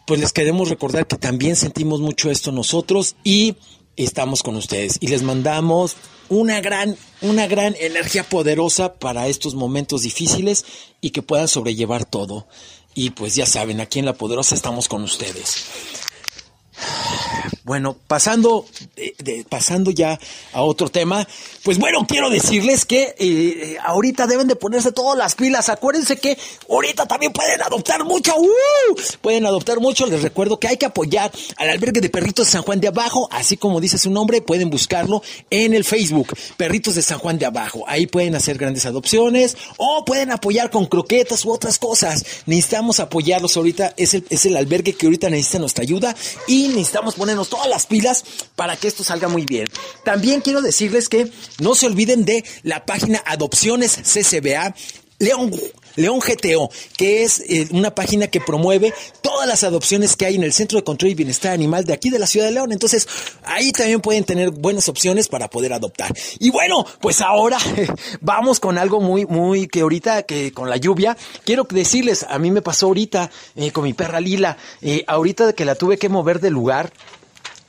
pues 0.06 0.20
les 0.20 0.34
queremos 0.34 0.70
recordar 0.70 1.08
que 1.08 1.18
también 1.18 1.56
sentimos 1.56 2.00
mucho 2.00 2.30
esto 2.30 2.52
nosotros 2.52 3.16
y 3.24 3.56
estamos 3.98 4.44
con 4.44 4.56
ustedes 4.56 4.98
y 5.00 5.08
les 5.08 5.24
mandamos 5.24 5.96
una 6.30 6.60
gran, 6.60 6.98
una 7.22 7.48
gran 7.48 7.76
energía 7.80 8.24
poderosa 8.24 8.96
para 8.96 9.28
estos 9.28 9.56
momentos 9.56 10.02
difíciles 10.02 10.66
y 11.02 11.12
que 11.12 11.22
puedan 11.22 11.48
sobrellevar 11.48 12.06
todo. 12.06 12.48
Y 12.94 13.12
pues 13.12 13.36
ya 13.36 13.46
saben, 13.46 13.82
aquí 13.82 14.00
en 14.00 14.06
La 14.06 14.14
Poderosa 14.14 14.56
estamos 14.56 14.88
con 14.88 15.04
ustedes. 15.04 15.66
Bueno, 17.66 17.98
pasando, 18.08 18.68
de, 18.96 19.44
pasando 19.50 19.90
ya 19.90 20.20
a 20.54 20.62
otro 20.62 20.90
tema, 20.90 21.28
pues 21.64 21.80
bueno, 21.80 22.06
quiero 22.08 22.30
decirles 22.30 22.86
que 22.86 23.16
eh, 23.18 23.78
ahorita 23.84 24.28
deben 24.28 24.48
de 24.48 24.56
ponerse 24.56 24.92
todas 24.92 25.18
las 25.18 25.34
pilas. 25.34 25.68
Acuérdense 25.70 26.18
que 26.18 26.38
ahorita 26.70 27.08
también 27.08 27.34
pueden 27.34 27.64
adoptar 27.64 28.04
mucho. 28.04 28.36
¡uh! 28.38 28.96
Pueden 29.20 29.48
adoptar 29.48 29.80
mucho. 29.80 30.06
Les 30.06 30.22
recuerdo 30.22 30.60
que 30.60 30.68
hay 30.68 30.78
que 30.78 30.86
apoyar 30.86 31.32
al 31.58 31.70
albergue 31.72 32.02
de 32.02 32.10
perritos 32.12 32.46
de 32.46 32.52
San 32.52 32.62
Juan 32.62 32.80
de 32.80 32.90
Abajo, 32.90 33.28
así 33.32 33.58
como 33.58 33.82
dice 33.82 33.98
su 33.98 34.12
nombre, 34.12 34.44
pueden 34.44 34.70
buscarlo 34.70 35.24
en 35.50 35.74
el 35.74 35.86
Facebook, 35.86 36.38
Perritos 36.58 36.94
de 36.94 37.02
San 37.02 37.18
Juan 37.18 37.40
de 37.40 37.48
Abajo. 37.48 37.84
Ahí 37.88 38.06
pueden 38.06 38.36
hacer 38.36 38.60
grandes 38.60 38.86
adopciones 38.86 39.58
o 39.78 40.06
pueden 40.06 40.30
apoyar 40.30 40.70
con 40.70 40.86
croquetas 40.86 41.44
u 41.46 41.52
otras 41.52 41.80
cosas. 41.80 42.24
Necesitamos 42.46 43.00
apoyarlos 43.00 43.58
ahorita. 43.58 43.96
Es 43.98 44.14
el, 44.14 44.24
es 44.30 44.46
el 44.46 44.56
albergue 44.56 44.94
que 44.94 45.08
ahorita 45.08 45.32
necesita 45.32 45.58
nuestra 45.58 45.82
ayuda 45.82 46.16
y 46.48 46.68
necesitamos 46.68 47.16
ponernos 47.16 47.55
todas 47.56 47.70
las 47.70 47.86
pilas 47.86 48.26
para 48.56 48.76
que 48.76 48.88
esto 48.88 49.04
salga 49.04 49.28
muy 49.30 49.46
bien. 49.46 49.68
También 50.04 50.42
quiero 50.42 50.62
decirles 50.62 51.08
que 51.08 51.32
no 51.60 51.74
se 51.74 51.88
olviden 51.88 52.26
de 52.26 52.44
la 52.64 52.86
página 52.86 53.24
Adopciones 53.26 53.98
CCBA. 54.04 54.76
León 55.18 55.52
León 55.96 56.20
GTO, 56.20 56.70
que 56.98 57.24
es 57.24 57.40
eh, 57.48 57.68
una 57.72 57.96
página 57.96 58.28
que 58.28 58.42
promueve 58.42 58.94
todas 59.22 59.48
las 59.48 59.64
adopciones 59.64 60.16
que 60.16 60.26
hay 60.26 60.36
en 60.36 60.44
el 60.44 60.54
Centro 60.54 60.78
de 60.78 60.84
Control 60.84 61.12
y 61.12 61.16
Bienestar 61.16 61.54
Animal 61.54 61.86
de 61.86 61.94
aquí 61.94 62.10
de 62.10 62.20
la 62.20 62.28
Ciudad 62.28 62.48
de 62.48 62.52
León. 62.52 62.72
Entonces, 62.72 63.08
ahí 63.44 63.72
también 63.72 64.02
pueden 64.02 64.24
tener 64.24 64.52
buenas 64.52 64.90
opciones 64.90 65.28
para 65.28 65.50
poder 65.50 65.74
adoptar. 65.74 66.14
Y 66.40 66.50
bueno, 66.52 66.86
pues 67.00 67.22
ahora 67.22 67.58
vamos 68.22 68.60
con 68.60 68.78
algo 68.78 69.00
muy, 69.00 69.26
muy 69.26 69.68
que 69.68 69.82
ahorita, 69.82 70.24
que 70.24 70.52
con 70.52 70.70
la 70.70 70.78
lluvia, 70.78 71.18
quiero 71.46 71.66
decirles, 71.70 72.26
a 72.28 72.38
mí 72.40 72.52
me 72.52 72.62
pasó 72.62 72.88
ahorita 72.88 73.32
eh, 73.56 73.72
con 73.72 73.86
mi 73.86 73.94
perra 73.94 74.20
Lila, 74.20 74.58
eh, 74.82 75.04
ahorita 75.08 75.54
que 75.54 75.66
la 75.66 75.76
tuve 75.76 75.98
que 75.98 76.10
mover 76.10 76.40
de 76.40 76.50
lugar, 76.50 76.92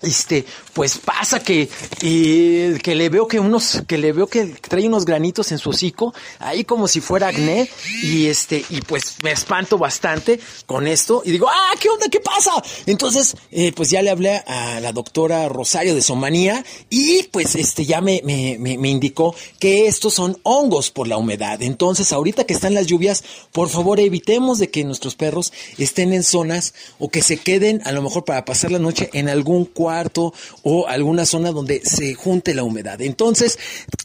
este, 0.03 0.47
pues 0.77 0.99
pasa 0.99 1.41
que, 1.41 1.71
que 1.99 2.95
le 2.95 3.09
veo 3.09 3.27
que 3.27 3.41
unos, 3.41 3.81
que 3.89 3.97
le 3.97 4.13
veo 4.13 4.27
que 4.27 4.45
trae 4.45 4.87
unos 4.87 5.07
granitos 5.07 5.51
en 5.51 5.57
su 5.57 5.71
hocico, 5.71 6.13
ahí 6.39 6.65
como 6.65 6.87
si 6.87 7.01
fuera 7.01 7.29
acné, 7.29 7.67
y 8.03 8.27
este, 8.27 8.63
y 8.69 8.83
pues 8.83 9.17
me 9.23 9.33
espanto 9.33 9.79
bastante 9.79 10.39
con 10.67 10.87
esto, 10.87 11.23
y 11.25 11.31
digo, 11.31 11.49
ah, 11.49 11.73
¿qué 11.81 11.89
onda? 11.89 12.09
¿Qué 12.11 12.21
pasa? 12.21 12.51
Entonces, 12.85 13.39
eh, 13.53 13.73
pues 13.75 13.89
ya 13.89 14.03
le 14.03 14.11
hablé 14.11 14.43
a 14.47 14.79
la 14.81 14.93
doctora 14.93 15.49
Rosario 15.49 15.95
de 15.95 16.03
Somanía, 16.03 16.63
y 16.91 17.23
pues 17.23 17.55
este, 17.55 17.87
ya 17.87 18.03
me, 18.03 18.21
me, 18.23 18.59
me, 18.59 18.77
me 18.77 18.91
indicó 18.91 19.35
que 19.59 19.87
estos 19.87 20.13
son 20.13 20.39
hongos 20.43 20.91
por 20.91 21.09
la 21.09 21.17
humedad. 21.17 21.63
Entonces, 21.63 22.13
ahorita 22.13 22.45
que 22.45 22.53
están 22.53 22.75
las 22.75 22.87
lluvias, 22.87 23.25
por 23.51 23.71
favor 23.71 23.99
evitemos 23.99 24.59
de 24.59 24.69
que 24.69 24.85
nuestros 24.85 25.15
perros 25.15 25.55
estén 25.79 26.13
en 26.13 26.23
zonas 26.23 26.75
o 26.99 27.09
que 27.09 27.23
se 27.23 27.39
queden 27.39 27.81
a 27.87 27.93
lo 27.93 28.03
mejor 28.03 28.27
para 28.27 28.45
pasar 28.45 28.71
la 28.71 28.79
noche 28.79 29.09
en 29.15 29.31
algún 29.31 29.65
cuarto 29.65 30.35
o 30.69 30.89
alguna 30.89 31.25
zona 31.27 31.53
donde 31.53 31.81
se 31.85 32.15
junte 32.15 32.53
la 32.53 32.65
humedad. 32.65 33.01
Entonces, 33.01 33.57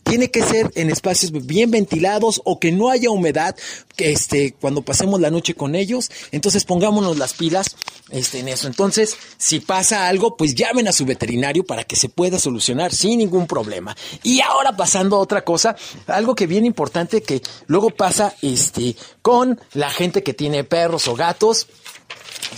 tiene 0.03 0.29
que 0.29 0.43
ser 0.43 0.71
en 0.75 0.91
espacios 0.91 1.31
bien 1.31 1.71
ventilados 1.71 2.39
o 2.45 2.59
que 2.59 2.71
no 2.71 2.91
haya 2.91 3.09
humedad 3.09 3.55
que 3.95 4.11
este 4.11 4.53
cuando 4.53 4.83
pasemos 4.83 5.19
la 5.19 5.31
noche 5.31 5.55
con 5.55 5.73
ellos, 5.73 6.11
entonces 6.31 6.63
pongámonos 6.63 7.17
las 7.17 7.33
pilas 7.33 7.75
este 8.11 8.39
en 8.39 8.49
eso. 8.49 8.67
Entonces, 8.67 9.17
si 9.37 9.59
pasa 9.59 10.07
algo, 10.07 10.37
pues 10.37 10.53
llamen 10.53 10.87
a 10.87 10.91
su 10.91 11.03
veterinario 11.03 11.63
para 11.63 11.83
que 11.83 11.95
se 11.95 12.09
pueda 12.09 12.37
solucionar 12.37 12.93
sin 12.93 13.17
ningún 13.17 13.47
problema. 13.47 13.97
Y 14.21 14.41
ahora 14.41 14.77
pasando 14.77 15.15
a 15.15 15.19
otra 15.19 15.43
cosa, 15.43 15.75
algo 16.05 16.35
que 16.35 16.45
bien 16.45 16.67
importante 16.67 17.23
que 17.23 17.41
luego 17.65 17.89
pasa 17.89 18.35
este 18.43 18.95
con 19.23 19.59
la 19.73 19.89
gente 19.89 20.21
que 20.21 20.35
tiene 20.35 20.63
perros 20.63 21.07
o 21.07 21.15
gatos, 21.15 21.67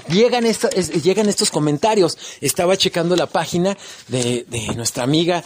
llegan, 0.09 0.45
estos 0.45 1.51
comentarios. 1.51 2.17
Estaba 2.41 2.77
checando 2.77 3.15
la 3.15 3.27
página 3.27 3.77
de 4.07 4.45
nuestra 4.75 5.03
amiga 5.03 5.43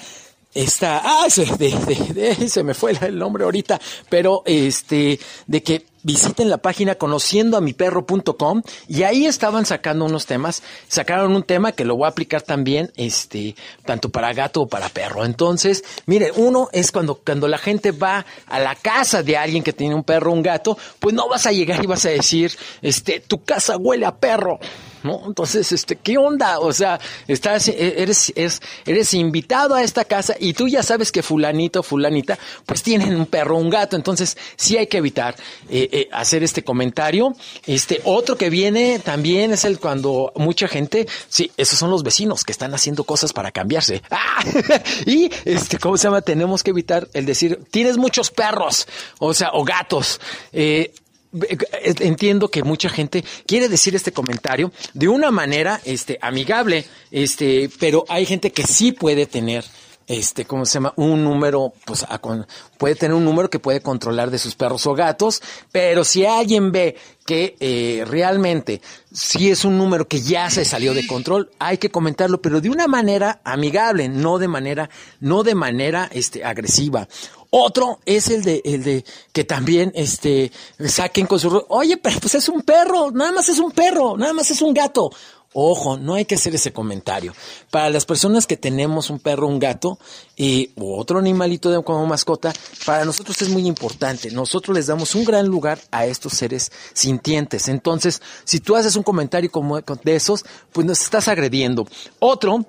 esta, 0.57 1.01
ah, 1.03 1.29
se, 1.29 1.45
de, 1.45 1.69
de, 1.69 2.35
de, 2.35 2.49
se 2.49 2.63
me 2.63 2.73
fue 2.73 2.93
el 3.01 3.17
nombre 3.17 3.43
ahorita, 3.43 3.79
pero 4.09 4.41
este, 4.45 5.19
de 5.45 5.61
que 5.61 5.85
visiten 6.01 6.49
la 6.49 6.57
página 6.57 6.95
conociendo 6.95 7.57
a 7.57 7.61
mi 7.61 7.73
perro.com 7.73 8.61
y 8.87 9.03
ahí 9.03 9.25
estaban 9.25 9.65
sacando 9.65 10.05
unos 10.05 10.25
temas, 10.25 10.63
sacaron 10.87 11.35
un 11.35 11.43
tema 11.43 11.73
que 11.73 11.85
lo 11.85 11.95
voy 11.95 12.05
a 12.05 12.09
aplicar 12.09 12.41
también, 12.41 12.91
este, 12.95 13.55
tanto 13.85 14.09
para 14.09 14.33
gato 14.33 14.61
o 14.61 14.67
para 14.67 14.89
perro. 14.89 15.25
Entonces, 15.25 15.83
mire, 16.05 16.31
uno 16.35 16.69
es 16.71 16.91
cuando, 16.91 17.15
cuando 17.15 17.47
la 17.47 17.57
gente 17.57 17.91
va 17.91 18.25
a 18.47 18.59
la 18.59 18.73
casa 18.75 19.21
de 19.21 19.37
alguien 19.37 19.63
que 19.63 19.73
tiene 19.73 19.93
un 19.93 20.03
perro 20.03 20.31
o 20.31 20.33
un 20.33 20.43
gato, 20.43 20.77
pues 20.99 21.13
no 21.13 21.27
vas 21.27 21.45
a 21.45 21.51
llegar 21.51 21.83
y 21.83 21.87
vas 21.87 22.05
a 22.05 22.09
decir, 22.09 22.51
este, 22.81 23.19
tu 23.19 23.43
casa 23.43 23.77
huele 23.77 24.05
a 24.05 24.15
perro. 24.15 24.59
¿No? 25.03 25.23
Entonces, 25.25 25.71
este, 25.71 25.95
¿qué 25.95 26.17
onda? 26.17 26.59
O 26.59 26.73
sea, 26.73 26.99
estás, 27.27 27.67
eres, 27.67 28.31
eres, 28.35 28.61
eres 28.85 29.13
invitado 29.13 29.75
a 29.75 29.83
esta 29.83 30.05
casa 30.05 30.35
y 30.39 30.53
tú 30.53 30.67
ya 30.67 30.83
sabes 30.83 31.11
que 31.11 31.21
fulanito 31.23 31.83
fulanita, 31.83 32.37
pues 32.65 32.83
tienen 32.83 33.15
un 33.15 33.25
perro 33.25 33.57
un 33.57 33.69
gato. 33.69 33.95
Entonces, 33.95 34.37
sí 34.55 34.77
hay 34.77 34.87
que 34.87 34.97
evitar 34.97 35.35
eh, 35.69 35.89
eh, 35.91 36.09
hacer 36.11 36.43
este 36.43 36.63
comentario. 36.63 37.35
Este, 37.65 38.01
otro 38.03 38.37
que 38.37 38.49
viene 38.49 38.99
también 38.99 39.51
es 39.51 39.65
el 39.65 39.79
cuando 39.79 40.31
mucha 40.35 40.67
gente, 40.67 41.07
sí, 41.29 41.51
esos 41.57 41.79
son 41.79 41.89
los 41.89 42.03
vecinos 42.03 42.43
que 42.43 42.51
están 42.51 42.73
haciendo 42.73 43.03
cosas 43.03 43.33
para 43.33 43.51
cambiarse. 43.51 44.01
¡Ah! 44.09 44.43
y, 45.05 45.29
este, 45.45 45.77
¿cómo 45.77 45.97
se 45.97 46.05
llama? 46.05 46.21
Tenemos 46.21 46.63
que 46.63 46.71
evitar 46.71 47.07
el 47.13 47.25
decir, 47.25 47.59
tienes 47.71 47.97
muchos 47.97 48.31
perros, 48.31 48.87
o 49.19 49.33
sea, 49.33 49.51
o 49.53 49.63
gatos. 49.63 50.19
Eh, 50.51 50.93
entiendo 51.99 52.49
que 52.49 52.63
mucha 52.63 52.89
gente 52.89 53.23
quiere 53.45 53.69
decir 53.69 53.95
este 53.95 54.11
comentario 54.11 54.71
de 54.93 55.07
una 55.07 55.31
manera 55.31 55.81
este 55.85 56.17
amigable 56.21 56.85
este 57.11 57.69
pero 57.79 58.05
hay 58.09 58.25
gente 58.25 58.51
que 58.51 58.63
sí 58.63 58.91
puede 58.91 59.25
tener 59.25 59.63
este, 60.07 60.45
¿cómo 60.45 60.65
se 60.65 60.75
llama? 60.75 60.93
Un 60.95 61.23
número, 61.23 61.73
pues, 61.85 62.05
puede 62.77 62.95
tener 62.95 63.13
un 63.13 63.25
número 63.25 63.49
que 63.49 63.59
puede 63.59 63.81
controlar 63.81 64.31
de 64.31 64.39
sus 64.39 64.55
perros 64.55 64.87
o 64.87 64.93
gatos, 64.93 65.41
pero 65.71 66.05
si 66.05 66.25
alguien 66.25 66.71
ve 66.71 66.95
que 67.25 67.57
eh, 67.59 68.05
realmente 68.07 68.81
si 69.11 69.51
es 69.51 69.65
un 69.65 69.77
número 69.77 70.07
que 70.07 70.21
ya 70.21 70.49
se 70.49 70.63
salió 70.63 70.93
de 70.93 71.05
control, 71.05 71.49
hay 71.59 71.77
que 71.77 71.91
comentarlo, 71.91 72.41
pero 72.41 72.61
de 72.61 72.69
una 72.69 72.87
manera 72.87 73.41
amigable, 73.43 74.07
no 74.07 74.37
de 74.37 74.47
manera, 74.47 74.89
no 75.19 75.43
de 75.43 75.55
manera, 75.55 76.09
este, 76.13 76.45
agresiva. 76.45 77.07
Otro 77.49 77.99
es 78.05 78.29
el 78.29 78.43
de, 78.43 78.61
el 78.63 78.83
de 78.83 79.05
que 79.31 79.43
también, 79.43 79.91
este, 79.95 80.51
saquen 80.85 81.25
con 81.25 81.39
su, 81.39 81.65
oye, 81.69 81.97
pero 81.97 82.19
pues 82.19 82.35
es 82.35 82.47
un 82.49 82.61
perro, 82.61 83.11
nada 83.11 83.31
más 83.31 83.49
es 83.49 83.59
un 83.59 83.71
perro, 83.71 84.17
nada 84.17 84.33
más 84.33 84.51
es 84.51 84.61
un 84.61 84.73
gato. 84.73 85.11
Ojo, 85.59 85.97
no 85.97 86.13
hay 86.13 86.25
que 86.25 86.35
hacer 86.35 86.53
ese 86.53 86.71
comentario. 86.71 87.33
Para 87.71 87.89
las 87.89 88.05
personas 88.05 88.45
que 88.45 88.57
tenemos 88.57 89.09
un 89.09 89.17
perro, 89.17 89.47
un 89.47 89.57
gato 89.57 89.97
y 90.35 90.69
otro 90.79 91.17
animalito 91.17 91.71
de, 91.71 91.83
como 91.83 92.05
mascota, 92.05 92.53
para 92.85 93.05
nosotros 93.05 93.41
es 93.41 93.49
muy 93.49 93.65
importante. 93.65 94.29
Nosotros 94.29 94.77
les 94.77 94.85
damos 94.85 95.15
un 95.15 95.25
gran 95.25 95.47
lugar 95.47 95.79
a 95.89 96.05
estos 96.05 96.33
seres 96.33 96.71
sintientes. 96.93 97.69
Entonces, 97.69 98.21
si 98.43 98.59
tú 98.59 98.75
haces 98.75 98.95
un 98.97 99.01
comentario 99.01 99.49
como 99.49 99.81
de 99.81 100.15
esos, 100.15 100.45
pues 100.71 100.85
nos 100.85 101.01
estás 101.01 101.27
agrediendo. 101.27 101.87
Otro 102.19 102.63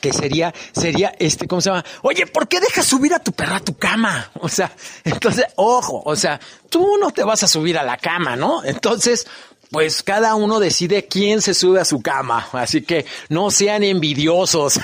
que 0.00 0.12
sería, 0.12 0.54
sería 0.72 1.12
este, 1.18 1.46
¿cómo 1.46 1.60
se 1.60 1.70
llama? 1.70 1.84
Oye, 2.02 2.26
¿por 2.26 2.48
qué 2.48 2.60
dejas 2.60 2.86
subir 2.86 3.12
a 3.14 3.18
tu 3.18 3.32
perro 3.32 3.56
a 3.56 3.60
tu 3.60 3.76
cama? 3.76 4.30
O 4.40 4.48
sea, 4.48 4.70
entonces, 5.04 5.46
ojo, 5.56 6.02
o 6.04 6.16
sea, 6.16 6.40
tú 6.70 6.96
no 7.00 7.10
te 7.10 7.24
vas 7.24 7.42
a 7.42 7.48
subir 7.48 7.76
a 7.78 7.82
la 7.82 7.96
cama, 7.96 8.36
¿no? 8.36 8.64
Entonces, 8.64 9.26
pues 9.70 10.02
cada 10.02 10.34
uno 10.34 10.60
decide 10.60 11.06
quién 11.06 11.42
se 11.42 11.54
sube 11.54 11.80
a 11.80 11.84
su 11.84 12.00
cama, 12.00 12.48
así 12.52 12.82
que 12.82 13.04
no 13.28 13.50
sean 13.50 13.82
envidiosos. 13.84 14.80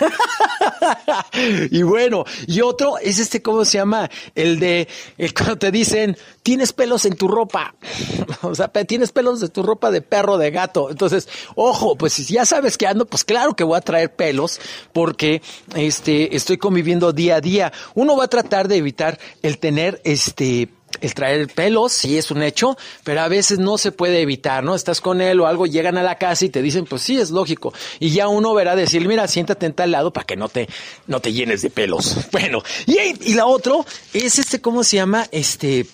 y 1.71 1.83
bueno, 1.83 2.25
y 2.47 2.61
otro 2.61 2.99
es 2.99 3.19
este, 3.19 3.41
¿cómo 3.43 3.65
se 3.65 3.79
llama? 3.79 4.11
El 4.35 4.59
de, 4.59 4.89
el 5.17 5.33
cuando 5.33 5.57
te 5.57 5.71
dicen, 5.71 6.17
tienes 6.43 6.73
pelos 6.73 7.05
en 7.07 7.17
tu 7.17 7.29
ropa, 7.29 7.75
o 8.43 8.55
sea, 8.55 8.69
tienes 8.69 9.13
pelos 9.13 9.41
de 9.41 9.49
tu 9.49 9.63
ropa 9.63 9.91
de 9.91 10.03
perro, 10.03 10.37
de 10.37 10.51
gato. 10.51 10.91
Entonces, 10.91 11.29
ojo, 11.55 11.97
pues 11.97 12.13
si 12.13 12.25
ya 12.25 12.45
sabes 12.45 12.77
que 12.77 12.87
ando, 12.87 13.07
pues 13.07 13.25
claro 13.25 13.55
que 13.55 13.65
voy 13.65 13.79
a 13.79 13.81
traer 13.81 14.15
pelos 14.15 14.61
porque, 14.93 15.43
este, 15.75 16.37
estoy 16.37 16.59
conviviendo 16.59 17.13
día 17.13 17.37
a 17.37 17.41
día. 17.41 17.73
Uno 17.95 18.17
va 18.17 18.25
a 18.25 18.29
tratar 18.29 18.69
de 18.69 18.77
evitar 18.77 19.19
el 19.43 19.59
tener, 19.59 20.01
este, 20.05 20.69
el 21.01 21.15
traer 21.15 21.49
pelos, 21.49 21.93
sí 21.93 22.19
es 22.19 22.31
un 22.31 22.43
hecho, 22.43 22.77
pero 23.03 23.21
a 23.21 23.29
veces 23.29 23.59
no 23.59 23.79
se 23.79 23.93
puede 23.93 24.21
evitar, 24.21 24.65
¿no? 24.65 24.75
Estás 24.75 25.01
con 25.01 25.21
él 25.21 25.41
o 25.41 25.47
algo, 25.47 25.67
llegan 25.67 25.99
a 25.99 26.03
la 26.03 26.19
casa 26.19 26.45
y 26.45 26.49
te 26.49 26.63
dicen, 26.63 26.85
pues 26.85 27.03
sí, 27.03 27.19
es 27.19 27.31
lógico. 27.31 27.73
Y 28.01 28.11
ya 28.11 28.29
uno 28.29 28.55
verá 28.55 28.77
decir, 28.77 29.07
mira, 29.07 29.29
siéntate 29.29 29.67
en 29.67 29.75
tal 29.75 29.91
lado 29.91 30.13
para 30.13 30.27
que 30.27 30.37
no 30.37 30.49
te, 30.49 30.69
no 31.07 31.21
te 31.21 31.33
llenes 31.33 31.63
de 31.63 31.71
pelos. 31.71 32.17
Bueno, 32.35 32.65
y, 32.87 33.31
y 33.31 33.35
la 33.35 33.47
otro 33.47 33.87
es 34.13 34.41
este, 34.41 34.61
¿cómo 34.61 34.83
se 34.83 34.97
llama? 34.97 35.27
Este, 35.31 35.87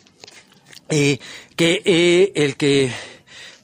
eh, 0.89 1.19
que 1.55 1.83
eh, 1.85 2.33
el 2.35 2.57
que 2.57 2.91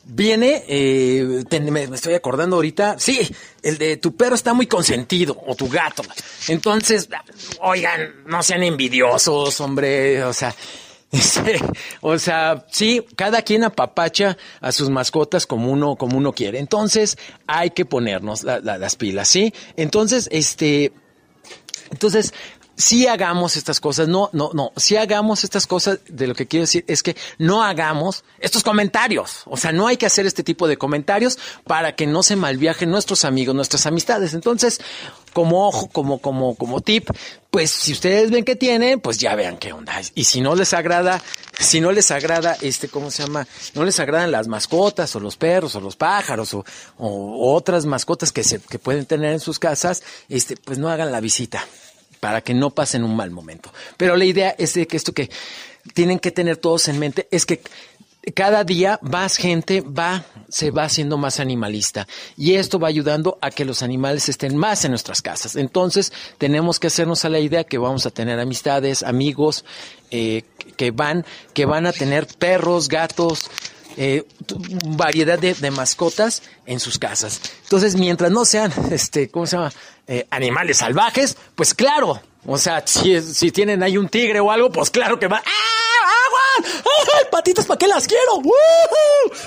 viene, 0.05 0.65
eh, 0.69 1.45
me, 1.51 1.89
me, 1.89 1.97
estoy 1.97 2.15
acordando 2.15 2.57
ahorita, 2.57 2.97
sí, 2.99 3.29
el 3.63 3.79
de 3.79 3.97
tu 3.97 4.15
perro 4.15 4.37
está 4.37 4.55
muy 4.55 4.67
consentido, 4.67 5.37
o 5.47 5.55
tu 5.57 5.69
gato. 5.69 6.03
Entonces, 6.49 7.09
oigan, 7.61 8.25
no 8.27 8.43
sean 8.43 8.63
envidiosos, 8.63 9.61
hombre, 9.61 10.23
o 10.23 10.33
sea, 10.33 10.55
o 12.01 12.19
sea, 12.19 12.67
sí, 12.71 13.05
cada 13.17 13.43
quien 13.43 13.65
apapacha 13.65 14.37
a 14.61 14.73
sus 14.73 14.91
mascotas 14.91 15.47
como 15.47 15.71
uno, 15.71 15.97
como 15.97 16.19
uno 16.19 16.33
quiere. 16.33 16.59
Entonces, 16.59 17.17
hay 17.47 17.71
que 17.71 17.85
ponernos 17.85 18.43
las 18.45 18.97
pilas, 18.97 19.29
¿sí? 19.29 19.53
Entonces, 19.77 20.29
este, 20.33 20.93
entonces, 21.91 22.35
si 22.77 23.07
hagamos 23.07 23.57
estas 23.57 23.81
cosas, 23.81 24.09
no, 24.09 24.29
no, 24.33 24.51
no, 24.53 24.73
si 24.77 24.97
hagamos 24.97 25.45
estas 25.45 25.67
cosas, 25.67 26.01
de 26.09 26.27
lo 26.27 26.35
que 26.35 26.47
quiero 26.47 26.65
decir 26.65 26.85
es 26.87 27.03
que 27.03 27.17
no 27.39 27.63
hagamos 27.63 28.25
estos 28.39 28.63
comentarios, 28.63 29.43
o 29.47 29.57
sea, 29.57 29.73
no 29.73 29.87
hay 29.87 29.97
que 29.97 30.07
hacer 30.07 30.27
este 30.27 30.43
tipo 30.43 30.69
de 30.69 30.77
comentarios 30.77 31.39
para 31.65 31.95
que 31.95 32.07
no 32.07 32.23
se 32.23 32.37
malviajen 32.37 32.91
nuestros 32.91 33.25
amigos, 33.25 33.55
nuestras 33.55 33.87
amistades. 33.87 34.35
Entonces, 34.35 34.81
como 35.33 35.67
ojo, 35.67 35.89
como, 35.89 36.19
como, 36.19 36.55
como 36.55 36.81
tip, 36.81 37.11
pues 37.51 37.71
si 37.71 37.93
ustedes 37.93 38.31
ven 38.31 38.45
que 38.45 38.57
tienen, 38.57 39.01
pues 39.01 39.19
ya 39.19 39.35
vean 39.35 39.57
qué 39.57 39.73
onda. 39.73 40.01
Y 40.15 40.25
si 40.25 40.41
no 40.41 40.55
les 40.55 40.75
agrada, 40.75 41.23
si 41.59 41.81
no 41.81 41.93
les 41.93 42.11
agrada, 42.11 42.57
este, 42.61 42.89
¿cómo 42.89 43.11
se 43.11 43.23
llama? 43.23 43.47
No 43.75 43.85
les 43.85 43.99
agradan 44.01 44.31
las 44.31 44.49
mascotas 44.49 45.15
o 45.17 45.21
los 45.21 45.37
perros 45.37 45.75
o 45.77 45.81
los 45.81 45.97
pájaros 45.97 46.53
o, 46.53 46.65
o 46.99 47.55
otras 47.55 47.87
mascotas 47.87 48.33
que 48.33 48.45
se, 48.45 48.61
que 48.61 48.79
pueden 48.79 49.07
tener 49.07 49.33
en 49.33 49.41
sus 49.41 49.59
casas, 49.59 50.03
este, 50.29 50.57
pues 50.57 50.79
no 50.79 50.91
hagan 50.91 51.11
la 51.11 51.21
visita 51.21 51.67
para 52.21 52.41
que 52.41 52.55
no 52.55 52.71
pasen 52.71 53.05
un 53.05 53.17
mal 53.17 53.31
momento. 53.31 53.73
Pero 53.97 54.17
la 54.17 54.25
idea 54.25 54.55
es 54.59 54.75
de 54.75 54.87
que 54.87 54.97
esto 54.97 55.13
que 55.13 55.31
tienen 55.95 56.19
que 56.19 56.31
tener 56.31 56.57
todos 56.57 56.89
en 56.89 56.99
mente 56.99 57.29
es 57.31 57.47
que 57.47 57.63
cada 58.35 58.65
día 58.65 58.99
más 59.03 59.37
gente 59.37 59.83
va, 59.83 60.25
se 60.49 60.73
va 60.73 60.85
haciendo 60.85 61.17
más 61.17 61.39
animalista 61.39 62.09
y 62.37 62.55
esto 62.55 62.81
va 62.81 62.89
ayudando 62.89 63.39
a 63.41 63.51
que 63.51 63.65
los 63.65 63.83
animales 63.83 64.29
estén 64.29 64.57
más 64.57 64.85
en 64.85 64.91
nuestras 64.91 65.23
casas. 65.23 65.55
Entonces 65.55 66.13
tenemos 66.37 66.81
que 66.81 66.89
hacernos 66.89 67.25
a 67.25 67.29
la 67.29 67.39
idea 67.39 67.63
que 67.65 67.79
vamos 67.79 68.05
a 68.05 68.11
tener 68.11 68.41
amistades, 68.41 69.05
amigos, 69.05 69.65
eh, 70.11 70.43
que 70.77 70.91
van, 70.91 71.25
que 71.55 71.67
van 71.67 71.87
a 71.87 71.93
tener 71.93 72.27
perros, 72.27 72.89
gatos, 72.89 73.49
eh, 73.97 74.25
variedad 74.87 75.39
de, 75.39 75.55
de, 75.55 75.71
mascotas 75.71 76.43
en 76.67 76.81
sus 76.81 76.99
casas. 76.99 77.41
Entonces, 77.63 77.97
mientras 77.97 78.31
no 78.31 78.45
sean, 78.45 78.73
este, 78.91 79.29
¿cómo 79.31 79.47
se 79.47 79.57
llama? 79.57 79.73
Eh, 80.07 80.27
animales 80.31 80.79
salvajes, 80.79 81.37
pues 81.55 81.75
claro, 81.75 82.21
o 82.47 82.59
sea, 82.59 82.87
si, 82.87 83.21
si 83.21 83.51
tienen 83.51 83.83
ahí 83.83 83.99
un 83.99 84.09
tigre 84.09 84.39
o 84.39 84.51
algo, 84.51 84.71
pues 84.71 84.91
claro 84.91 85.19
que 85.19 85.27
va. 85.27 85.43
¡Ah, 85.45 86.27
agua! 86.27 86.71
¡Ay, 87.19 87.25
patitas, 87.31 87.67
¿para 87.67 87.79
qué 87.79 87.89
las 87.89 88.07
quiero! 88.07 88.43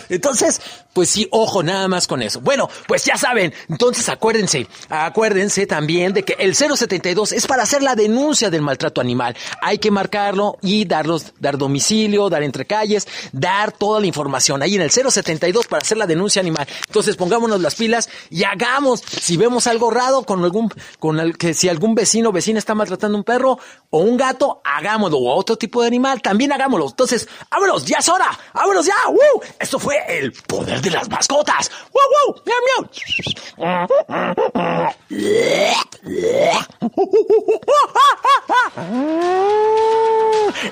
Entonces, 0.09 0.59
pues 0.93 1.09
sí, 1.09 1.27
ojo, 1.31 1.63
nada 1.63 1.87
más 1.87 2.07
con 2.07 2.21
eso. 2.21 2.41
Bueno, 2.41 2.69
pues 2.87 3.05
ya 3.05 3.17
saben, 3.17 3.53
entonces 3.69 4.09
acuérdense, 4.09 4.67
acuérdense 4.89 5.65
también 5.67 6.13
de 6.13 6.23
que 6.23 6.33
el 6.39 6.55
072 6.55 7.31
es 7.31 7.47
para 7.47 7.63
hacer 7.63 7.83
la 7.83 7.95
denuncia 7.95 8.49
del 8.49 8.61
maltrato 8.61 8.99
animal. 8.99 9.35
Hay 9.61 9.77
que 9.77 9.91
marcarlo 9.91 10.57
y 10.61 10.85
darlos, 10.85 11.33
dar 11.39 11.57
domicilio, 11.57 12.29
dar 12.29 12.43
entre 12.43 12.65
calles, 12.65 13.07
dar 13.31 13.71
toda 13.71 13.99
la 13.99 14.07
información 14.07 14.61
ahí 14.61 14.75
en 14.75 14.81
el 14.81 14.91
072 14.91 15.67
para 15.67 15.81
hacer 15.81 15.97
la 15.97 16.07
denuncia 16.07 16.39
animal. 16.39 16.67
Entonces 16.87 17.15
pongámonos 17.15 17.61
las 17.61 17.75
pilas 17.75 18.09
y 18.29 18.43
hagamos, 18.43 19.01
si 19.01 19.37
vemos 19.37 19.67
algo 19.67 19.91
raro 19.91 20.23
con 20.23 20.43
algún, 20.43 20.73
con 20.99 21.19
el, 21.19 21.37
que 21.37 21.53
si 21.53 21.69
algún 21.69 21.95
vecino 21.95 22.29
o 22.29 22.31
vecina 22.31 22.59
está 22.59 22.75
maltratando 22.75 23.17
un 23.17 23.23
perro 23.23 23.59
o 23.89 23.99
un 23.99 24.17
gato, 24.17 24.61
hagámoslo, 24.63 25.17
o 25.17 25.35
otro 25.35 25.57
tipo 25.57 25.81
de 25.81 25.87
animal, 25.87 26.21
también 26.21 26.51
hagámoslo. 26.51 26.87
Entonces, 26.89 27.27
vámonos, 27.49 27.85
ya 27.85 27.97
es 27.99 28.09
hora, 28.09 28.27
vámonos 28.53 28.85
ya, 28.85 28.93
¡Woo! 29.07 29.41
Esto 29.59 29.79
fue 29.79 29.97
el 30.07 30.31
poder 30.31 30.78
de 30.81 30.91
las 30.91 31.09
mascotas. 31.09 31.69
¡Wow, 31.93 32.03
wow! 32.15 32.35
¡Miau, 32.45 32.61
miau! 32.67 32.83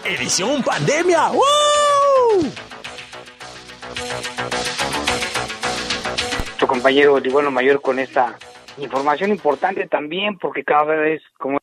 Edición 0.05 0.63
pandemia. 0.63 1.29
¡Wow! 1.29 2.51
Tu 6.57 6.67
compañero 6.67 7.19
Libuano 7.19 7.51
Mayor 7.51 7.81
con 7.81 7.99
esta 7.99 8.37
información 8.77 9.31
importante 9.31 9.87
también 9.87 10.37
porque 10.37 10.63
cada 10.63 10.95
vez 10.95 11.21
como 11.37 11.57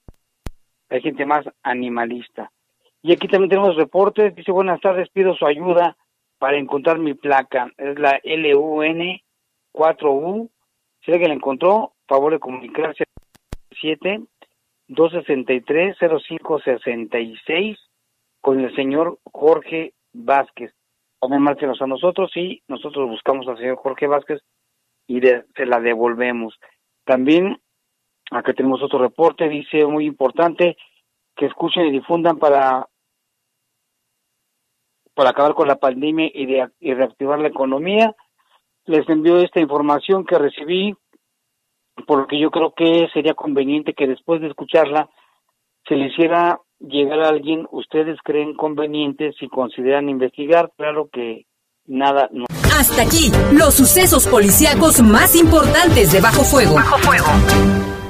hay 0.91 1.01
gente 1.01 1.25
más 1.25 1.47
animalista. 1.63 2.51
Y 3.03 3.13
aquí 3.13 3.29
también 3.29 3.51
tenemos 3.51 3.77
reportes, 3.77 4.35
dice 4.35 4.53
buenas 4.53 4.81
tardes, 4.81 5.09
pido 5.11 5.35
su 5.35 5.47
ayuda 5.47 5.97
para 6.45 6.59
encontrar 6.59 6.99
mi 6.99 7.15
placa. 7.15 7.73
Es 7.79 7.99
la 7.99 8.21
LUN 8.23 9.19
4U. 9.73 10.51
Si 11.03 11.11
alguien 11.11 11.31
la 11.31 11.37
encontró, 11.37 11.95
favor 12.07 12.35
de 12.35 12.39
comunicarse 12.39 13.05
7 13.81 14.21
263 14.89 15.97
0566 15.99 17.79
con 18.43 18.61
el 18.61 18.77
señor 18.77 19.21
Jorge 19.33 19.95
Vázquez. 20.13 20.75
También 21.19 21.41
márquenos 21.41 21.81
a 21.81 21.87
nosotros 21.87 22.31
y 22.37 22.61
nosotros 22.69 23.09
buscamos 23.09 23.49
al 23.49 23.57
señor 23.57 23.77
Jorge 23.77 24.07
Vázquez 24.07 24.43
y 25.07 25.23
se 25.23 25.65
la 25.65 25.81
devolvemos. 25.81 26.61
También 27.07 27.59
acá 28.31 28.53
tenemos 28.53 28.83
otro 28.83 28.99
reporte, 28.99 29.49
dice 29.49 29.87
muy 29.87 30.05
importante 30.05 30.77
que 31.37 31.47
escuchen 31.47 31.87
y 31.87 31.93
difundan 31.93 32.39
para 32.39 32.87
para 35.15 35.31
acabar 35.31 35.55
con 35.55 35.69
la 35.69 35.77
pandemia 35.77 36.31
y, 36.33 36.47
de, 36.47 36.69
reactivar 36.95 37.39
la 37.39 37.49
economía. 37.49 38.15
Les 38.87 39.09
envío 39.09 39.39
esta 39.39 39.61
información 39.61 40.25
que 40.25 40.39
recibí, 40.39 40.95
porque 42.07 42.39
yo 42.39 42.51
creo 42.51 42.75
que 42.75 43.09
sería 43.13 43.35
conveniente 43.35 43.95
que 43.95 44.07
después 44.07 44.41
de 44.41 44.49
escucharla 44.49 45.09
se 45.89 45.97
le 45.97 46.09
hiciera 46.09 46.61
llegar 46.81 47.21
a 47.21 47.29
alguien, 47.29 47.67
ustedes 47.71 48.19
creen 48.23 48.55
conveniente 48.55 49.33
si 49.39 49.49
consideran 49.49 50.09
investigar, 50.09 50.73
claro 50.77 51.09
que 51.13 51.47
nada. 51.87 52.29
No. 52.33 52.47
Hasta 52.79 53.03
aquí, 53.03 53.31
los 53.53 53.75
sucesos 53.75 54.27
policíacos 54.27 55.01
más 55.01 55.37
importantes 55.37 56.13
de 56.13 56.21
Bajo 56.21 56.43
Fuego. 56.43 56.75
Bajo 56.75 56.99
Fuego. 56.99 58.04